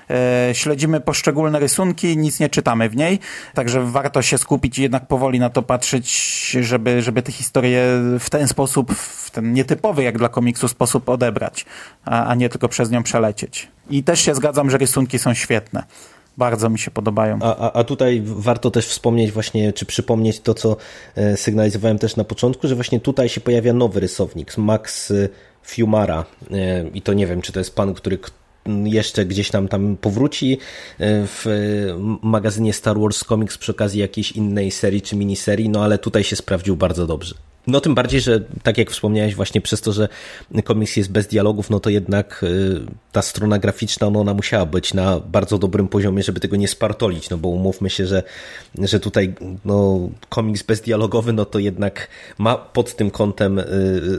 E, 0.09 0.49
śledzimy 0.53 1.01
poszczególne 1.01 1.59
rysunki, 1.59 2.17
nic 2.17 2.39
nie 2.39 2.49
czytamy 2.49 2.89
w 2.89 2.95
niej, 2.95 3.19
także 3.53 3.91
warto 3.91 4.21
się 4.21 4.37
skupić 4.37 4.79
i 4.79 4.81
jednak 4.81 5.07
powoli 5.07 5.39
na 5.39 5.49
to 5.49 5.61
patrzeć, 5.61 6.09
żeby, 6.61 7.01
żeby 7.01 7.21
te 7.21 7.31
historie 7.31 7.83
w 8.19 8.29
ten 8.29 8.47
sposób, 8.47 8.93
w 8.93 9.31
ten 9.31 9.53
nietypowy 9.53 10.03
jak 10.03 10.17
dla 10.17 10.29
komiksu 10.29 10.67
sposób 10.67 11.09
odebrać, 11.09 11.65
a, 12.05 12.25
a 12.25 12.35
nie 12.35 12.49
tylko 12.49 12.69
przez 12.69 12.91
nią 12.91 13.03
przelecieć. 13.03 13.67
I 13.89 14.03
też 14.03 14.21
się 14.21 14.35
zgadzam, 14.35 14.69
że 14.69 14.77
rysunki 14.77 15.19
są 15.19 15.33
świetne. 15.33 15.83
Bardzo 16.37 16.69
mi 16.69 16.79
się 16.79 16.91
podobają. 16.91 17.39
A, 17.41 17.71
a, 17.71 17.83
tutaj 17.83 18.21
warto 18.25 18.71
też 18.71 18.87
wspomnieć 18.87 19.31
właśnie, 19.31 19.73
czy 19.73 19.85
przypomnieć 19.85 20.39
to, 20.39 20.53
co 20.53 20.77
e, 21.15 21.37
sygnalizowałem 21.37 21.99
też 21.99 22.15
na 22.15 22.23
początku, 22.23 22.67
że 22.67 22.75
właśnie 22.75 22.99
tutaj 22.99 23.29
się 23.29 23.41
pojawia 23.41 23.73
nowy 23.73 23.99
rysownik, 23.99 24.57
Max 24.57 25.11
e, 25.11 25.29
Fiumara. 25.63 26.25
E, 26.51 26.87
I 26.93 27.01
to 27.01 27.13
nie 27.13 27.27
wiem, 27.27 27.41
czy 27.41 27.51
to 27.51 27.59
jest 27.59 27.75
pan, 27.75 27.93
który 27.93 28.19
jeszcze 28.83 29.25
gdzieś 29.25 29.49
tam, 29.49 29.67
tam 29.67 29.97
powróci 29.97 30.57
w 30.99 31.45
magazynie 32.21 32.73
Star 32.73 32.99
Wars 32.99 33.23
Comics 33.23 33.57
przy 33.57 33.71
okazji 33.71 33.99
jakiejś 33.99 34.31
innej 34.31 34.71
serii 34.71 35.01
czy 35.01 35.15
miniserii, 35.15 35.69
no 35.69 35.83
ale 35.83 35.97
tutaj 35.97 36.23
się 36.23 36.35
sprawdził 36.35 36.75
bardzo 36.75 37.07
dobrze. 37.07 37.35
No 37.67 37.81
tym 37.81 37.95
bardziej, 37.95 38.21
że 38.21 38.39
tak 38.63 38.77
jak 38.77 38.91
wspomniałeś 38.91 39.35
właśnie 39.35 39.61
przez 39.61 39.81
to, 39.81 39.93
że 39.93 40.09
komiks 40.63 40.97
jest 40.97 41.11
bez 41.11 41.27
dialogów, 41.27 41.69
no 41.69 41.79
to 41.79 41.89
jednak 41.89 42.43
y, 42.43 42.81
ta 43.11 43.21
strona 43.21 43.59
graficzna, 43.59 44.09
no 44.09 44.19
ona 44.19 44.33
musiała 44.33 44.65
być 44.65 44.93
na 44.93 45.19
bardzo 45.19 45.57
dobrym 45.57 45.87
poziomie, 45.87 46.23
żeby 46.23 46.39
tego 46.39 46.55
nie 46.55 46.67
spartolić, 46.67 47.29
no 47.29 47.37
bo 47.37 47.49
umówmy 47.49 47.89
się, 47.89 48.07
że, 48.07 48.23
że 48.79 48.99
tutaj 48.99 49.35
no, 49.65 50.09
komiks 50.29 50.63
bezdialogowy, 50.63 51.33
no 51.33 51.45
to 51.45 51.59
jednak 51.59 52.07
ma 52.37 52.55
pod 52.55 52.95
tym 52.95 53.11
kątem 53.11 53.61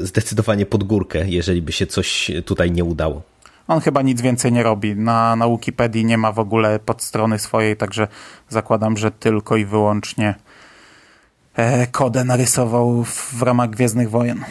zdecydowanie 0.02 0.66
pod 0.66 0.84
górkę, 0.84 1.28
jeżeli 1.28 1.62
by 1.62 1.72
się 1.72 1.87
coś 1.87 2.30
tutaj 2.44 2.70
nie 2.70 2.84
udało. 2.84 3.22
On 3.68 3.81
chyba 3.81 4.02
nic 4.02 4.20
więcej 4.20 4.52
nie 4.52 4.62
robi. 4.62 4.96
Na, 4.96 5.37
na 5.37 5.48
Wikipedii 5.48 6.04
nie 6.04 6.18
ma 6.18 6.33
w 6.33 6.38
ogóle 6.38 6.78
podstrony 6.78 7.38
swojej, 7.38 7.76
także 7.76 8.09
zakładam, 8.48 8.96
że 8.96 9.11
tylko 9.11 9.57
i 9.57 9.64
wyłącznie 9.64 10.35
E, 11.59 11.87
kodę 11.87 12.24
narysował 12.24 13.04
w 13.04 13.42
ramach 13.42 13.70
Gwiezdnych 13.70 14.11
Wojen. 14.11 14.44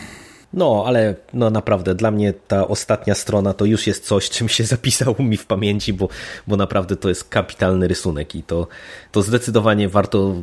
No, 0.53 0.83
ale 0.87 1.15
no 1.33 1.49
naprawdę 1.49 1.95
dla 1.95 2.11
mnie 2.11 2.33
ta 2.33 2.67
ostatnia 2.67 3.15
strona 3.15 3.53
to 3.53 3.65
już 3.65 3.87
jest 3.87 4.05
coś, 4.05 4.29
czym 4.29 4.49
się 4.49 4.63
zapisał 4.75 5.15
mi 5.19 5.37
w 5.37 5.45
pamięci, 5.45 5.93
bo, 5.93 6.09
bo 6.47 6.55
naprawdę 6.55 6.95
to 6.95 7.09
jest 7.09 7.23
kapitalny 7.23 7.87
rysunek 7.87 8.35
i 8.35 8.43
to, 8.43 8.67
to 9.11 9.21
zdecydowanie 9.21 9.89
warto 9.89 10.35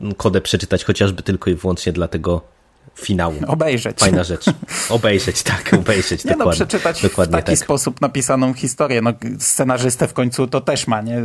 e, 0.00 0.14
kodę 0.14 0.40
przeczytać, 0.40 0.84
chociażby 0.84 1.22
tylko 1.22 1.50
i 1.50 1.54
wyłącznie 1.54 1.92
dla 1.92 2.08
tego 2.08 2.40
finału. 3.00 3.34
Obejrzeć. 3.46 3.98
Fajna 3.98 4.24
rzecz. 4.24 4.44
Obejrzeć, 4.88 5.42
tak, 5.42 5.70
obejrzeć. 5.80 6.24
Nie 6.24 6.30
dokładnie, 6.30 6.60
no, 6.60 6.66
przeczytać 6.66 7.02
dokładnie 7.02 7.32
w 7.32 7.36
taki 7.36 7.58
tak. 7.58 7.64
sposób 7.64 8.00
napisaną 8.00 8.54
historię. 8.54 9.02
No, 9.02 9.12
scenarzystę 9.38 10.08
w 10.08 10.12
końcu 10.12 10.46
to 10.46 10.60
też 10.60 10.86
ma, 10.86 11.02
nie? 11.02 11.22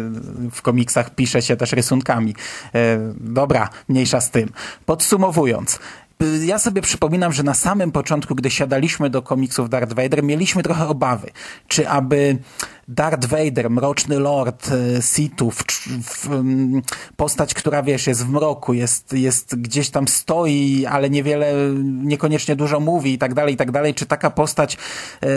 W 0.51 0.61
komiksach 0.61 1.15
pisze 1.15 1.41
się 1.41 1.55
też 1.55 1.71
rysunkami. 1.71 2.35
E, 2.75 3.13
dobra, 3.19 3.69
mniejsza 3.89 4.21
z 4.21 4.31
tym. 4.31 4.51
Podsumowując, 4.85 5.79
ja 6.45 6.59
sobie 6.59 6.81
przypominam, 6.81 7.33
że 7.33 7.43
na 7.43 7.53
samym 7.53 7.91
początku, 7.91 8.35
gdy 8.35 8.51
siadaliśmy 8.51 9.09
do 9.09 9.21
komiksów 9.21 9.69
Darth 9.69 9.93
Vader, 9.93 10.23
mieliśmy 10.23 10.63
trochę 10.63 10.87
obawy, 10.87 11.31
czy 11.67 11.89
aby 11.89 12.37
Darth 12.89 13.25
Vader, 13.25 13.69
mroczny 13.69 14.19
lord 14.19 14.71
e, 14.71 15.01
Sithów, 15.01 15.63
cz- 15.63 15.89
w- 16.03 16.31
m, 16.31 16.81
postać, 17.15 17.53
która 17.53 17.83
wiesz, 17.83 18.07
jest 18.07 18.25
w 18.25 18.29
mroku, 18.29 18.73
jest, 18.73 19.13
jest 19.13 19.55
gdzieś 19.61 19.89
tam 19.89 20.07
stoi, 20.07 20.85
ale 20.85 21.09
niewiele, 21.09 21.53
niekoniecznie 21.83 22.55
dużo 22.55 22.79
mówi 22.79 23.13
i 23.13 23.17
tak 23.17 23.33
dalej, 23.33 23.53
i 23.53 23.57
tak 23.57 23.71
dalej. 23.71 23.93
Czy 23.93 24.05
taka 24.05 24.29
postać 24.29 24.77
e, 25.23 25.27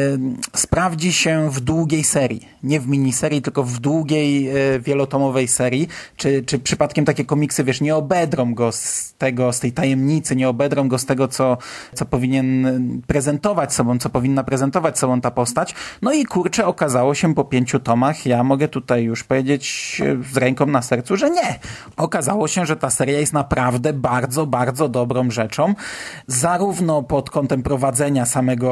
sprawdzi 0.56 1.12
się 1.12 1.50
w 1.50 1.60
długiej 1.60 2.04
serii? 2.04 2.48
Nie 2.62 2.80
w 2.80 2.88
miniserii, 2.88 3.42
tylko 3.42 3.62
w 3.62 3.78
długiej, 3.78 4.48
e, 4.48 4.80
wielotomowej 4.80 5.48
serii? 5.48 5.88
Czy, 6.16 6.42
czy 6.46 6.58
przypadkiem 6.58 7.04
takie 7.04 7.24
komiksy, 7.24 7.64
wiesz, 7.64 7.80
nie 7.80 7.96
obedrą 7.96 8.54
go 8.54 8.72
z 8.72 9.14
tego, 9.18 9.52
z 9.52 9.60
tej 9.60 9.72
tajemnicy, 9.72 10.36
nie 10.36 10.48
obedrą 10.48 10.88
go 10.88 10.98
z 10.98 11.04
tego, 11.06 11.28
co, 11.28 11.58
co 11.94 12.04
powinien 12.04 12.66
prezentować 13.06 13.74
sobą, 13.74 13.98
co 13.98 14.10
powinna 14.10 14.44
prezentować 14.44 14.98
sobą 14.98 15.20
ta 15.20 15.30
postać? 15.30 15.74
No 16.02 16.12
i 16.12 16.24
kurczę, 16.24 16.66
okazało 16.66 17.14
się 17.14 17.34
pięciu 17.44 17.80
tomach, 17.80 18.26
ja 18.26 18.44
mogę 18.44 18.68
tutaj 18.68 19.04
już 19.04 19.24
powiedzieć 19.24 19.96
e, 20.04 20.32
z 20.32 20.36
ręką 20.36 20.66
na 20.66 20.82
sercu, 20.82 21.16
że 21.16 21.30
nie. 21.30 21.58
Okazało 21.96 22.48
się, 22.48 22.66
że 22.66 22.76
ta 22.76 22.90
seria 22.90 23.18
jest 23.18 23.32
naprawdę 23.32 23.92
bardzo, 23.92 24.46
bardzo 24.46 24.88
dobrą 24.88 25.30
rzeczą. 25.30 25.74
Zarówno 26.26 27.02
pod 27.02 27.30
kątem 27.30 27.62
prowadzenia 27.62 28.26
samego 28.26 28.70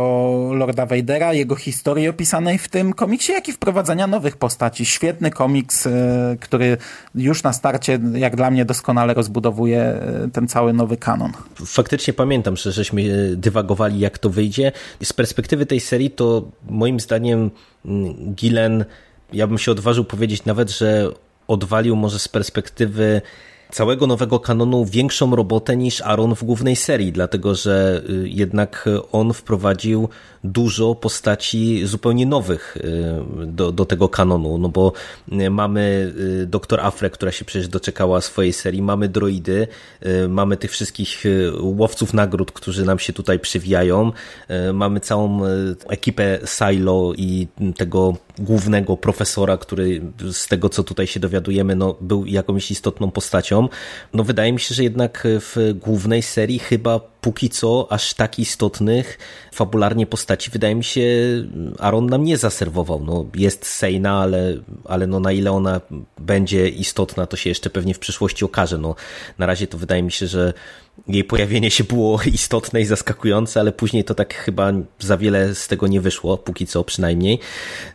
Lorda 0.53 0.87
Vadera, 0.87 1.33
jego 1.33 1.57
historii 1.57 2.09
opisanej 2.09 2.59
w 2.59 2.69
tym 2.69 2.93
komiksie, 2.93 3.33
jak 3.33 3.49
i 3.49 3.53
wprowadzenia 3.53 4.07
nowych 4.07 4.37
postaci. 4.37 4.87
Świetny 4.87 5.31
komiks, 5.31 5.87
e, 5.87 6.37
który 6.41 6.77
już 7.15 7.43
na 7.43 7.53
starcie, 7.53 7.99
jak 8.15 8.37
dla 8.37 8.51
mnie, 8.51 8.65
doskonale 8.65 9.15
rozbudowuje 9.15 9.81
e, 9.81 10.29
ten 10.33 10.49
cały 10.49 10.73
nowy 10.73 10.97
kanon. 10.97 11.33
Faktycznie 11.67 12.15
pamiętam, 12.15 12.57
że 12.57 12.73
żeśmy 12.73 13.03
dywagowali, 13.37 14.01
jak 14.01 14.19
to 14.19 14.31
wyjdzie. 14.31 14.73
Z 15.03 15.13
perspektywy 15.13 15.67
tej 15.67 15.81
serii, 15.81 16.11
to 16.11 16.43
moim 16.71 17.01
zdaniem 17.01 17.51
Gillen, 18.35 18.85
ja 19.33 19.47
bym 19.47 19.59
się 19.59 19.73
odważył 19.73 20.05
powiedzieć 20.05 20.45
nawet, 20.45 20.71
że 20.71 21.11
odwalił 21.49 21.97
może 21.97 22.19
z 22.19 22.29
perspektywy 22.29 23.23
całego 23.73 24.07
nowego 24.07 24.41
kanonu 24.41 24.85
większą 24.85 25.37
robotę 25.37 25.77
niż 25.77 26.01
Aaron 26.01 26.35
w 26.35 26.45
głównej 26.45 26.77
serii, 26.77 27.13
dlatego 27.13 27.55
że 27.55 28.03
y, 28.11 28.29
jednak 28.29 28.89
on 29.13 29.33
wprowadził 29.33 30.09
dużo 30.45 30.95
postaci 30.95 31.87
zupełnie 31.87 32.27
nowych 32.27 32.77
y, 32.77 33.47
do, 33.47 33.73
do 33.73 33.85
tego 33.85 34.09
kanonu, 34.09 34.59
no 34.59 34.69
bo 34.69 34.93
y, 35.33 35.51
mamy 35.51 36.15
doktor 36.47 36.81
Afrę, 36.81 37.11
która 37.11 37.33
się 37.33 37.45
przecież 37.45 37.69
doczekała 37.69 38.21
swojej 38.21 38.53
serii, 38.53 38.83
mamy 38.83 39.09
droidy, 39.09 39.69
mamy 40.29 40.57
tych 40.57 40.71
wszystkich 40.71 41.25
łowców 41.61 42.15
nagród, 42.15 42.53
którzy 42.53 42.85
nam 42.85 42.99
się 42.99 43.13
tutaj 43.13 43.39
przywijają, 43.39 44.13
mamy 44.73 45.01
całą 45.01 45.41
ekipę 45.89 46.39
Silo 46.45 47.13
i 47.17 47.49
tego 47.77 48.15
głównego 48.39 48.97
profesora, 48.97 49.57
który 49.57 50.01
z 50.33 50.49
tego 50.49 50.69
co 50.69 50.85
tutaj 50.85 51.07
się 51.07 51.21
dowiadujemy, 51.21 51.77
no, 51.77 51.97
był 52.01 52.27
jakąś 52.27 52.71
istotną 52.71 53.11
postacią. 53.11 53.69
No 54.13 54.25
wydaje 54.25 54.53
mi 54.53 54.61
się, 54.61 54.75
że 54.75 54.83
jednak 54.83 55.23
w 55.25 55.75
głównej 55.75 56.23
serii 56.23 56.59
chyba 56.59 57.01
póki 57.21 57.51
co 57.51 57.93
aż 57.93 58.15
tak 58.15 58.39
istotnych 58.39 59.19
fabularnie 59.53 60.07
postaci 60.07 60.51
wydaje 60.51 60.75
mi 60.75 60.85
się 60.85 61.03
Aaron 61.79 62.07
nam 62.07 62.25
nie 62.25 62.37
zaserwował. 62.37 63.05
No, 63.05 63.27
jest 63.35 63.67
Sejna, 63.67 64.21
ale, 64.21 64.57
ale 64.85 65.07
no 65.07 65.21
na 65.21 65.33
ile 65.33 65.53
ona 65.53 65.81
będzie 66.19 66.69
istotna, 66.69 67.27
to 67.27 67.37
się 67.37 67.51
jeszcze 67.51 67.71
pewnie 67.71 67.95
w 67.95 67.99
przyszłości 67.99 68.45
okaże. 68.45 68.79
No, 68.79 68.95
na 69.39 69.47
razie 69.47 69.67
to 69.67 69.79
wydaje 69.79 70.03
mi 70.03 70.13
się, 70.13 70.27
że 70.27 70.53
jej 71.09 71.25
pojawienie 71.25 71.71
się 71.71 71.85
było 71.85 72.21
istotne 72.41 72.81
i 72.81 72.85
zaskakujące, 72.85 73.61
ale 73.61 73.73
później 73.73 74.05
to 74.05 74.15
tak 74.15 74.35
chyba 74.35 74.73
za 74.99 75.17
wiele 75.17 75.55
z 75.55 75.69
tego 75.69 75.87
nie 75.87 76.01
wyszło, 76.01 76.39
póki 76.39 76.67
co 76.67 76.85
przynajmniej. 76.85 77.39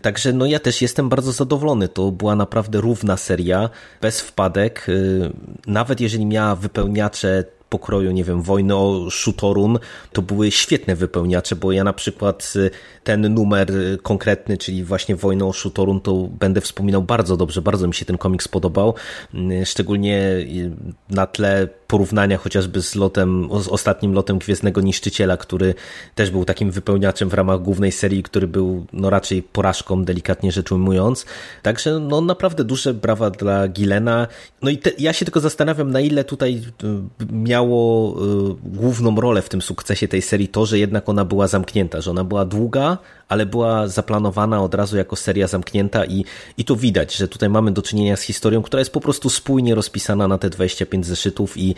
Także 0.01 0.34
no 0.34 0.45
ja 0.45 0.59
też 0.59 0.82
jestem 0.82 1.09
bardzo 1.09 1.32
zadowolony. 1.32 1.88
To 1.88 2.11
była 2.11 2.36
naprawdę 2.36 2.82
równa 2.82 3.17
seria, 3.17 3.69
bez 4.01 4.21
wpadek. 4.21 4.86
Yy, 4.88 5.32
Nawet 5.67 6.01
jeżeli 6.01 6.26
miała 6.26 6.55
wypełniacze 6.55 7.43
pokroju, 7.74 8.11
nie 8.11 8.24
wiem, 8.24 8.41
wojny 8.41 8.76
o 8.76 9.11
Shutorun, 9.11 9.80
to 10.11 10.21
były 10.21 10.51
świetne 10.51 10.95
wypełniacze, 10.95 11.55
bo 11.55 11.71
ja 11.71 11.84
na 11.84 11.93
przykład 11.93 12.53
y, 12.55 12.69
ten 13.03 13.34
numer 13.34 13.71
y, 13.71 13.97
konkretny, 14.03 14.57
czyli 14.57 14.84
właśnie 14.84 15.15
wojnę 15.15 15.45
o 15.45 15.53
Shutorun, 15.53 16.01
to 16.01 16.30
będę 16.39 16.61
wspominał 16.61 17.01
bardzo 17.01 17.38
dobrze, 17.38 17.61
bardzo 17.61 17.88
mi 17.88 17.93
się 17.93 18.05
ten 18.05 18.17
komiks 18.17 18.47
podobał, 18.47 18.93
Y, 19.34 19.65
szczególnie 19.65 20.21
na 21.09 21.28
tle 21.28 21.67
porównania 21.94 22.38
chociażby 22.38 22.82
z 22.82 22.96
lotem, 22.96 23.50
z 23.62 23.68
ostatnim 23.68 24.14
lotem 24.14 24.38
Gwiezdnego 24.38 24.82
Niszczyciela, 24.82 25.38
który 25.38 25.76
też 26.16 26.32
był 26.32 26.46
takim 26.46 26.72
wypełniaczem 26.72 27.30
w 27.30 27.34
ramach 27.34 27.62
głównej 27.62 27.91
serii, 27.91 28.24
który 28.24 28.48
był 28.48 28.86
no 28.94 29.10
raczej 29.10 29.44
porażką, 29.44 30.04
delikatnie 30.06 30.52
rzecz 30.52 30.72
ujmując. 30.72 31.26
Także 31.62 32.00
no 32.00 32.22
naprawdę 32.22 32.64
duże 32.64 32.94
brawa 32.94 33.30
dla 33.30 33.68
Gilena. 33.68 34.28
No 34.62 34.70
i 34.70 34.78
te, 34.78 34.91
ja 34.98 35.14
się 35.14 35.26
tylko 35.26 35.39
zastanawiam, 35.39 35.91
na 35.91 36.00
ile 36.00 36.24
tutaj 36.24 36.62
y, 36.84 37.26
miało 37.32 38.16
y, 38.52 38.56
główną 38.64 39.16
rolę 39.16 39.41
w 39.41 39.50
tym 39.50 39.62
sukcesie 39.62 40.08
tej 40.08 40.22
serii 40.22 40.48
to, 40.48 40.66
że 40.66 40.80
jednak 40.80 41.10
ona 41.10 41.26
była 41.26 41.48
zamknięta, 41.48 42.02
że 42.02 42.12
ona 42.12 42.24
była 42.24 42.46
długa, 42.46 42.98
ale 43.28 43.46
była 43.46 43.88
zaplanowana 43.88 44.64
od 44.64 44.76
razu 44.76 44.98
jako 44.98 45.16
seria 45.16 45.48
zamknięta 45.48 46.06
i, 46.06 46.26
i 46.58 46.66
to 46.66 46.76
widać, 46.76 47.16
że 47.16 47.28
tutaj 47.28 47.50
mamy 47.50 47.72
do 47.72 47.82
czynienia 47.82 48.18
z 48.18 48.22
historią, 48.22 48.62
która 48.62 48.80
jest 48.82 48.94
po 48.94 49.02
prostu 49.02 49.30
spójnie 49.30 49.76
rozpisana 49.76 50.28
na 50.28 50.38
te 50.38 50.50
25 50.50 51.06
zeszytów 51.06 51.58
i 51.58 51.76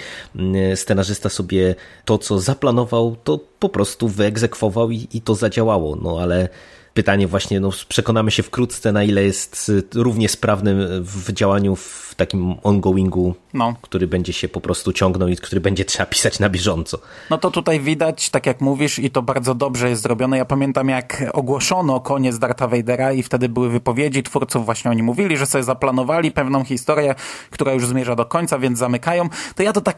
scenarzysta 0.75 1.29
sobie 1.29 1.75
to, 2.05 2.17
co 2.17 2.39
zaplanował, 2.39 3.15
to 3.23 3.39
po 3.59 3.69
prostu 3.69 4.07
wyegzekwował 4.07 4.91
i, 4.91 5.07
i 5.13 5.21
to 5.21 5.35
zadziałało. 5.35 5.95
No 5.95 6.19
ale 6.21 6.49
pytanie 6.93 7.27
właśnie, 7.27 7.59
no 7.59 7.69
przekonamy 7.87 8.31
się 8.31 8.43
wkrótce, 8.43 8.91
na 8.91 9.03
ile 9.03 9.23
jest 9.23 9.69
y, 9.69 9.83
równie 9.93 10.29
sprawny 10.29 11.01
w 11.01 11.31
działaniu 11.33 11.75
w 11.75 12.04
takim 12.15 12.55
ongoingu, 12.63 13.33
No. 13.53 13.73
który 13.81 14.07
będzie 14.07 14.33
się 14.33 14.47
po 14.47 14.61
prostu 14.61 14.93
ciągnął 14.93 15.27
i 15.29 15.35
który 15.35 15.61
będzie 15.61 15.85
trzeba 15.85 16.05
pisać 16.05 16.39
na 16.39 16.49
bieżąco. 16.49 16.99
No 17.29 17.37
to 17.37 17.51
tutaj 17.51 17.79
widać, 17.79 18.29
tak 18.29 18.45
jak 18.45 18.61
mówisz, 18.61 18.99
i 18.99 19.11
to 19.11 19.21
bardzo 19.21 19.55
dobrze 19.55 19.89
jest 19.89 20.01
zrobione. 20.01 20.37
Ja 20.37 20.45
pamiętam, 20.45 20.89
jak 20.89 21.23
ogłoszono 21.33 21.99
koniec 21.99 22.39
Dartha 22.39 22.67
Vadera 22.67 23.11
i 23.13 23.23
wtedy 23.23 23.49
były 23.49 23.69
wypowiedzi 23.69 24.23
twórców, 24.23 24.65
właśnie 24.65 24.91
oni 24.91 25.03
mówili, 25.03 25.37
że 25.37 25.45
sobie 25.45 25.63
zaplanowali 25.63 26.31
pewną 26.31 26.63
historię, 26.63 27.15
która 27.51 27.73
już 27.73 27.87
zmierza 27.87 28.15
do 28.15 28.25
końca, 28.25 28.59
więc 28.59 28.79
zamykają. 28.79 29.29
To 29.55 29.63
ja 29.63 29.73
to 29.73 29.81
tak 29.81 29.97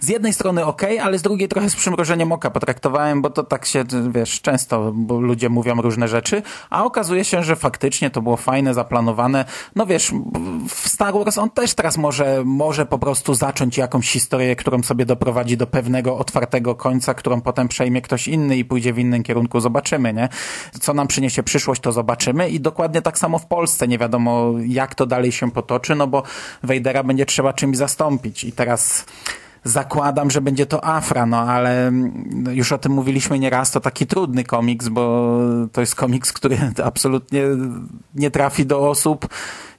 z 0.00 0.08
jednej 0.08 0.32
strony 0.32 0.64
ok, 0.64 0.82
ale 1.02 1.18
z 1.18 1.22
drugiej 1.22 1.48
trochę 1.48 1.70
z 1.70 1.76
przymrożeniem 1.76 2.32
oka 2.32 2.50
potraktowałem, 2.50 3.22
bo 3.22 3.30
to 3.30 3.44
tak 3.44 3.66
się, 3.66 3.84
wiesz, 4.10 4.40
często 4.40 4.92
ludzie 5.20 5.48
mówią 5.48 5.82
różne 5.82 6.08
rzeczy, 6.08 6.42
a 6.70 6.84
okazuje 6.84 7.24
się, 7.24 7.42
że 7.42 7.56
faktycznie 7.56 8.10
to 8.10 8.22
było 8.22 8.36
fajne, 8.36 8.74
zaplanowane. 8.74 9.44
No 9.76 9.86
wiesz, 9.86 10.12
w 10.68 10.88
Star 10.88 11.14
Wars 11.14 11.38
on 11.38 11.45
też 11.50 11.74
teraz 11.74 11.98
może, 11.98 12.42
może 12.44 12.86
po 12.86 12.98
prostu 12.98 13.34
zacząć 13.34 13.78
jakąś 13.78 14.10
historię, 14.10 14.56
którą 14.56 14.82
sobie 14.82 15.06
doprowadzi 15.06 15.56
do 15.56 15.66
pewnego 15.66 16.18
otwartego 16.18 16.74
końca, 16.74 17.14
którą 17.14 17.40
potem 17.40 17.68
przejmie 17.68 18.02
ktoś 18.02 18.28
inny 18.28 18.56
i 18.56 18.64
pójdzie 18.64 18.92
w 18.92 18.98
innym 18.98 19.22
kierunku. 19.22 19.60
Zobaczymy, 19.60 20.12
nie? 20.12 20.28
Co 20.80 20.94
nam 20.94 21.06
przyniesie 21.06 21.42
przyszłość, 21.42 21.80
to 21.80 21.92
zobaczymy 21.92 22.50
i 22.50 22.60
dokładnie 22.60 23.02
tak 23.02 23.18
samo 23.18 23.38
w 23.38 23.46
Polsce. 23.46 23.88
Nie 23.88 23.98
wiadomo, 23.98 24.52
jak 24.66 24.94
to 24.94 25.06
dalej 25.06 25.32
się 25.32 25.50
potoczy, 25.50 25.94
no 25.94 26.06
bo 26.06 26.22
Wejdera 26.62 27.02
będzie 27.02 27.26
trzeba 27.26 27.52
czymś 27.52 27.76
zastąpić 27.76 28.44
i 28.44 28.52
teraz 28.52 29.04
zakładam, 29.64 30.30
że 30.30 30.40
będzie 30.40 30.66
to 30.66 30.84
Afra, 30.84 31.26
no 31.26 31.38
ale 31.38 31.88
mm, 31.88 32.44
już 32.50 32.72
o 32.72 32.78
tym 32.78 32.92
mówiliśmy 32.92 33.38
nieraz, 33.38 33.70
to 33.70 33.80
taki 33.80 34.06
trudny 34.06 34.44
komiks, 34.44 34.88
bo 34.88 35.38
to 35.72 35.80
jest 35.80 35.94
komiks, 35.94 36.32
który 36.32 36.58
absolutnie 36.84 37.42
nie 38.14 38.30
trafi 38.30 38.66
do 38.66 38.88
osób 38.88 39.28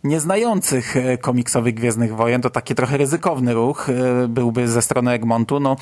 nieznających 0.07 0.97
e, 0.97 1.17
komiksowych 1.17 1.73
Gwiezdnych 1.73 2.15
Wojen. 2.15 2.41
To 2.41 2.49
taki 2.49 2.75
trochę 2.75 2.97
ryzykowny 2.97 3.53
ruch 3.53 3.89
e, 3.89 4.27
byłby 4.27 4.67
ze 4.67 4.81
strony 4.81 5.11
Egmontu. 5.11 5.59
No, 5.59 5.75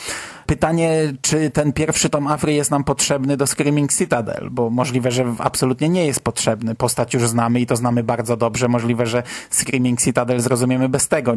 pytanie, 0.46 1.14
czy 1.22 1.50
ten 1.50 1.74
pierwszy 1.74 2.10
tom 2.10 2.28
Afry 2.28 2.54
jest 2.54 2.72
nam 2.72 2.84
potrzebny 2.84 3.38
do 3.38 3.48
Screaming 3.48 3.94
Citadel, 3.94 4.50
bo 4.52 4.70
możliwe, 4.70 5.12
że 5.12 5.36
absolutnie 5.40 5.90
nie 5.90 6.06
jest 6.06 6.20
potrzebny. 6.20 6.76
Postać 6.76 7.14
już 7.14 7.28
znamy 7.28 7.60
i 7.60 7.66
to 7.66 7.76
znamy 7.76 8.04
bardzo 8.04 8.38
dobrze. 8.38 8.68
Możliwe, 8.68 9.06
że 9.06 9.24
Screaming 9.50 10.02
Citadel 10.02 10.40
zrozumiemy 10.40 10.90
bez 10.90 11.08
tego. 11.08 11.36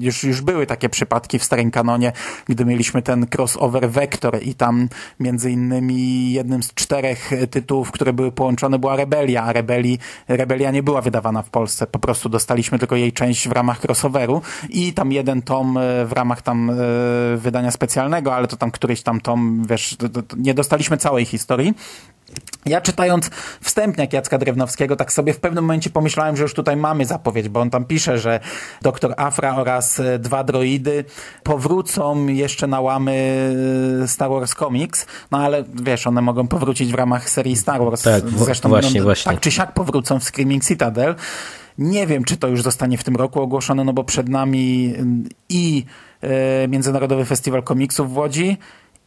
Już, 0.00 0.24
już 0.24 0.40
były 0.40 0.66
takie 0.66 0.88
przypadki 0.88 1.38
w 1.38 1.44
starym 1.44 1.70
kanonie, 1.70 2.12
gdy 2.48 2.64
mieliśmy 2.64 3.02
ten 3.02 3.26
crossover 3.34 3.90
Vector 3.90 4.42
i 4.42 4.54
tam 4.54 4.88
między 5.20 5.50
innymi 5.50 6.32
jednym 6.32 6.62
z 6.62 6.74
czterech 6.74 7.30
tytułów, 7.50 7.90
które 7.90 8.12
były 8.12 8.32
połączone 8.32 8.78
była 8.78 8.96
Rebelia, 8.96 9.42
a 9.42 9.52
Rebelii, 9.52 9.98
Rebelia 10.28 10.70
nie 10.70 10.82
była 10.82 11.00
wydawana 11.00 11.42
w 11.42 11.50
Polsce. 11.50 11.86
Po 11.86 11.98
prostu 12.10 12.28
dostaliśmy 12.28 12.78
tylko 12.78 12.96
jej 12.96 13.12
część 13.12 13.48
w 13.48 13.52
ramach 13.52 13.80
crossoveru 13.80 14.42
i 14.68 14.92
tam 14.92 15.12
jeden 15.12 15.42
tom 15.42 15.76
e, 15.76 16.04
w 16.06 16.12
ramach 16.12 16.42
tam 16.42 16.70
e, 16.70 16.74
wydania 17.36 17.70
specjalnego, 17.70 18.34
ale 18.34 18.48
to 18.48 18.56
tam 18.56 18.70
któryś 18.70 19.02
tam 19.02 19.20
tom, 19.20 19.64
wiesz, 19.68 19.96
nie 20.36 20.54
dostaliśmy 20.54 20.96
całej 20.96 21.24
historii. 21.24 21.74
Ja 22.66 22.80
czytając 22.80 23.30
wstępniak 23.60 24.12
Jacka 24.12 24.38
Drewnowskiego, 24.38 24.96
tak 24.96 25.12
sobie 25.12 25.32
w 25.32 25.40
pewnym 25.40 25.64
momencie 25.64 25.90
pomyślałem, 25.90 26.36
że 26.36 26.42
już 26.42 26.54
tutaj 26.54 26.76
mamy 26.76 27.04
zapowiedź, 27.04 27.48
bo 27.48 27.60
on 27.60 27.70
tam 27.70 27.84
pisze, 27.84 28.18
że 28.18 28.40
doktor 28.82 29.14
Afra 29.16 29.56
oraz 29.56 30.00
e, 30.00 30.18
dwa 30.18 30.44
droidy 30.44 31.04
powrócą 31.42 32.26
jeszcze 32.26 32.66
na 32.66 32.80
łamy 32.80 33.40
e, 34.02 34.08
Star 34.08 34.30
Wars 34.30 34.54
Comics, 34.54 35.06
no 35.30 35.38
ale 35.38 35.64
wiesz, 35.82 36.06
one 36.06 36.22
mogą 36.22 36.48
powrócić 36.48 36.92
w 36.92 36.94
ramach 36.94 37.30
serii 37.30 37.56
Star 37.56 37.84
Wars. 37.84 38.02
Tak, 38.02 38.28
Zresztą 38.28 38.68
właśnie, 38.68 39.02
właśnie. 39.02 39.32
Tak 39.32 39.40
czy 39.40 39.50
siak 39.50 39.74
powrócą 39.74 40.20
w 40.20 40.24
Screaming 40.24 40.64
Citadel. 40.64 41.14
Nie 41.78 42.06
wiem, 42.06 42.24
czy 42.24 42.36
to 42.36 42.48
już 42.48 42.62
zostanie 42.62 42.98
w 42.98 43.04
tym 43.04 43.16
roku 43.16 43.42
ogłoszone, 43.42 43.84
no 43.84 43.92
bo 43.92 44.04
przed 44.04 44.28
nami 44.28 44.94
i 45.48 45.84
e, 46.20 46.68
Międzynarodowy 46.68 47.24
Festiwal 47.24 47.62
Komiksów 47.62 48.12
w 48.12 48.16
Łodzi, 48.16 48.58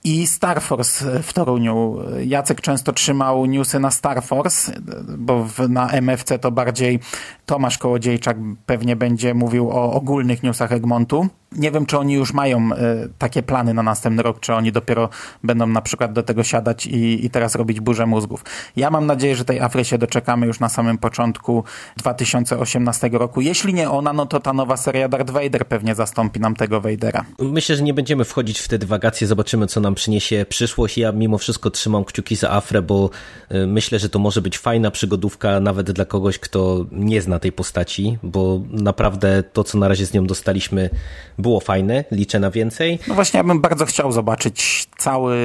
i 0.04 0.28
Star 0.28 0.62
Force 0.62 1.24
w 1.24 1.34
Toruniu. 1.34 1.98
Jacek 2.26 2.62
często 2.62 2.94
trzymał 2.94 3.46
newsy 3.46 3.80
na 3.80 3.92
Star 3.92 4.24
Force, 4.24 4.72
bo 5.18 5.44
w, 5.44 5.70
na 5.70 5.90
MFC 5.90 6.40
to 6.40 6.52
bardziej 6.52 7.00
Tomasz 7.46 7.78
Kołodziejczak 7.78 8.38
pewnie 8.66 8.96
będzie 8.96 9.34
mówił 9.34 9.70
o 9.70 9.94
ogólnych 9.94 10.44
newsach 10.44 10.72
Egmontu. 10.72 11.28
Nie 11.56 11.72
wiem, 11.72 11.86
czy 11.86 11.98
oni 11.98 12.14
już 12.14 12.34
mają 12.34 12.72
y, 12.72 12.76
takie 13.18 13.44
plany 13.44 13.74
na 13.74 13.84
następny 13.84 14.24
rok, 14.24 14.40
czy 14.40 14.54
oni 14.54 14.72
dopiero 14.72 15.10
będą 15.44 15.68
na 15.68 15.82
przykład 15.82 16.14
do 16.14 16.24
tego 16.24 16.44
siadać 16.44 16.86
i, 16.86 17.26
i 17.26 17.30
teraz 17.30 17.56
robić 17.56 17.80
burzę 17.80 18.06
mózgów. 18.06 18.44
Ja 18.76 18.90
mam 18.90 19.06
nadzieję, 19.06 19.36
że 19.36 19.46
tej 19.46 19.60
Afry 19.60 19.86
się 19.86 19.98
doczekamy 19.98 20.46
już 20.48 20.60
na 20.60 20.70
samym 20.70 20.98
początku 20.98 21.64
2018 21.98 23.10
roku. 23.14 23.42
Jeśli 23.42 23.74
nie 23.74 23.90
ona, 23.90 24.14
no 24.14 24.26
to 24.26 24.40
ta 24.40 24.54
nowa 24.54 24.78
seria 24.78 25.10
Darth 25.10 25.32
Vader 25.32 25.68
pewnie 25.68 25.96
zastąpi 25.96 26.40
nam 26.40 26.56
tego 26.56 26.82
Vadera. 26.82 27.26
Myślę, 27.40 27.76
że 27.76 27.84
nie 27.84 27.94
będziemy 27.94 28.26
wchodzić 28.26 28.60
w 28.60 28.68
te 28.68 28.78
dywagacje, 28.78 29.28
zobaczymy, 29.28 29.68
co 29.68 29.80
nam 29.80 29.96
przyniesie 29.96 30.46
przyszłość. 30.50 30.98
Ja 30.98 31.12
mimo 31.12 31.38
wszystko 31.38 31.70
trzymam 31.70 32.06
kciuki 32.06 32.36
za 32.36 32.52
Afrę, 32.52 32.82
bo 32.82 33.10
y, 33.52 33.68
myślę, 33.68 34.00
że 34.00 34.10
to 34.10 34.20
może 34.20 34.42
być 34.42 34.58
fajna 34.58 34.92
przygodówka 34.92 35.60
nawet 35.60 35.92
dla 35.92 36.06
kogoś, 36.06 36.40
kto 36.40 36.86
nie 36.92 37.22
zna 37.22 37.40
tej 37.40 37.52
postaci, 37.52 38.18
bo 38.24 38.62
naprawdę 38.72 39.44
to, 39.44 39.64
co 39.64 39.78
na 39.78 39.88
razie 39.88 40.06
z 40.06 40.14
nią 40.14 40.26
dostaliśmy, 40.26 40.90
było 41.44 41.60
fajne, 41.60 42.04
liczę 42.12 42.40
na 42.40 42.52
więcej. 42.52 43.00
No 43.08 43.16
właśnie, 43.16 43.38
ja 43.38 43.44
bym 43.44 43.62
bardzo 43.62 43.86
chciał 43.86 44.12
zobaczyć 44.12 44.88
cały 44.98 45.38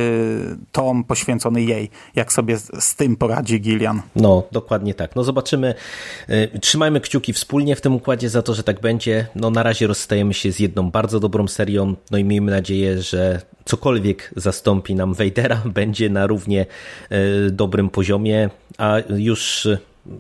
tom 0.73 1.05
poświęcony 1.05 1.63
jej, 1.63 1.91
jak 2.15 2.33
sobie 2.33 2.59
z 2.81 2.95
tym 2.97 3.17
poradzi 3.17 3.61
Gillian. 3.61 4.03
No, 4.17 4.43
dokładnie 4.53 4.95
tak. 4.95 5.17
No 5.17 5.25
zobaczymy. 5.25 5.75
Y, 6.31 6.59
trzymajmy 6.61 7.01
kciuki 7.01 7.33
wspólnie 7.33 7.77
w 7.77 7.81
tym 7.81 7.95
układzie 7.95 8.29
za 8.31 8.43
to, 8.43 8.55
że 8.55 8.63
tak 8.63 8.81
będzie. 8.81 9.27
No 9.35 9.51
na 9.51 9.63
razie 9.63 9.87
rozstajemy 9.87 10.35
się 10.35 10.53
z 10.53 10.59
jedną 10.59 10.91
bardzo 10.91 11.21
dobrą 11.21 11.49
serią, 11.49 11.95
no 12.11 12.19
i 12.19 12.25
miejmy 12.25 12.51
nadzieję, 12.53 13.03
że 13.03 13.41
cokolwiek 13.65 14.31
zastąpi 14.37 14.95
nam 14.95 15.15
Vadera 15.15 15.63
będzie 15.81 16.11
na 16.11 16.27
równie 16.27 16.67
y, 17.13 17.51
dobrym 17.51 17.91
poziomie, 17.91 18.51
a 18.79 18.97
już 19.17 19.69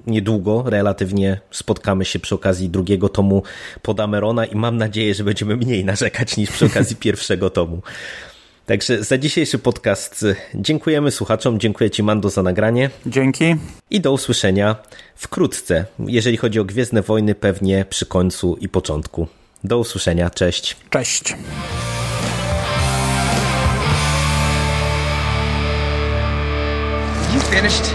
niedługo 0.07 0.64
relatywnie 0.66 1.41
spotkamy 1.51 2.05
się 2.05 2.18
przy 2.18 2.34
okazji 2.34 2.68
drugiego 2.68 3.09
tomu 3.09 3.43
Podamerona 3.82 4.45
i 4.45 4.57
mam 4.57 4.76
nadzieję, 4.76 5.14
że 5.14 5.24
będziemy 5.24 5.57
mniej 5.57 5.84
narzekać 5.84 6.36
niż 6.36 6.51
przy 6.51 6.66
okazji 6.66 6.97
pierwszego 7.07 7.51
tomu. 7.51 7.82
Także 8.66 9.05
za 9.05 9.18
dzisiejszy 9.18 9.59
podcast 9.59 10.24
dziękujemy 10.55 11.11
słuchaczom, 11.11 11.61
dziękuję 11.61 11.91
Ci 11.91 12.03
Mando 12.03 12.30
za 12.30 12.43
nagranie. 12.43 12.91
Dzięki. 13.07 13.57
I 13.91 14.01
do 14.01 14.12
usłyszenia 14.12 14.76
wkrótce, 15.16 15.84
jeżeli 15.99 16.36
chodzi 16.36 16.61
o 16.61 16.64
Gwiezdne 16.64 17.03
Wojny, 17.03 17.34
pewnie 17.34 17.84
przy 17.91 18.07
końcu 18.07 18.57
i 18.57 18.68
początku. 18.68 19.26
Do 19.64 19.78
usłyszenia, 19.78 20.30
cześć. 20.30 20.76
Cześć. 20.91 21.34
You 27.34 27.41
finished? 27.41 27.95